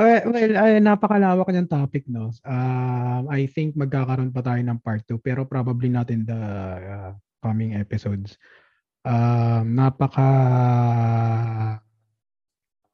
[0.00, 2.32] well, well ay, napakalawak niyang topic, no?
[2.48, 6.40] Um, I think magkakaroon pa tayo ng part 2, pero probably not in the
[6.80, 7.12] uh,
[7.44, 8.40] coming episodes.
[9.04, 10.30] Um, napaka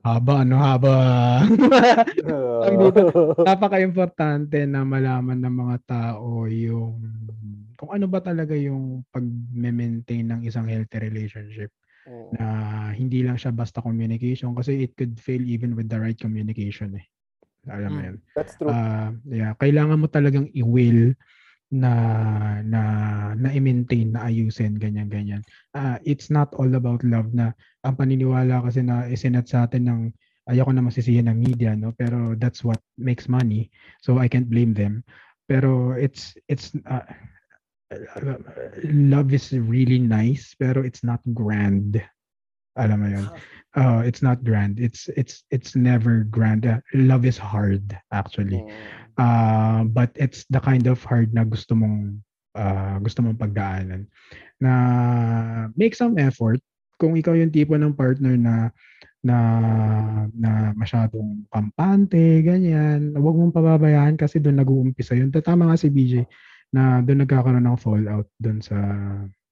[0.07, 0.97] haba, ano, haba.
[3.47, 6.95] Napaka-importante na malaman ng mga tao yung
[7.77, 11.70] kung ano ba talaga yung pag-maintain ng isang healthy relationship.
[12.07, 12.31] Oo.
[12.35, 12.47] na
[12.95, 17.07] hindi lang siya basta communication kasi it could fail even with the right communication eh.
[17.66, 18.07] Alam mo Mm.
[18.07, 18.16] yun.
[18.39, 18.70] That's true.
[18.70, 21.15] Ah, yeah, kailangan mo talagang i-will
[21.66, 21.93] na
[22.62, 22.83] na
[23.35, 25.43] na i-maintain na ayusin ganyan ganyan.
[25.74, 27.51] Ah, it's not all about love na
[27.83, 30.01] ang paniniwala kasi na isinet sa atin ng
[30.47, 33.66] ayoko na masisihin ng media no pero that's what makes money
[33.99, 35.03] so I can't blame them
[35.51, 37.07] pero it's it's uh, uh,
[38.85, 42.03] love is really nice pero it's not grand.
[42.77, 43.27] Alam mo yun?
[43.73, 44.77] Uh, it's not grand.
[44.77, 46.69] It's it's it's never grand.
[46.69, 48.61] Uh, love is hard actually.
[48.61, 48.73] Mm.
[49.19, 52.21] uh, but it's the kind of hard na gusto mong
[52.57, 54.07] uh, gusto mong pagdaanan.
[54.61, 54.73] Na
[55.77, 56.61] make some effort.
[56.97, 58.73] Kung ikaw yung tipo ng partner na
[59.21, 59.37] na
[60.33, 65.29] na masyadong kampante, ganyan, huwag mong pababayaan kasi doon nag-uumpisa yun.
[65.33, 66.25] Tama nga si BJ
[66.74, 68.76] na doon nagkakaroon ng fallout doon sa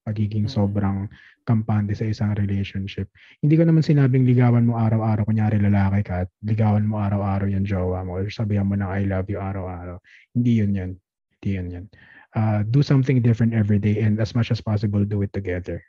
[0.04, 0.52] pagiging Mm.
[0.52, 0.98] sobrang
[1.44, 3.08] kampante sa isang relationship.
[3.40, 7.64] Hindi ko naman sinabing ligawan mo araw-araw, kunyari lalaki ka at ligawan mo araw-araw yung
[7.64, 10.00] jowa mo or sabihan mo ng I love you araw-araw.
[10.36, 10.92] Hindi yun yun.
[11.40, 11.86] Hindi yun yun.
[12.34, 15.80] Uh, do something different every day and as much as possible do it together.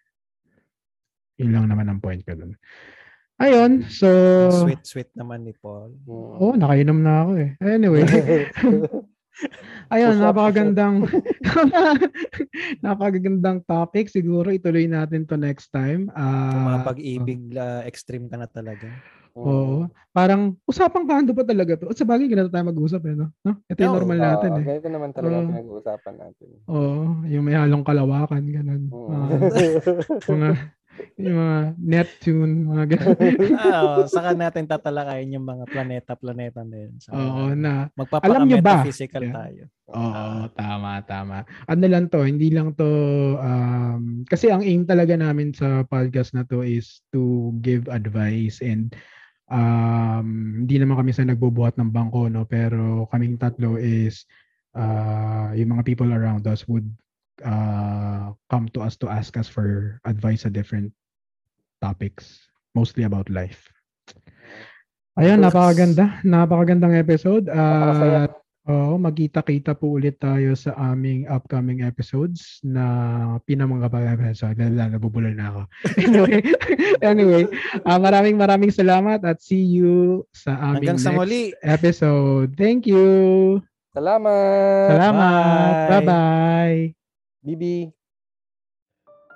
[1.39, 2.55] Yun lang naman ang point ko dun.
[3.35, 4.07] Ayun, so...
[4.63, 5.91] Sweet, sweet naman ni Paul.
[6.07, 7.49] Oo, nakainom na ako eh.
[7.59, 8.07] Anyway,
[9.93, 11.05] ayun, napakagandang
[12.85, 14.07] napakagandang topic.
[14.09, 16.07] Siguro ituloy natin to next time.
[16.09, 18.87] Kung Ah, mga pag-ibig, ah, extreme ka na talaga.
[19.35, 19.91] Oo.
[20.15, 21.91] Parang usapang kando pa talaga to.
[21.91, 23.35] At sa bagay, ganito tayo mag-usap eh, no?
[23.43, 23.59] no?
[23.67, 23.97] Ito yung Oo.
[23.99, 24.63] normal Oo, natin eh.
[24.63, 25.47] Ganito naman talaga Oo.
[25.51, 26.47] pinag-uusapan natin.
[26.71, 28.83] Oo, yung may halong kalawakan, ganun.
[28.95, 29.11] Oo.
[29.11, 29.35] Mga,
[30.23, 30.49] mga,
[31.15, 33.17] yung mga Neptune, mga ganun.
[33.59, 36.93] ah, saka natin tatalakayin yung mga planeta-planeta na yun.
[36.99, 38.83] So, Oo, na magpapaka Alam nyo ba?
[38.83, 39.35] metaphysical Yeah.
[39.35, 39.63] tayo.
[39.95, 41.37] Oo, tama, tama.
[41.69, 42.89] Ano lang to, hindi lang to,
[43.37, 48.97] um, kasi ang aim talaga namin sa podcast na to is to give advice and
[49.49, 52.49] um, hindi naman kami sa nagbubuhat ng bangko, no?
[52.49, 54.25] Pero kaming tatlo is
[54.73, 56.85] uh, yung mga people around us would
[57.43, 60.93] uh, come to us to ask us for advice sa different
[61.81, 62.47] topics,
[62.77, 63.67] mostly about life.
[65.15, 65.45] Ayun, Yes.
[65.47, 66.19] napakaganda.
[66.23, 67.47] Napakagandang episode.
[67.47, 68.31] At
[68.65, 74.57] Oo, magkita-kita po ulit tayo sa aming upcoming episodes na pinamangkapag episode.
[74.57, 75.61] Lala, nabubulol na ako.
[76.01, 76.41] anyway,
[77.13, 77.43] anyway
[77.85, 81.43] ah, maraming maraming salamat at see you sa aming Hanggang sa next muli.
[81.61, 82.57] episode.
[82.57, 83.05] Thank you.
[83.93, 84.89] Salamat.
[84.97, 85.73] Salamat.
[85.85, 85.89] Bye.
[86.01, 87.04] Bye-bye.
[87.45, 87.93] Bibi.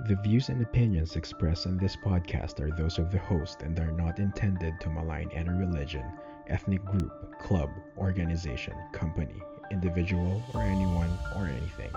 [0.08, 3.92] The views and opinions expressed in this podcast are those of the host and are
[3.92, 6.06] not intended to malign any religion,
[6.48, 7.70] ethnic group, club,
[8.00, 11.92] organization, company, individual, or anyone or anything.